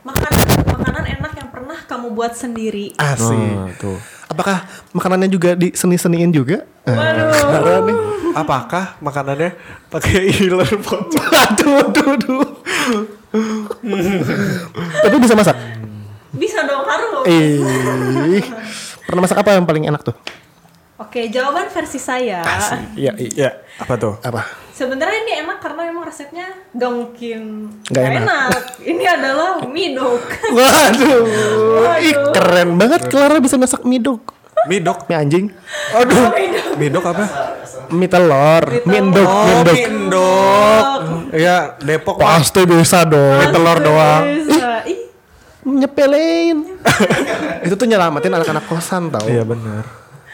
[0.03, 2.99] Makanan makanan enak yang pernah kamu buat sendiri.
[2.99, 3.39] Asik.
[3.39, 4.03] Nah, tuh.
[4.27, 6.67] Apakah makanannya juga diseni-seniin juga?
[6.83, 7.31] Waduh.
[7.39, 7.97] Clara nih.
[8.35, 9.55] Apakah makanannya
[9.95, 11.23] pakai healer pocong?
[11.23, 12.43] aduh, aduh, aduh.
[15.05, 15.57] Tapi bisa masak?
[16.33, 17.25] Bisa dong harus.
[17.29, 18.45] Eh,
[19.05, 20.17] pernah masak apa yang paling enak tuh?
[20.99, 22.43] Oke, jawaban versi saya.
[22.99, 23.31] Iya, iya.
[23.33, 24.19] Ya, apa tuh?
[24.21, 24.45] Apa?
[24.75, 28.63] Sebenarnya ini enak karena memang resepnya gak mungkin Nggak nggak enak.
[28.87, 30.23] Ini adalah midok.
[30.55, 31.23] Waduh,
[31.99, 34.38] ih keren banget Clara bisa masak mie dok.
[34.67, 35.07] Midok.
[35.07, 35.45] Mie anjing,
[35.95, 36.35] Aduh.
[36.75, 37.25] Midok apa?
[37.89, 39.77] mie telur, mie endok, mie Oh, endok.
[39.79, 40.85] Mindok.
[41.33, 42.17] Iya, Depok.
[42.19, 43.39] Pasti bisa dong.
[43.39, 44.25] Mie telur doang.
[45.65, 46.57] Nyepelin.
[47.67, 49.25] Itu tuh nyelamatin anak-anak kosan tau.
[49.25, 49.85] Iya benar.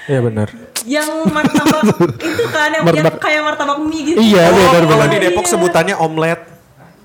[0.05, 0.49] Iya benar.
[0.85, 1.81] yang martabak
[2.21, 2.85] itu kan yang,
[3.17, 4.21] kayak martabak mie gitu.
[4.21, 5.17] Iya, Oh, benar kalau benar.
[5.17, 5.53] di Depok Iya.
[5.57, 6.41] sebutannya omlet.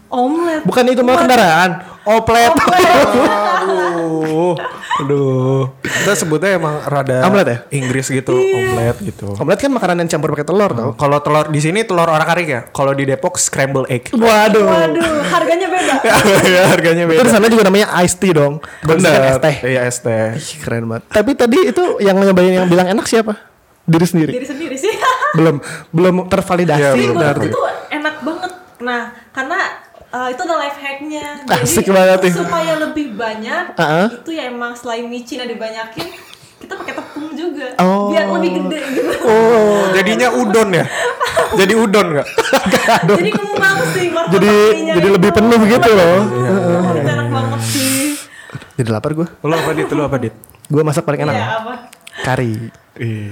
[0.09, 0.65] Omelet.
[0.65, 1.85] Bukan itu mah kendaraan.
[2.01, 2.49] Oplet.
[2.49, 4.57] Aduh.
[4.99, 5.69] Aduh.
[5.79, 7.57] Kita sebutnya emang rada Omlet ya?
[7.71, 9.37] Inggris gitu, omlet gitu.
[9.37, 10.91] Omelet kan makanan yang campur pakai telur tau.
[10.97, 12.61] Kalau telur di sini telur orak-arik ya.
[12.73, 14.09] Kalau di Depok scramble egg.
[14.11, 14.65] Waduh.
[14.65, 15.95] Waduh, harganya beda.
[16.57, 18.59] ya harganya Itu di sana juga namanya iced tea dong.
[18.83, 19.55] Sini kan es teh.
[19.63, 20.27] Iya es teh.
[20.35, 21.03] Ih, keren banget.
[21.13, 23.37] Tapi tadi itu yang nyobain yang bilang enak siapa?
[23.85, 24.31] Diri sendiri.
[24.33, 24.91] Diri sendiri sih.
[25.29, 25.61] belum
[25.93, 27.61] belum tervalidasi Iya, Tapi belum itu
[27.93, 28.51] enak banget.
[28.81, 29.59] Nah, karena
[30.11, 31.25] uh, itu ada life hacknya.
[31.53, 32.33] Asik banget nih.
[32.33, 34.07] supaya lebih banyak, Uh-uh.
[34.21, 36.07] itu ya emang selain micin yang dibanyakin,
[36.59, 37.73] kita pakai tepung juga.
[37.79, 38.09] Oh.
[38.11, 39.11] Biar lebih gede gitu.
[39.25, 40.85] Oh, jadinya udon ya?
[41.49, 42.27] Jadi udon nggak?
[43.09, 44.53] jadi ngembang sih Jadi
[44.91, 45.15] jadi itu.
[45.17, 46.17] lebih penuh gitu loh.
[46.93, 48.13] Itu enak banget sih.
[48.77, 49.27] Jadi lapar gue.
[49.41, 49.87] Lo apa dit?
[49.89, 50.33] Lo apa dit?
[50.69, 51.33] Gue masak paling enak.
[51.33, 51.73] Iya, apa?
[52.21, 52.53] Kari.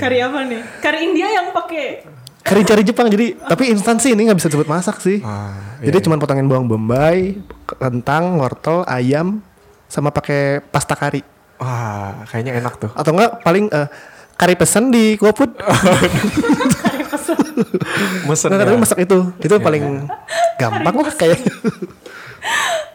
[0.01, 0.61] Kari apa nih?
[0.82, 2.07] Kari India yang pakai
[2.48, 5.20] Kari cari Jepang jadi tapi instansi ini nggak bisa disebut masak sih.
[5.20, 7.36] Ah, jadi cuman potongin bawang bombay,
[7.68, 9.43] kentang, wortel, ayam,
[9.91, 11.22] sama pakai pasta kari.
[11.60, 12.91] Wah, kayaknya enak tuh.
[12.95, 13.88] Atau enggak paling eh,
[14.39, 15.52] kari pesen di GoFood.
[18.28, 18.68] Mesen Nggak, ya.
[18.70, 19.18] tapi masak itu.
[19.41, 20.06] Itu paling
[20.62, 21.39] gampang lah kayak.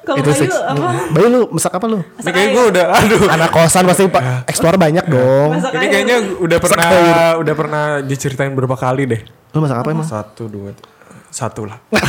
[0.06, 0.48] kalau itu sih.
[0.48, 0.88] Bayu apa?
[1.10, 1.98] Bayu lu masak apa lu?
[2.22, 3.20] Ini kayak gue udah, aduh.
[3.28, 5.58] Anak kosan pasti pak eksplor banyak dong.
[5.58, 6.88] Masak Ini kayaknya udah pernah,
[7.42, 9.22] udah pernah diceritain berapa kali deh.
[9.52, 10.04] Lu masak apa emang?
[10.04, 10.72] Satu, dua,
[11.28, 11.78] satu lah.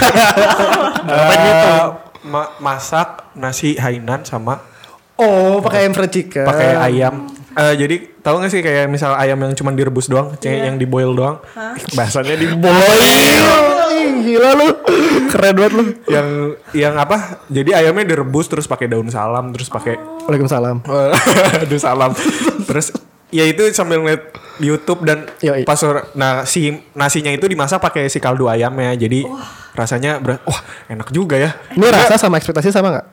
[1.04, 1.86] Eh,
[2.24, 4.64] ma- masak nasi Hainan sama
[5.14, 6.42] Oh, pakai ayam fried chicken.
[6.42, 7.30] pakai ayam.
[7.54, 10.88] Eh, jadi tahu gak sih kayak misal ayam yang cuma direbus doang, kayak yang di
[10.88, 11.38] boil doang.
[11.94, 12.74] Bahasanya di boil.
[13.94, 14.68] Ih, Gila lu.
[15.30, 15.84] Keren banget lu.
[16.08, 16.28] yang
[16.74, 17.44] yang apa?
[17.46, 20.82] Jadi ayamnya direbus terus pakai daun salam, terus pakai Waalaikumsalam.
[21.62, 22.12] Aduh salam.
[22.64, 22.90] Terus
[23.34, 24.30] ya itu sambil ngeliat
[24.62, 25.66] YouTube dan Yoi.
[25.66, 25.82] pas
[26.14, 28.94] nah si nasinya itu dimasak pakai si kaldu ayamnya.
[28.94, 29.26] Jadi
[29.74, 31.58] rasanya ber- wah enak juga ya.
[31.74, 33.08] Ini rasa sama ekspektasi sama nggak?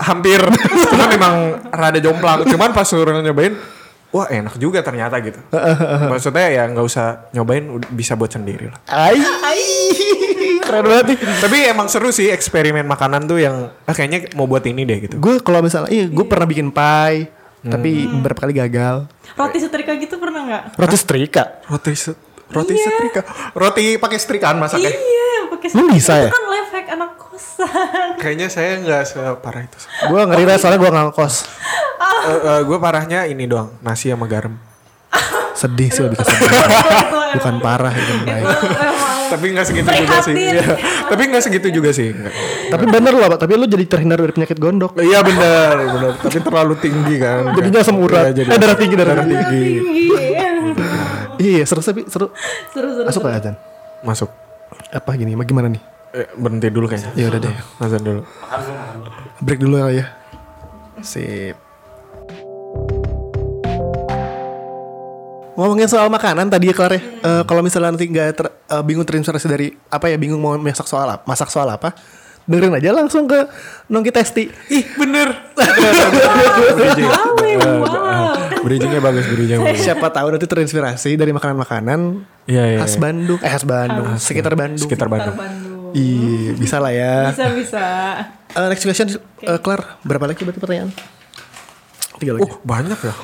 [0.00, 0.40] Hampir
[0.90, 1.34] cuma memang
[1.68, 2.48] rada jomplang.
[2.48, 3.52] Cuman pas suruh nyobain
[4.10, 5.38] wah enak juga ternyata gitu.
[6.10, 8.80] Maksudnya ya nggak usah nyobain bisa buat sendiri lah.
[8.88, 9.20] Ai.
[10.60, 11.18] Keren banget nih.
[11.18, 15.14] Tapi emang seru sih eksperimen makanan tuh yang ah, kayaknya mau buat ini deh gitu.
[15.18, 17.26] Gue kalau misalnya, iya gue pernah bikin pie,
[17.62, 19.04] tapi beberapa kali gagal.
[19.32, 20.62] Roti setrika gitu pernah nggak?
[20.74, 21.60] Roti setrika.
[21.66, 23.20] Roti se- roti setrika.
[23.52, 24.88] Roti pakai setrikaan masaknya.
[24.88, 25.92] Iya, pakai Lu setrika.
[25.92, 26.30] bisa Itu ya?
[26.30, 28.08] kan life hack anak kosan.
[28.16, 29.76] Kayaknya saya nggak separah itu.
[30.06, 31.34] Gue ngeri lah soalnya gue ngangkos.
[32.62, 34.56] gue parahnya ini doang nasi sama garam.
[35.52, 36.48] Sedih sih lebih ke sedih.
[37.34, 38.44] Bukan parah itu baik.
[39.30, 40.34] Tapi nggak segitu juga sih.
[40.34, 40.64] Iya.
[41.06, 42.08] Tapi nggak segitu juga sih.
[42.68, 43.38] Tapi bener loh, Pak.
[43.40, 44.98] tapi lu jadi terhindar dari penyakit gondok.
[44.98, 46.12] Iya benar, benar.
[46.18, 47.54] Tapi terlalu tinggi kan.
[47.54, 48.30] Jadinya asam urat.
[48.30, 49.36] Iya, jadi Eh, darah tinggi, darah tinggi.
[49.46, 50.06] Tinggi.
[51.40, 52.26] Iya, seru sih, seru.
[52.70, 53.04] Seru seru.
[53.08, 53.32] Masuk seru.
[53.32, 53.54] gak Azan?
[54.04, 54.30] Masuk.
[54.92, 55.32] Apa gini?
[55.32, 55.82] Bagaimana nih?
[56.10, 57.10] Eh, berhenti dulu kayaknya.
[57.16, 57.54] Ya udah deh.
[57.80, 58.22] Azan dulu.
[59.40, 60.06] Break dulu kali ya.
[61.00, 61.56] Sip.
[65.60, 67.02] Ngomongin soal makanan tadi ya Clara ya.
[67.20, 70.88] Eh, kalau misalnya nanti nggak ter- eh, bingung terinspirasi dari apa ya bingung mau masak
[70.88, 71.92] soal apa, masak soal apa,
[72.48, 73.44] dengerin aja langsung ke
[73.86, 74.48] Nongki Testi.
[74.72, 75.52] Ih bener.
[78.60, 79.84] Bridgingnya bagus, bridgingnya bagus.
[79.84, 82.00] Siapa tahu nanti terinspirasi dari makanan-makanan
[82.48, 83.00] Iya, iya, khas iya.
[83.04, 83.38] Bandung.
[83.44, 84.80] Eh khas Bandung, sekitar Bandung.
[84.80, 85.36] Sekitar Bandung.
[85.36, 85.92] Bandung.
[85.92, 87.36] Iya, bisa lah ya.
[87.36, 87.84] Bisa bisa.
[88.56, 89.12] Eh, next question,
[89.44, 90.90] eh, Clar, berapa lagi berarti pertanyaan?
[92.16, 92.48] Tiga lagi.
[92.48, 93.12] Oh banyak ya.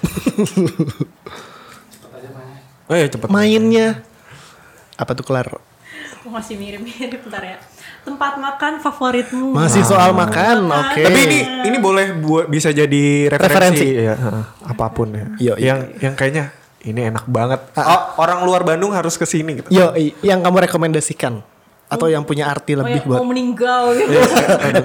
[2.87, 3.27] Oh iya cepet.
[3.29, 4.03] Mainnya
[4.97, 5.51] apa tuh Clar?
[6.27, 7.59] Masih mirip-mirip bentar ya.
[8.03, 9.55] Tempat makan favoritmu.
[9.55, 11.03] Masih soal makan, oke.
[11.03, 11.39] Tapi ini
[11.71, 14.07] ini boleh buat bisa jadi referensi, Referensi.
[14.11, 14.15] ya,
[14.67, 15.27] apa pun ya.
[15.39, 15.75] Yo, iya.
[15.75, 16.51] yang yang kayaknya
[16.83, 17.61] ini enak banget.
[17.79, 19.69] Oh, orang luar Bandung harus ke sini gitu.
[19.71, 21.43] Yo, yang kamu rekomendasikan
[21.87, 24.11] atau yang punya arti Oh, lebih ya, buat mau meninggal gitu.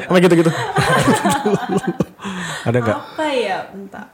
[0.09, 0.51] apa gitu-gitu.
[2.69, 2.97] Ada nggak?
[2.97, 3.57] Apa ya?
[3.73, 4.05] Bentar.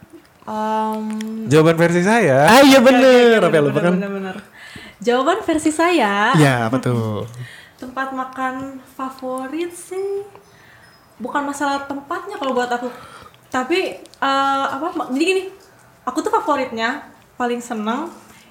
[0.48, 2.48] Um, Jawaban versi saya.
[2.48, 4.00] ah iya bener, apa ya lupa kan?
[5.04, 7.28] Jawaban versi saya, Ya, apa tuh?
[7.82, 10.26] tempat makan favorit sih
[11.22, 12.90] bukan masalah tempatnya kalau buat aku.
[13.54, 14.88] Tapi eh, apa?
[15.14, 15.44] Jadi gini,
[16.02, 17.06] aku tuh favoritnya
[17.38, 18.10] paling seneng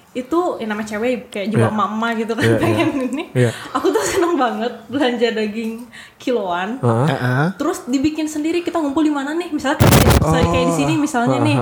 [0.09, 1.77] itu yang namanya cewek kayak juga Iya.
[1.77, 2.59] mama gitu kan Iya, iya.
[2.59, 3.23] pengen ini.
[3.31, 3.51] Iya.
[3.71, 5.85] Aku tuh seneng banget belanja daging
[6.15, 6.77] kiloan.
[6.77, 7.05] Heeh.
[7.07, 7.45] Heeh.
[7.53, 9.49] Terus dibikin sendiri kita ngumpul di mana nih?
[9.49, 11.57] Misalnya kayak, misalnya kayak di sini misalnya nih.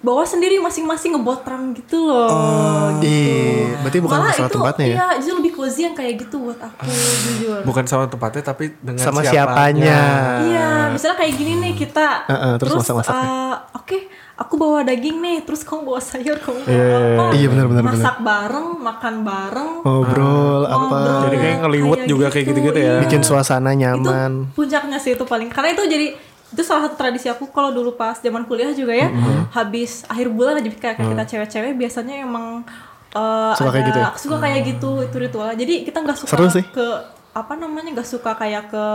[0.00, 2.92] Bawa sendiri masing-masing ngebotram gitu loh.
[3.00, 3.08] gitu.
[3.08, 4.92] Iya, berarti bukan Malah masalah itu, tempatnya ya?
[4.92, 6.84] Iya, justru lebih cozy yang kayak gitu buat aku
[7.24, 7.60] jujur.
[7.64, 9.32] Bukan sama tempatnya tapi dengan Sama siapanya.
[9.32, 10.00] siapanya.
[10.42, 12.08] Iya, misalnya kayak gini nih kita.
[12.26, 13.24] Heeh, terus masak-masaknya.
[13.24, 13.98] eh, oke,
[14.34, 17.24] aku bawa daging nih, terus kamu bawa sayur, kamu bawa Iya, apa?
[17.32, 19.70] iya, benar, benar, Masak bareng, makan bareng.
[19.80, 20.74] Ngobrol apa?
[20.76, 21.20] ngobrol.
[21.24, 22.94] Jadi kayak ngeliwet juga kayak gitu-gitu ya.
[23.00, 24.32] Bikin suasana itu nyaman.
[24.50, 26.06] puncaknya sih itu paling karena itu jadi
[26.46, 29.50] itu salah satu tradisi aku kalau dulu pas zaman kuliah juga ya Mm-hmm.
[29.50, 32.62] habis akhir bulan aja kayak kita cewek-cewek biasanya emang
[33.10, 34.08] uh, Suka ada, kayak gitu ya?
[34.14, 36.62] suka kayak gitu itu ritual jadi kita nggak suka Seru sih.
[36.64, 36.86] ke
[37.34, 38.86] apa namanya nggak suka kayak ke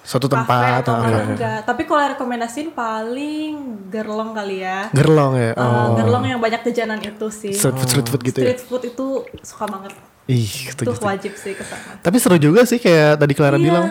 [0.00, 1.24] Suatu kafe tempat, atau ah, mana, iya.
[1.26, 3.52] enggak tapi kalau rekomendasiin paling
[3.90, 5.50] gerlong kali ya Gerlong ya.
[5.58, 8.46] Uh, gerlong yang banyak jajanan itu sih Street food, street food gitu ya.
[8.54, 9.06] street food itu
[9.42, 9.92] suka banget
[10.24, 10.94] Ih, itu setuju.
[10.94, 11.04] setuju.
[11.04, 13.64] wajib sih ke sana Tapi seru juga sih kayak tadi Clara Iya.
[13.66, 13.86] bilang.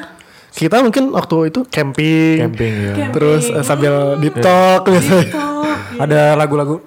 [0.50, 2.41] Kita mungkin waktu itu camping.
[2.41, 2.93] Camping ya.
[2.95, 3.14] Camping.
[3.14, 5.30] Terus eh, sambil deep talk biasanya.
[5.30, 6.80] Tok, Ada lagu-lagu.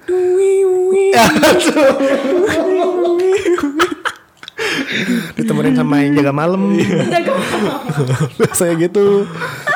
[5.35, 6.61] Ditemenin sama yang jaga malam.
[8.39, 9.27] biasanya gitu.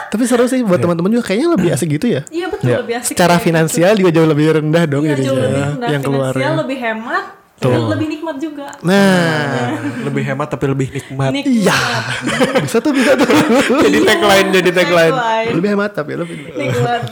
[0.07, 2.23] Tapi seru sih buat teman-teman juga kayaknya lebih asik gitu ya.
[2.29, 2.77] Iya betul Ya.
[2.81, 3.13] lebih asik.
[3.13, 3.45] Secara gitu.
[3.47, 5.27] finansial juga jauh lebih rendah dong Iya jadinya.
[5.27, 6.33] jauh lebih rendah yang keluar.
[6.33, 7.25] finansial, lebih hemat,
[7.57, 8.67] dan lebih nikmat juga.
[8.81, 11.31] Nah, Lebih hemat tapi lebih nikmat.
[11.35, 11.77] Iya.
[12.65, 13.29] bisa tuh bisa tuh.
[13.85, 15.15] jadi tagline, jadi tagline.
[15.51, 16.37] Lebih hemat tapi lebih.
[16.51, 17.03] Nikmat.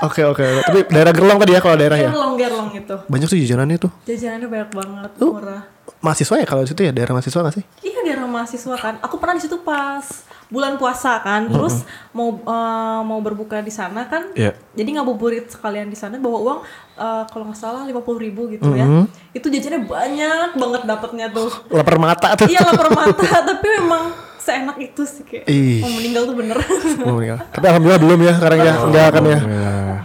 [0.00, 0.42] Oke oke.
[0.62, 2.10] Tapi daerah Gerlong tadi ya kalau daerah ya.
[2.10, 2.96] Gerlong gerlong itu.
[3.06, 3.90] Banyak tuh jajanannya tuh.
[4.04, 5.30] Jajanannya banyak banget, Tuh.
[5.32, 5.62] murah.
[5.98, 7.64] Mahasiswa ya kalau di situ ya daerah mahasiswa gak sih?
[7.82, 8.94] Iya daerah mahasiswa kan.
[9.02, 10.04] Aku pernah di situ pas
[10.48, 11.48] bulan puasa kan.
[11.48, 11.84] Terus
[12.16, 14.32] mau eh, mau berbuka di sana kan.
[14.32, 14.54] Iya.
[14.76, 16.58] Jadi ngabuburit sekalian di sana bawa uang
[16.96, 18.86] eh, kalau nggak salah lima puluh ribu gitu ya.
[19.32, 21.50] Itu jajannya banyak banget dapatnya tuh.
[21.72, 22.46] Lapar mata tuh.
[22.48, 25.84] iya lapar mata tapi memang seenak itu sih kayak Ih.
[25.84, 26.56] mau meninggal tuh bener.
[27.04, 27.20] Oh.
[27.52, 28.74] Tapi alhamdulillah belum ya sekarang ya.
[28.80, 29.38] Enggak akan ya.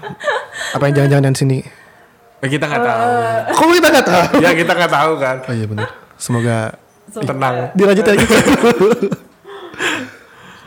[0.76, 1.83] Apa yang jangan-jangan yang sini?
[2.44, 3.08] Eh, kita nggak tahu.
[3.50, 4.24] Kok kita nggak tahu?
[4.38, 5.38] ya kita nggak tahu kan.
[5.44, 5.90] Oh iya benar.
[6.16, 6.58] Semoga
[7.10, 7.56] Tenang.
[7.72, 8.26] dilanjut lagi.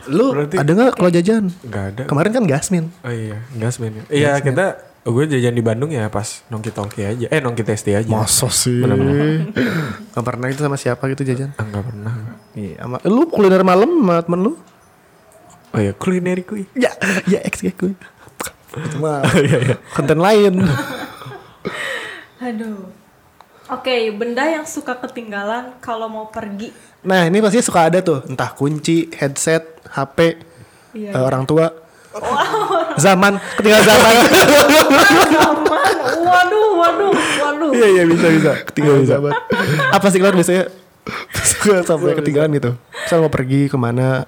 [0.07, 1.43] Lu Berarti- ada nggak kalau jajan?
[1.61, 2.03] Nggak ada.
[2.07, 2.85] Kemarin kan Gasmin.
[3.03, 4.03] Oh iya, gasmen ya.
[4.07, 4.65] Iya kita,
[5.03, 7.27] gue jajan di Bandung ya pas nongki tongki aja.
[7.27, 8.07] Eh nongki testi aja.
[8.07, 8.79] Masa sih?
[10.09, 11.51] Gak pernah itu sama siapa gitu jajan?
[11.53, 12.13] Ah, nggak pernah.
[12.55, 14.53] Iya, sama lu kuliner malam sama temen lu?
[15.75, 16.63] Oh iya, kulineri kui.
[16.73, 16.95] Ya,
[17.27, 17.91] ya ex gue.
[18.77, 19.75] Itu mah Iya iya.
[19.91, 20.63] konten lain.
[22.37, 22.89] Aduh.
[23.67, 26.71] Oke, benda yang suka ketinggalan kalau mau pergi.
[27.03, 30.39] Nah ini pasti suka ada tuh, entah kunci, headset, HP,
[30.95, 31.11] Iya.
[31.11, 31.67] eh, orang tua.
[32.95, 34.13] Zaman, ketinggalan zaman.
[35.51, 35.95] Aman.
[36.23, 37.69] Waduh, waduh, waduh.
[37.75, 38.51] Iya iya bisa bisa.
[38.71, 39.31] Ketinggalan zaman.
[39.91, 40.63] Apa sih kalian biasanya
[41.35, 42.71] suka sampai ketinggalan gitu?
[43.03, 44.25] Misal mau pergi ke mana?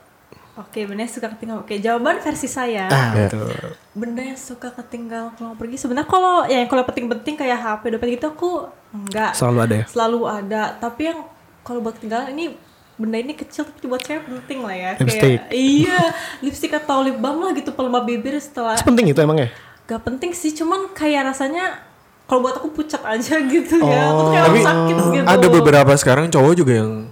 [0.59, 1.63] Oke, benda yang suka ketinggalan.
[1.63, 2.85] Oke, jawaban versi saya.
[2.85, 3.31] Ah Iya.
[3.31, 3.47] betul.
[3.93, 5.79] Benda yang suka ketinggalan kalau pergi.
[5.79, 8.51] Sebenarnya kalau ya yang kalau penting-penting kayak HP, dompet gitu aku
[8.91, 9.31] enggak.
[9.31, 9.85] Selalu ada ya.
[9.87, 10.61] Selalu ada.
[10.75, 11.19] Tapi yang
[11.61, 12.45] kalau buat ketinggalan ini
[12.93, 14.91] benda ini kecil tapi buat cewek penting lah ya.
[14.99, 15.39] Lipstick.
[15.39, 15.99] Kayak, iya,
[16.39, 19.49] lipstick atau lip balm lah gitu pelembab bibir setelah Penting itu emang ya?
[19.85, 21.81] gak penting sih cuman kayak rasanya
[22.27, 25.47] kalau buat aku pucat aja gitu ya aku tuh kayak Tapi orang sakit gitu ada
[25.49, 27.09] beberapa sekarang cowok juga yang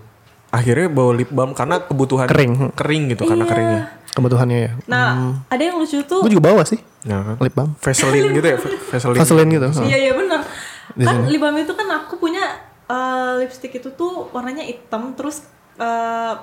[0.50, 2.72] akhirnya bawa lip balm karena kebutuhan Kering.
[2.74, 3.52] kering gitu karena Iya.
[3.52, 3.82] keringnya.
[4.10, 4.72] Kebutuhannya ya.
[4.86, 5.08] nah
[5.46, 7.36] ada yang lucu tuh Gue juga bawa sih Ya kan?
[7.38, 7.72] lip balm.
[7.78, 8.58] Vaseline gitu ya,
[8.92, 9.20] Vaseline.
[9.20, 9.68] Vaseline gitu.
[9.84, 10.42] iya iya benar
[10.98, 11.30] kan sini.
[11.30, 12.42] lip balm itu kan aku punya
[12.86, 15.44] eh, lipstick itu tuh warnanya hitam terus
[15.76, 16.34] eh,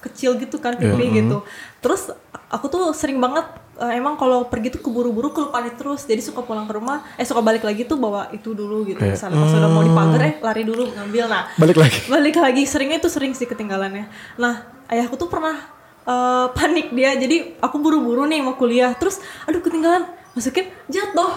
[0.00, 1.46] kecil gitu kan pipi gitu
[1.78, 2.10] terus
[2.48, 3.46] aku tuh sering banget
[3.78, 7.24] eh, emang kalau pergi tuh keburu-buru kelupaan itu terus jadi suka pulang ke rumah eh
[7.24, 9.40] suka balik lagi tuh bawa itu dulu gitu misalnya.
[9.40, 11.24] Pas udah mau dipagar eh lari dulu ngambil.
[11.28, 11.98] Nah Balik lagi.
[12.12, 12.62] balik lagi.
[12.68, 14.10] Seringnya itu sering sih ketinggalannya.
[14.36, 15.56] Nah ayahku tuh pernah
[16.04, 17.16] eh, panik dia.
[17.16, 18.92] Jadi aku buru-buru nih mau kuliah.
[18.92, 20.04] Terus aduh ketinggalan.
[20.32, 21.32] Masukin jatuh.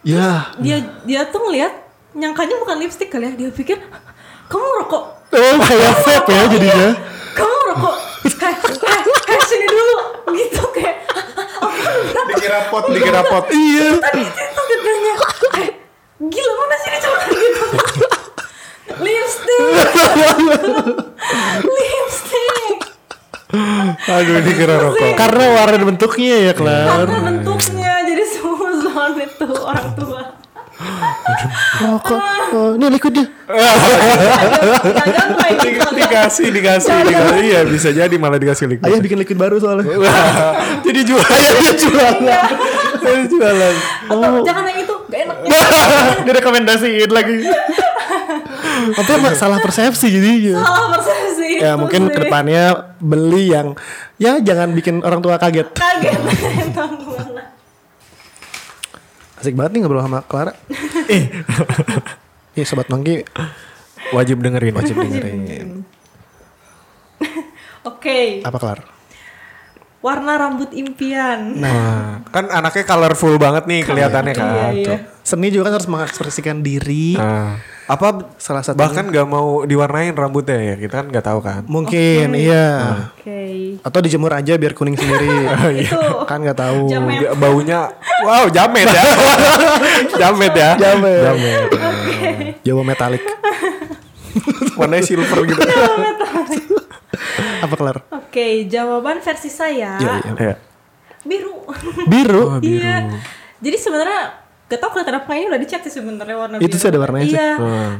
[0.00, 0.48] Ya.
[0.56, 1.76] dia dia tuh ngeliat
[2.16, 3.32] nyangkanya bukan lipstick kali ya.
[3.36, 3.76] Dia pikir
[4.48, 6.88] kamu rokok Oh kayak vape ya jadinya.
[7.36, 7.94] kamu rokok
[8.26, 9.96] heh heh heh sini dulu.
[10.32, 10.94] Gitu kayak
[12.30, 13.44] Dikira pot, dikira pot.
[13.48, 13.88] Iya.
[13.98, 15.14] tadi itu katanya
[15.60, 15.68] eh,
[16.20, 17.64] gila mana sih dia cuma gitu
[19.00, 19.62] lipstick
[21.62, 22.78] lipstick
[24.06, 25.10] Aduh dikira rokok.
[25.18, 27.02] Karena warna bentuknya ya, Klar.
[27.02, 30.22] karena bentuknya jadi suzon itu orang tua
[31.80, 32.20] Rokok.
[32.50, 33.24] Oh, ini liquidnya.
[35.90, 37.40] dikasih, dikasih, dikasih.
[37.40, 38.84] Iya, bisa jadi malah dikasih liquid.
[38.88, 39.86] Ayah bikin liquid baru soalnya.
[40.86, 41.20] Jadi jual.
[41.22, 42.16] Ayah jualan.
[43.00, 43.74] Ayah jualan.
[44.10, 45.36] atau jangan yang itu gak enak
[46.26, 47.36] Direkomendasiin lagi.
[48.90, 50.60] Tapi emang salah persepsi jadinya.
[50.64, 52.12] salah persepsi Ya itu mungkin sih.
[52.16, 52.62] ke depannya
[52.96, 53.76] beli yang
[54.16, 55.76] ya jangan bikin orang tua kaget.
[55.76, 56.20] kaget
[59.40, 60.52] Asik banget nih ngobrol sama Clara.
[61.08, 61.26] Eh.
[62.54, 63.24] Ih sobat Mangki
[64.10, 64.74] Wajib dengerin.
[64.74, 65.82] wajib dengerin.
[67.90, 68.84] oke Apa Clara?
[70.00, 74.48] warna rambut impian Nah, kan anaknya colorful banget nih kelihatannya kan.
[74.48, 77.14] iya iya Seni juga kan harus mengekspresikan diri.
[77.14, 77.60] Nah,
[77.90, 81.62] apa Salah satu bahkan nggak mau diwarnain rambutnya ya kita kan nggak tahu kan.
[81.66, 83.10] Mungkin iya.
[83.10, 83.42] oke
[83.82, 85.26] Atau dijemur aja biar kuning sendiri.
[85.82, 85.98] itu
[86.30, 86.86] kan nggak tahu.
[86.86, 87.34] Jamet.
[87.34, 87.90] Baunya
[88.22, 89.02] wow jamet ya.
[90.22, 90.70] jamet ya.
[90.78, 91.22] Jamet.
[91.26, 91.68] Jamet.
[92.62, 93.22] Jawa metalik.
[94.78, 95.60] Warnanya silver gitu.
[97.60, 98.00] Apa Clara?
[98.30, 100.32] oke jawaban versi saya Iya, iya.
[100.38, 100.54] Iya.
[101.26, 101.54] biru
[102.06, 102.44] Biru.
[102.62, 103.10] iya
[103.58, 104.22] jadi sebenarnya
[104.70, 107.26] gak tau kelihatan apa ini udah dicat sih sebenarnya warna Itu biru sih ada warnanya
[107.26, 107.34] sih.
[107.34, 107.50] iya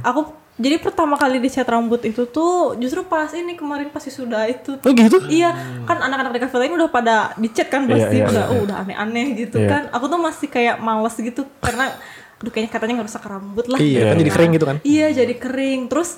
[0.01, 0.21] aku
[0.55, 4.93] jadi pertama kali dicat rambut itu tuh justru pas ini kemarin pasti sudah itu Oh
[4.93, 5.17] gitu?
[5.27, 8.53] Iya, kan anak-anak di kafe lain udah pada dicat kan Iya, pasti iya, udah iya.
[8.53, 9.67] oh, udah aneh-aneh gitu Iya.
[9.67, 9.83] kan.
[9.91, 11.89] Aku tuh masih kayak males gitu karena
[12.37, 13.79] aduh kayaknya katanya nggak rusak rambut lah.
[13.79, 14.77] Iya, gitu kan jadi kering gitu kan.
[14.85, 15.81] Iya, jadi kering.
[15.89, 16.09] Terus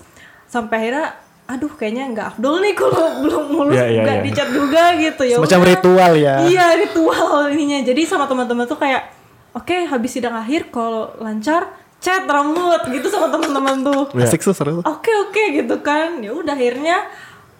[0.45, 1.07] sampai akhirnya
[1.45, 4.24] aduh kayaknya nggak afdol nih kalau belum mulus Iya, iya, nggak iya.
[4.27, 5.37] dicat juga gitu ya.
[5.39, 5.61] Udah.
[5.62, 6.35] ritual ya.
[6.43, 7.79] Iya, ritual ininya.
[7.81, 9.22] Jadi sama teman-teman tuh kayak
[9.57, 11.73] oke habis sidang akhir kalau lancar
[12.03, 14.03] cat rambut gitu sama teman-teman tuh.
[14.19, 14.83] Asik tuh seru.
[14.83, 16.19] oke oke gitu kan.
[16.19, 17.07] Ya udah akhirnya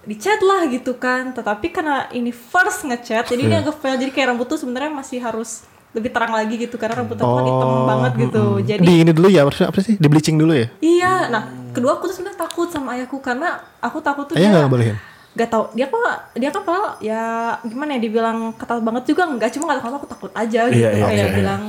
[0.03, 1.31] dicat lah gitu kan.
[1.31, 3.95] Tetapi karena ini first ngecat jadi ini agak fail.
[3.95, 5.63] Jadi kayak rambut tuh sebenarnya masih harus
[5.95, 6.75] lebih terang lagi gitu.
[6.75, 8.45] Karena rambut aku kan hitam banget gitu.
[8.67, 9.95] jadi Di ini dulu ya, maksudnya apa sih?
[9.95, 10.67] Di bleaching dulu ya?
[10.83, 11.31] iya.
[11.31, 14.97] Nah kedua aku tuh sebenarnya takut sama ayahku karena aku takut tuh Ayah nggak bolehin?
[15.33, 16.01] Gak tau dia kok
[16.37, 17.23] dia kan padahal ya
[17.65, 19.25] gimana ya dibilang ketat banget juga.
[19.25, 20.77] Enggak cuma kata aku takut aja gitu.
[20.77, 21.37] Iya, iya, kayak iya, iya.
[21.37, 21.63] bilang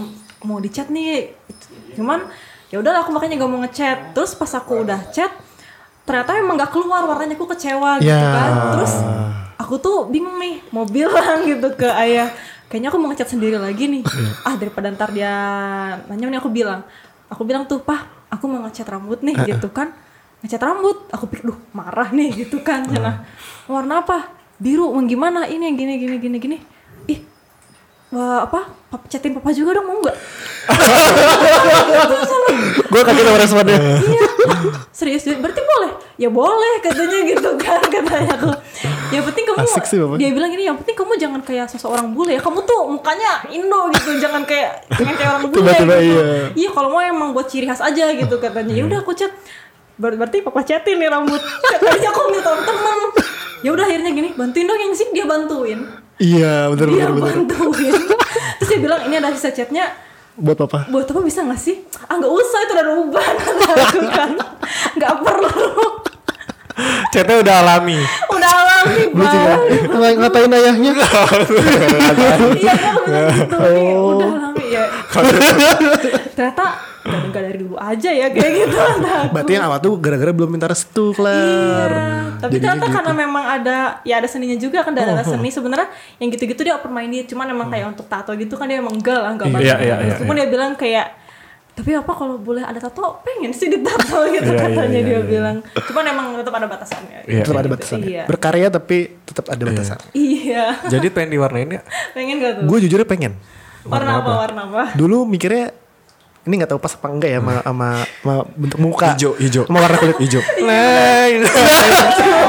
[0.43, 1.31] mau dicat nih.
[1.95, 2.27] Cuman
[2.67, 5.31] ya udah aku makanya gak mau ngecat terus pas aku udah cat
[6.03, 8.19] ternyata emang gak keluar warnanya aku kecewa gitu Ya.
[8.35, 8.51] kan.
[8.75, 8.93] Terus
[9.55, 12.27] aku tuh bingung nih mau bilang gitu ke ayah
[12.67, 14.03] kayaknya aku mau ngecat sendiri lagi nih.
[14.43, 15.31] Ah daripada ntar dia
[16.11, 16.83] nanya nih aku bilang.
[17.31, 19.93] Aku bilang tuh pah aku mau ngecat rambut nih gitu kan
[20.43, 22.83] ngecat rambut aku pikir duh marah nih gitu kan.
[22.85, 23.23] Nah
[23.65, 24.27] warna apa?
[24.59, 25.47] Biru mau gimana?
[25.47, 26.57] Ini yang gini gini gini gini.
[27.07, 27.19] Ih
[28.11, 28.67] wah apa?
[28.91, 30.17] Papa catin papa juga dong mau nggak?
[32.93, 33.77] Gue kaget sama responnya.
[33.99, 34.27] iya.
[34.93, 35.91] Serius berarti boleh?
[36.15, 38.53] Ya boleh katanya gitu kan katanya tuh
[39.09, 40.17] yang penting kamu Asik sih, Bapak.
[40.17, 42.41] dia bilang gini yang penting kamu jangan kayak seseorang bule ya.
[42.41, 46.21] Kamu tuh mukanya Indo gitu jangan kayak jangan kayak orang bule Tiba-tiba gitu.
[46.21, 46.37] iya.
[46.53, 48.73] iya kalau mau emang buat ciri khas aja gitu katanya.
[48.73, 49.33] Ya udah aku cat
[50.03, 51.39] Ber- berarti papa catin nih rambut.
[51.63, 52.99] Tadinya aku minta temen
[53.63, 55.79] ya udah akhirnya gini bantuin dong yang sih dia bantuin.
[56.15, 57.23] Iya, bener dia bener bener.
[57.47, 57.93] bantuin.
[58.59, 59.87] Terus dia bilang ini ada sisa catnya
[60.33, 60.89] Buat apa?
[60.89, 61.79] buat apa bisa gak sih?
[62.03, 63.23] Ah nggak usah itu udah rubah.
[64.17, 64.31] Kan.
[64.93, 65.71] Nggak perlu.
[67.07, 68.01] Catnya udah alami.
[68.27, 70.91] Udah alami banget Ng- Ngatain ayahnya.
[72.51, 73.57] Iya kan gitu.
[74.09, 74.83] Udah alami ya.
[76.33, 76.65] Ternyata
[77.03, 79.03] nggak nggak dari dulu aja ya kayak gitu aku.
[79.29, 81.91] Berarti yang awal tuh gara-gara belum minta restu, Iya, Klar.
[82.39, 82.95] tapi Jadinya ternyata gitu.
[82.95, 86.89] karena memang ada ya ada seninya juga kan ada seni sebenarnya yang gitu-gitu dia open
[86.89, 89.75] minded cuman emang kayak untuk tato gitu kan dia emang enggak lah enggak banget Iya,
[89.77, 91.07] iya, iya, cuman dia bilang kayak
[91.73, 95.15] tapi apa kalau boleh ada tato pengen sih ditato gitu Iya, iya, katanya iya, dia
[95.15, 95.21] iya.
[95.25, 97.41] bilang cuman emang tetap ada batasannya Iya.
[97.41, 98.07] tetap ada Gitu, batasannya.
[98.07, 99.99] iya Berkarya tapi tetap ada batasan.
[100.13, 101.81] iya Jadi pengen diwarnain ya?
[102.15, 103.35] pengen gak tuh Gue jujur pengen.
[103.83, 105.73] warna apa warna apa Dulu mikirnya
[106.43, 109.63] ini nggak tahu pas apa enggak ya sama, sama, sama bentuk muka Hijau, hijau.
[109.63, 110.41] sama warna kulit hijau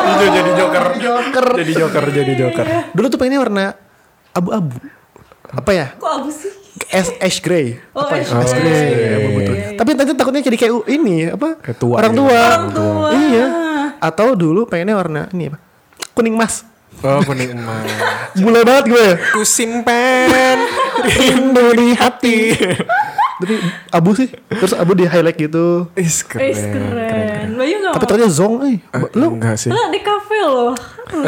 [0.05, 0.85] Hijau jadi joker.
[0.97, 1.47] Joker.
[1.57, 2.66] Jadi joker, jadi joker.
[2.91, 3.65] dulu tuh pengennya warna
[4.31, 4.77] abu-abu
[5.47, 6.51] apa ya Kok abu sih?
[6.91, 8.23] ash, ash gray Oh, apa ya?
[8.25, 8.66] ash ash gray.
[8.66, 9.57] gray Iya, abu-abu tuh.
[9.77, 12.21] tapi nanti takutnya jadi kayak ini apa Kayak tua orang gitu.
[12.21, 13.09] tua Orang tua.
[13.15, 13.47] iya
[13.97, 15.59] atau dulu pengennya warna ini apa
[16.12, 16.66] kuning mas
[16.97, 17.91] Oh, kuning emas.
[18.35, 20.57] Bule banget gue Ku simpen
[21.11, 22.55] rindu di hati
[23.35, 23.55] tapi
[23.90, 26.55] abu sih terus abu di highlight gitu Is keren.
[26.55, 27.47] Eh, keren.
[27.55, 28.78] Bayu nggak tapi ternyata zong eh
[29.15, 29.70] lu enggak sih.
[29.70, 30.73] Lah di kafe loh.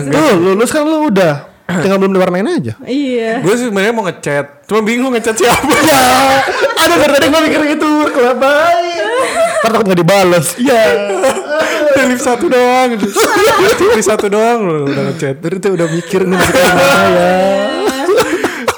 [0.06, 3.42] lu lulus kan lu udah tinggal belum diwarnain aja Iya.
[3.42, 5.66] Gue sebenarnya mau ngechat, cuma bingung ngechat siapa.
[5.90, 6.06] ya
[6.78, 8.48] ada dari tadi gue mikir itu kenapa
[9.60, 10.78] ntar takut gak dibales ya
[11.96, 12.94] Dari satu doang.
[13.74, 15.42] Dari satu doang lu udah ngechat.
[15.42, 17.30] dari itu udah mikir nih masih kayak gimana ya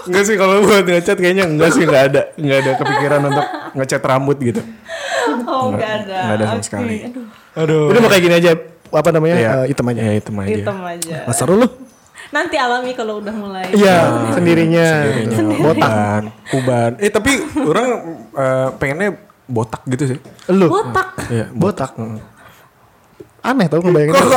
[0.08, 4.02] Enggak sih kalau buat ngechat kayaknya enggak sih enggak ada enggak ada kepikiran untuk ngechat
[4.02, 4.60] rambut gitu.
[5.44, 6.16] Oh, nggak ada.
[6.24, 6.66] nggak ada sama Oke.
[6.66, 6.96] sekali.
[7.04, 7.24] Aduh,
[7.54, 7.84] Aduh.
[7.88, 8.50] udah mau kayak gini aja
[8.88, 9.50] apa namanya Iya.
[9.54, 10.48] eh, hitam aja Ya, hitam aja.
[10.50, 11.16] hitam aja.
[11.24, 11.68] Mas seru lu
[12.28, 13.64] Nanti alami kalau udah mulai.
[13.72, 13.96] iya
[14.30, 14.86] sendirinya
[15.58, 15.92] botak
[16.50, 16.90] Uban.
[16.98, 17.86] Eh tapi orang
[18.30, 19.10] eh, pengennya
[19.46, 20.18] botak gitu sih.
[20.50, 21.08] lu Botak.
[21.26, 22.20] Iya, botak Heeh.
[23.40, 24.28] aneh tau ngebayangin Kok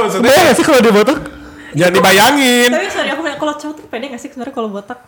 [0.00, 1.18] maksudnya Kebayang gak sih kalau dia botak
[1.70, 2.70] jangan dibayangin.
[2.72, 3.09] Tapi sorry
[3.40, 5.00] kalau cowok tuh pede gak sih sebenarnya kalau botak?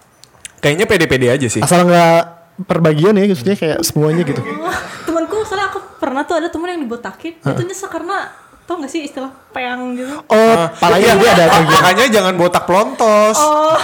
[0.59, 1.61] Kayaknya pede-pede aja sih.
[1.61, 2.21] asal nggak
[2.63, 4.71] perbagian ya maksudnya kayak semuanya gitu Oh,
[5.05, 8.31] temanku soalnya aku pernah tuh ada temen yang dibotakin, itu nyesel karena
[8.63, 10.15] tau gak sih istilah peang gitu?
[10.23, 13.37] oh palanya dia ada Ah, makanya jangan botak pelontos.
[13.37, 13.75] Oh,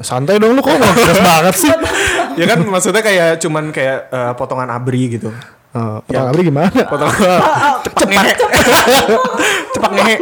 [0.00, 1.72] santai dong lu kok nggak banget sih
[2.32, 5.34] ya kan maksudnya kayak cuman kayak eh, potongan abri gitu.
[5.72, 6.70] Oh, potong abri gimana?
[6.70, 7.18] Potongan
[7.82, 8.32] cepak ngehe.
[9.82, 10.16] cepak ngehe.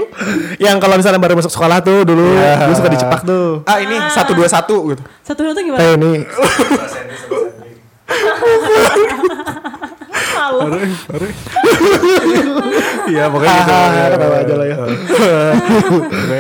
[0.57, 3.61] Yang kalau misalnya baru masuk sekolah tuh dulu, dulu suka dicepak tuh.
[3.69, 5.03] Ah ini satu dua satu gitu.
[5.21, 5.81] satu satu gimana?
[5.85, 6.13] Kayak ini.
[10.41, 10.65] Halo.
[13.11, 13.73] Iya pokoknya gitu.
[13.75, 14.77] Ah, ketawa aja lah ya.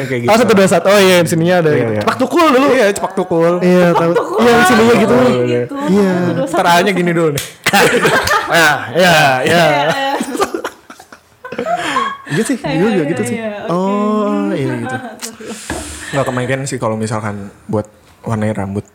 [0.06, 0.30] Kayak gitu.
[0.30, 0.86] Oh satu dua satu.
[0.86, 1.70] Oh iya di sininya ada.
[1.74, 2.02] Iya, iya.
[2.06, 2.68] Cepak tukul dulu.
[2.70, 3.52] Iya cepak tukul.
[3.58, 4.12] Iya tahu.
[4.14, 5.14] Iya di sininya gitu.
[5.50, 5.74] gitu.
[5.90, 6.12] Iya.
[6.30, 6.58] Dua, satu.
[6.62, 7.44] Caranya gini dulu nih.
[8.50, 9.64] Ya, ya, ya.
[12.30, 13.36] Gitu sih, Iya, dulu juga iya, gitu sih.
[13.36, 13.50] iya.
[13.66, 14.96] Oh, iya gitu.
[16.12, 17.86] Nggak kemarin sih kalau misalkan buat
[18.22, 18.86] warnain rambut.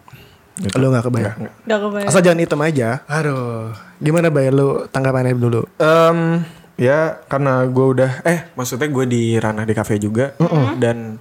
[0.55, 0.71] Gitu.
[0.75, 1.35] Lu nggak kebayang.
[1.35, 1.53] Nggak, nggak.
[1.65, 2.07] Gak kebayang.
[2.07, 2.87] Asal jangan hitam aja.
[3.05, 3.75] Aduh.
[3.97, 5.67] Gimana bayar lu tanggapannya dulu?
[5.75, 6.43] Em,
[6.75, 10.35] ya karena gue udah eh maksudnya gue di ranah di cafe juga
[10.75, 11.15] dan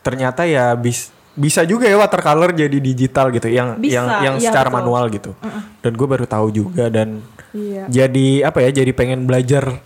[0.00, 4.48] ternyata ya bis bisa juga ya watercolor jadi digital gitu yang Bisa, yang yang iya,
[4.48, 4.78] secara betul.
[4.80, 5.32] manual gitu
[5.78, 7.84] dan gue baru tahu juga dan Iya.
[7.86, 9.80] jadi apa ya jadi pengen belajar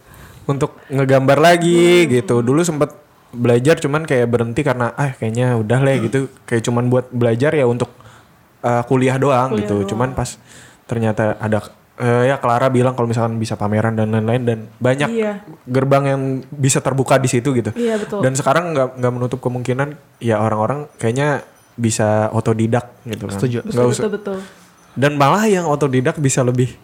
[0.45, 2.91] untuk ngegambar lagi gitu dulu sempet
[3.33, 7.65] belajar cuman kayak berhenti karena ah kayaknya udah lah gitu kayak cuman buat belajar ya
[7.65, 7.89] untuk
[8.61, 9.89] uh, kuliah doang Kuliah gitu doang.
[9.89, 10.37] cuman pas
[10.85, 11.65] ternyata ada
[11.97, 15.33] eh, ya Clara bilang kalau misalkan bisa pameran dan lain-lain dan banyak Iya.
[15.65, 18.21] gerbang yang bisa terbuka di situ gitu Iya, betul.
[18.21, 21.41] dan sekarang nggak nggak menutup kemungkinan ya orang-orang kayaknya
[21.73, 23.59] bisa otodidak gitu kan Setuju.
[23.65, 24.39] Betul, betul.
[24.93, 26.77] dan malah yang otodidak bisa lebih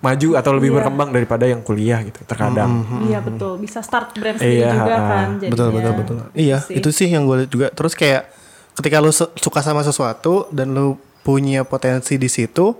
[0.00, 0.76] maju atau lebih Iya.
[0.78, 5.00] berkembang daripada yang kuliah gitu terkadang Iya betul, bisa start brand sendiri Iya, juga ah,
[5.06, 5.28] kan.
[5.36, 5.50] Jadinya.
[5.50, 6.74] betul betul betul iya sih.
[6.74, 8.32] itu sih yang gue lihat juga terus kayak
[8.72, 12.72] ketika lu suka sama sesuatu dan lu punya potensi di situ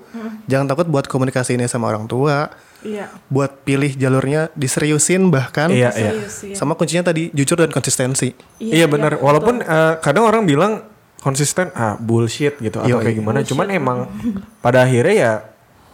[0.46, 2.48] jangan takut buat komunikasi ini sama orang tua
[2.80, 3.12] Iya.
[3.28, 6.10] buat pilih jalurnya diseriusin bahkan Iya, iya.
[6.16, 6.56] Iya.
[6.56, 9.20] sama kuncinya tadi jujur dan konsistensi Iya benar.
[9.20, 10.80] Walaupun eh, kadang orang bilang
[11.20, 13.04] konsisten ah bullshit gitu atau Yoi.
[13.04, 13.38] kayak gimana.
[13.44, 14.08] Cuman emang
[14.58, 15.32] pada akhirnya ya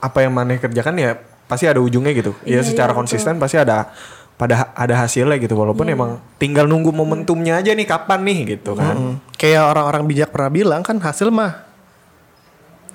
[0.03, 1.17] apa yang maneh kerjakan ya
[1.47, 2.35] pasti ada ujungnya gitu.
[2.43, 3.91] Iya, ya secara iya, konsisten pasti ada
[4.37, 5.57] pada ada hasilnya gitu.
[5.57, 8.95] Walaupun emang tinggal nunggu momentumnya aja nih kapan nih gitu kan.
[8.97, 9.15] Mm.
[9.37, 11.65] kayak orang-orang bijak pernah bilang kan hasil mah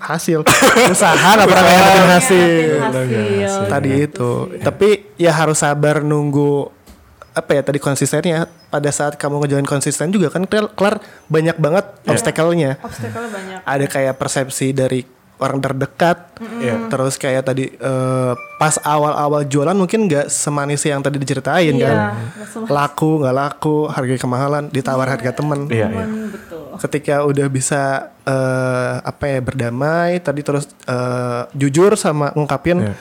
[0.01, 0.41] hasil
[0.93, 3.69] usaha nggak pernah Iya, dapetin hasil hasil.
[3.69, 4.31] tadi itu
[4.65, 4.89] tapi
[5.21, 6.73] ya harus sabar nunggu
[7.31, 10.95] apa ya tadi konsistennya pada saat kamu ngejalanin konsisten juga kan kelar, kelar
[11.29, 13.61] banyak banget obstacle-nya Obstacle banyak.
[13.61, 15.05] ada kayak persepsi dari
[15.41, 16.17] orang terdekat
[16.57, 16.87] Iya.
[16.87, 21.97] terus kayak tadi eh, pas awal-awal jualan mungkin nggak semanis yang tadi diceritain Iya, kan
[22.67, 25.85] laku nggak laku harga kemahalan ditawar harga temen Iya, iya.
[25.91, 26.63] Cuman betul.
[26.79, 27.81] ketika udah bisa
[28.23, 32.93] eh, apa ya berdamai tadi terus eh, jujur sama ngungkapin Iya.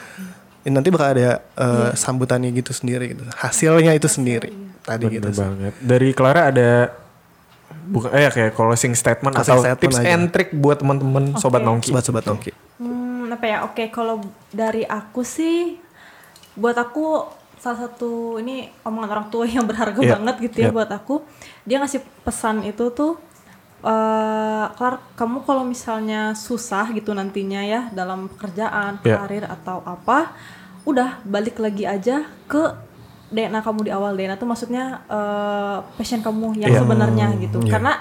[0.61, 4.49] ini nanti bakal ada eh, sambutannya gitu sendiri gitu hasilnya itu sendiri
[4.81, 5.41] tadi Bener gitu sih.
[5.41, 5.73] banget.
[5.77, 6.69] Dari Clara ada
[7.83, 10.09] bukan eh kayak closing statement Closing atau statement tips aja.
[10.11, 11.67] and trick buat teman-teman sobat Oke.
[11.67, 11.87] nongki.
[11.89, 13.57] sobat-sobat nongki Hmm, apa ya?
[13.63, 15.77] Oke, kalau dari aku sih,
[16.53, 17.21] buat aku
[17.55, 20.73] salah satu ini omongan orang tua yang berharga Iya, banget gitu ya iya.
[20.73, 21.21] buat aku.
[21.61, 23.21] Dia ngasih pesan itu tuh
[23.81, 29.17] eh Clark, kamu kalau misalnya susah gitu nantinya ya dalam pekerjaan, Ya.
[29.17, 30.33] karir atau apa,
[30.83, 32.61] udah balik lagi aja ke
[33.31, 34.11] DNA kamu di awal.
[34.13, 36.79] DNA tuh maksudnya eh, passion kamu yang Iya.
[36.79, 37.57] sebenarnya gitu.
[37.59, 37.71] Iya.
[37.71, 37.93] Karena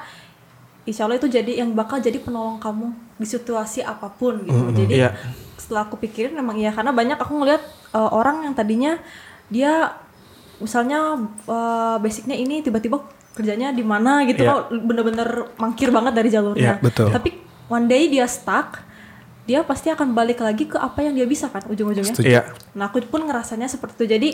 [0.83, 4.65] insya Allah itu jadi yang bakal jadi penolong kamu di situasi apa pun gitu.
[4.75, 5.15] Jadi Iya.
[5.55, 8.99] setelah aku pikirin memang iya karena banyak aku ngeliat eh, orang yang tadinya
[9.47, 9.95] dia
[10.59, 11.17] misalnya
[11.47, 13.01] eh, basicnya ini tiba-tiba
[13.31, 14.51] kerjanya di mana gitu Iya.
[14.53, 16.77] kok bener-bener mangkir banget dari jalurnya.
[16.77, 17.09] Iya, betul.
[17.09, 17.31] Tapi
[17.71, 18.83] one day dia stuck,
[19.51, 22.15] dia pasti akan balik lagi ke apa yang dia bisa kan ujung-ujungnya.
[22.15, 22.31] Setuju.
[22.31, 22.43] Iya.
[22.79, 24.07] Nah aku pun ngerasanya seperti itu.
[24.15, 24.29] Jadi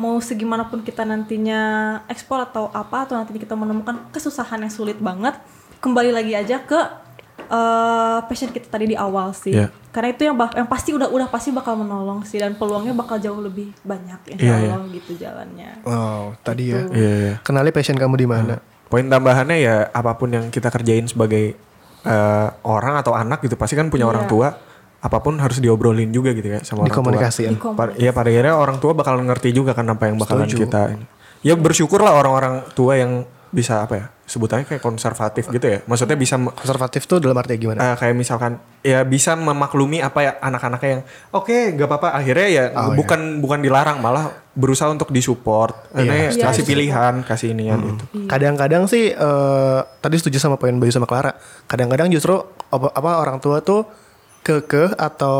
[0.00, 1.60] mau segimanapun kita nantinya
[2.08, 5.36] ekspor atau apa atau nantinya kita menemukan kesusahan yang sulit banget,
[5.84, 6.80] kembali lagi aja ke
[7.52, 9.52] eh, passion kita tadi di awal sih.
[9.52, 9.68] Iya.
[9.92, 13.44] Karena itu yang yang pasti udah udah pasti bakal menolong sih dan peluangnya bakal jauh
[13.44, 14.72] lebih banyak insya Iya, iya.
[14.72, 15.70] Allah gitu jalannya.
[15.84, 16.80] Wow, tadi ya.
[16.88, 17.34] Iya, iya.
[17.44, 18.56] Kenali passion kamu di mana?
[18.88, 21.60] Poin tambahannya ya apa pun yang kita kerjain sebagai
[22.02, 24.32] eh, orang atau anak gitu pasti kan punya orang Iya.
[24.32, 24.48] tua.
[25.02, 27.22] Apa pun harus diobrolin juga gitu ya sama orang tua.
[27.74, 30.62] Par- Iya pada akhirnya orang tua bakal ngerti juga kan apa yang bakalan Setuju.
[30.62, 31.04] kita ini.
[31.42, 35.78] Ya bersyukurlah orang-orang tua yang bisa apa ya sebutannya kayak konservatif gitu ya.
[35.84, 37.78] Maksudnya bisa Konservatif tuh dalam arti gimana?
[37.84, 42.64] eh, kayak misalkan ya bisa memaklumi apa ya anak-anaknya yang oke nggak apa-apa akhirnya ya
[42.72, 46.42] Oh, bukan bukan dilarang malah berusaha untuk disupport Akhirnya Iya.
[46.42, 48.04] kasih Iya, pilihan kasih inian gitu.
[48.24, 51.36] Kadang-kadang sih eh, tadi setuju sama poin Bayu sama Clara.
[51.62, 52.32] Kadang-kadang justru
[52.66, 53.84] apa, apa orang tua tuh
[54.40, 55.36] kekeh atau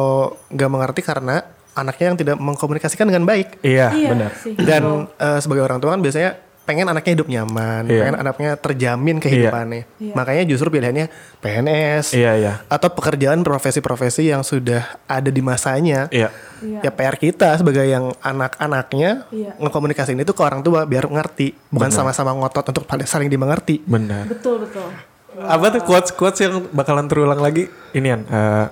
[0.46, 1.42] nggak mengerti karena
[1.72, 3.58] anaknya yang tidak mengkomunikasikan dengan baik.
[3.60, 4.30] Iya Iya benar.
[4.36, 4.52] sih.
[4.54, 8.00] Dan eh, sebagai orang tua kan biasanya pengen anaknya hidup nyaman, Iya.
[8.06, 9.82] pengen anaknya terjamin kehidupannya.
[9.98, 10.14] Iya.
[10.14, 11.10] Makanya justru pilihannya
[11.42, 12.52] PNS Iya iya.
[12.70, 16.06] atau pekerjaan profesi-profesi yang sudah ada di masanya.
[16.14, 16.30] Iya.
[16.62, 16.78] Iya.
[16.86, 19.58] Ya PR kita sebagai yang anak-anaknya Iya.
[19.58, 23.82] ngekomunikasiin itu ke orang tua biar ngerti, bukan sama-sama ngotot untuk saling dimengerti.
[23.82, 24.30] Benar.
[24.30, 24.86] Betul betul.
[25.32, 27.66] Apa tuh quotes quotes yang bakalan terulang lagi?
[27.92, 28.66] Inian eh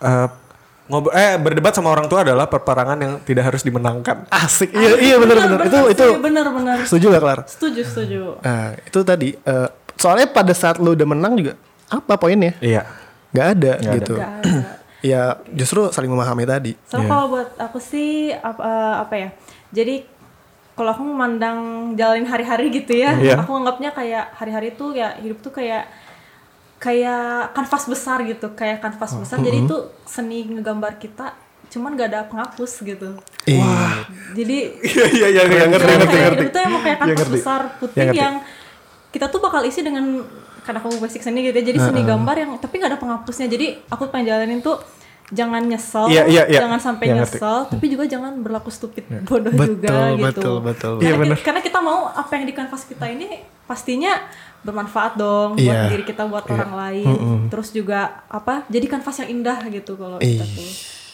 [0.00, 0.28] eh,
[0.86, 4.26] ngobrol eh berdebat sama orang tua adalah peperangan yang tidak harus dimenangkan.
[4.28, 4.70] Asik.
[4.70, 5.66] Iya iya benar-benar.
[5.66, 6.76] Itu itu benar-benar.
[6.86, 7.40] setuju gak Kelar?
[7.46, 8.20] Setuju setuju.
[8.38, 11.52] Nah, itu tadi eh, soalnya pada saat lu udah menang juga
[11.86, 12.54] apa poinnya?
[12.58, 12.86] Iya.
[13.30, 13.96] Gak ada Nggak ada.
[13.98, 14.14] gitu.
[14.16, 14.54] Gak ada.
[15.04, 16.72] Ya justru saling memahami tadi.
[16.82, 17.10] Sama Iya.
[17.10, 19.28] kalau buat aku sih apa, eh, apa ya?
[19.70, 19.96] Jadi
[20.74, 21.58] kalau aku memandang
[21.94, 23.38] jalanin hari-hari gitu ya, Iya.
[23.38, 25.86] aku anggapnya kayak hari-hari tuh ya hidup tuh kayak
[26.86, 29.20] kayak kanvas besar gitu, kayak kanvas Oh.
[29.20, 29.38] besar.
[29.40, 31.34] Jadi itu seni ngegambar kita,
[31.66, 33.18] cuman gak ada penghapus gitu.
[33.52, 34.06] Wah.
[34.32, 36.44] Jadi Iya iya iya iya, ngerti ngerti.
[36.44, 38.34] Itu emang kayak Iya, kanvas besar Iya, putih yang
[39.08, 40.22] kita tuh bakal isi dengan
[40.60, 43.46] karena aku basic seni gitu ya, jadi seni gambar yang tapi nggak ada penghapusnya.
[43.46, 44.78] Jadi aku pengen jalanin tuh
[45.28, 46.58] jangan nyesel, Iya, iya, iya.
[46.60, 47.38] jangan sampai Iya, ngerti.
[47.38, 50.22] nyesel, tapi juga jangan berlaku stupid bodoh Betul, juga gitu.
[50.22, 50.92] betul, betul.
[50.92, 51.36] Karena, Iya, ki- bener.
[51.40, 53.26] karena kita mau apa yang di kanvas kita ini
[53.64, 54.22] pastinya
[54.66, 55.88] bermanfaat dong buat Iya.
[55.88, 57.06] diri kita, buat orang lain.
[57.46, 58.66] Terus juga apa?
[58.66, 60.70] Jadi kanvas yang indah gitu kalau kita tuh.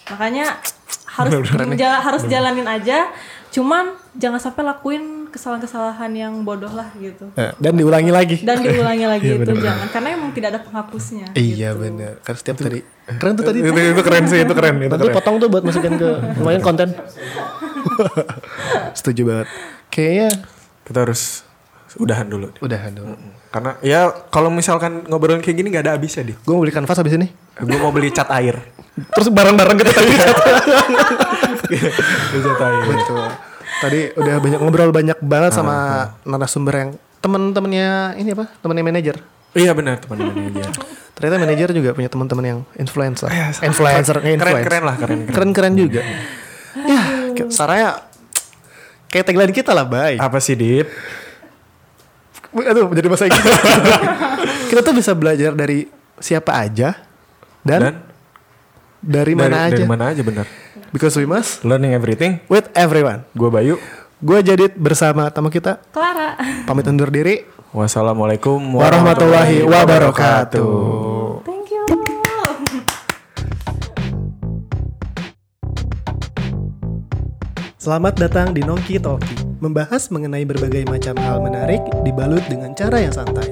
[0.09, 0.57] Makanya
[1.16, 1.33] harus
[1.77, 3.12] jala- harus jalanin aja.
[3.49, 7.29] Cuman jangan sampai lakuin kesalahan-kesalahan yang bodoh lah gitu.
[7.35, 8.37] Eh, Dan diulangi lagi.
[8.39, 11.29] Dan diulangi lagi itu jangan karena emang tidak ada penghapusnya.
[11.33, 11.85] Iya gitu.
[11.85, 12.12] benar.
[12.19, 12.81] Kan setiap tadi
[13.11, 13.61] keren tuh tadi.
[13.61, 15.15] Itu, itu keren sih itu keren itu Nanti keren.
[15.15, 16.09] potong tuh buat masukin ke
[16.39, 16.89] lumayan konten.
[18.93, 19.49] Setuju banget.
[19.89, 20.29] Kayaknya
[20.83, 21.45] Kita harus
[21.95, 22.49] udahan dulu.
[22.59, 23.15] udahan dulu.
[23.53, 24.01] Karena ya
[24.33, 26.33] kalau misalkan ngobrolin kayak gini nggak ada habisnya di.
[26.35, 27.29] Gue mau beli kanvas habis ini.
[27.55, 28.57] Gue mau beli cat air.
[29.12, 30.15] Terus bareng-bareng kita tadi.
[31.69, 32.83] Beli cat air.
[32.83, 33.24] Betul.
[33.83, 35.74] Tadi udah banyak ngobrol banyak banget sama
[36.23, 38.49] narasumber yang temen-temennya ini apa?
[38.59, 39.16] Temennya manajer.
[39.53, 40.73] Iya benar teman-teman aja.
[41.12, 43.29] Ternyata manajer juga punya teman-teman yang influencer.
[43.29, 44.65] Iya, influencer, keren, influence.
[44.65, 45.35] keren lah, keren, keren.
[45.53, 46.01] Keren-keren juga.
[46.89, 47.01] ya,
[47.37, 48.01] kayak- saranya
[49.12, 50.19] kayak tagline kita lah, baik.
[50.19, 50.89] Apa sih Dip?
[52.53, 53.49] Aduh, jadi bahasa Inggris.
[54.70, 55.89] kita tuh bisa belajar dari
[56.20, 57.01] siapa aja
[57.65, 57.95] dan, Dan
[59.01, 59.81] dari mana aja.
[59.81, 60.47] Dari mana aja benar.
[60.93, 62.45] Because we must Learning everything.
[62.53, 63.24] with everyone.
[63.33, 63.81] Gue Bayu.
[64.20, 65.81] Gue Jadid bersama tamu kita.
[65.91, 66.37] Clara.
[66.69, 67.43] Pamit undur diri.
[67.73, 70.69] Wassalamualaikum Warahmatullahi wabarakatuh.
[71.49, 71.83] Thank you.
[77.81, 83.14] Selamat datang di Nongki Talki, membahas mengenai berbagai macam hal menarik dibalut dengan cara yang
[83.14, 83.47] santai.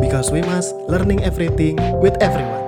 [0.00, 2.67] Because we must learning everything with everyone.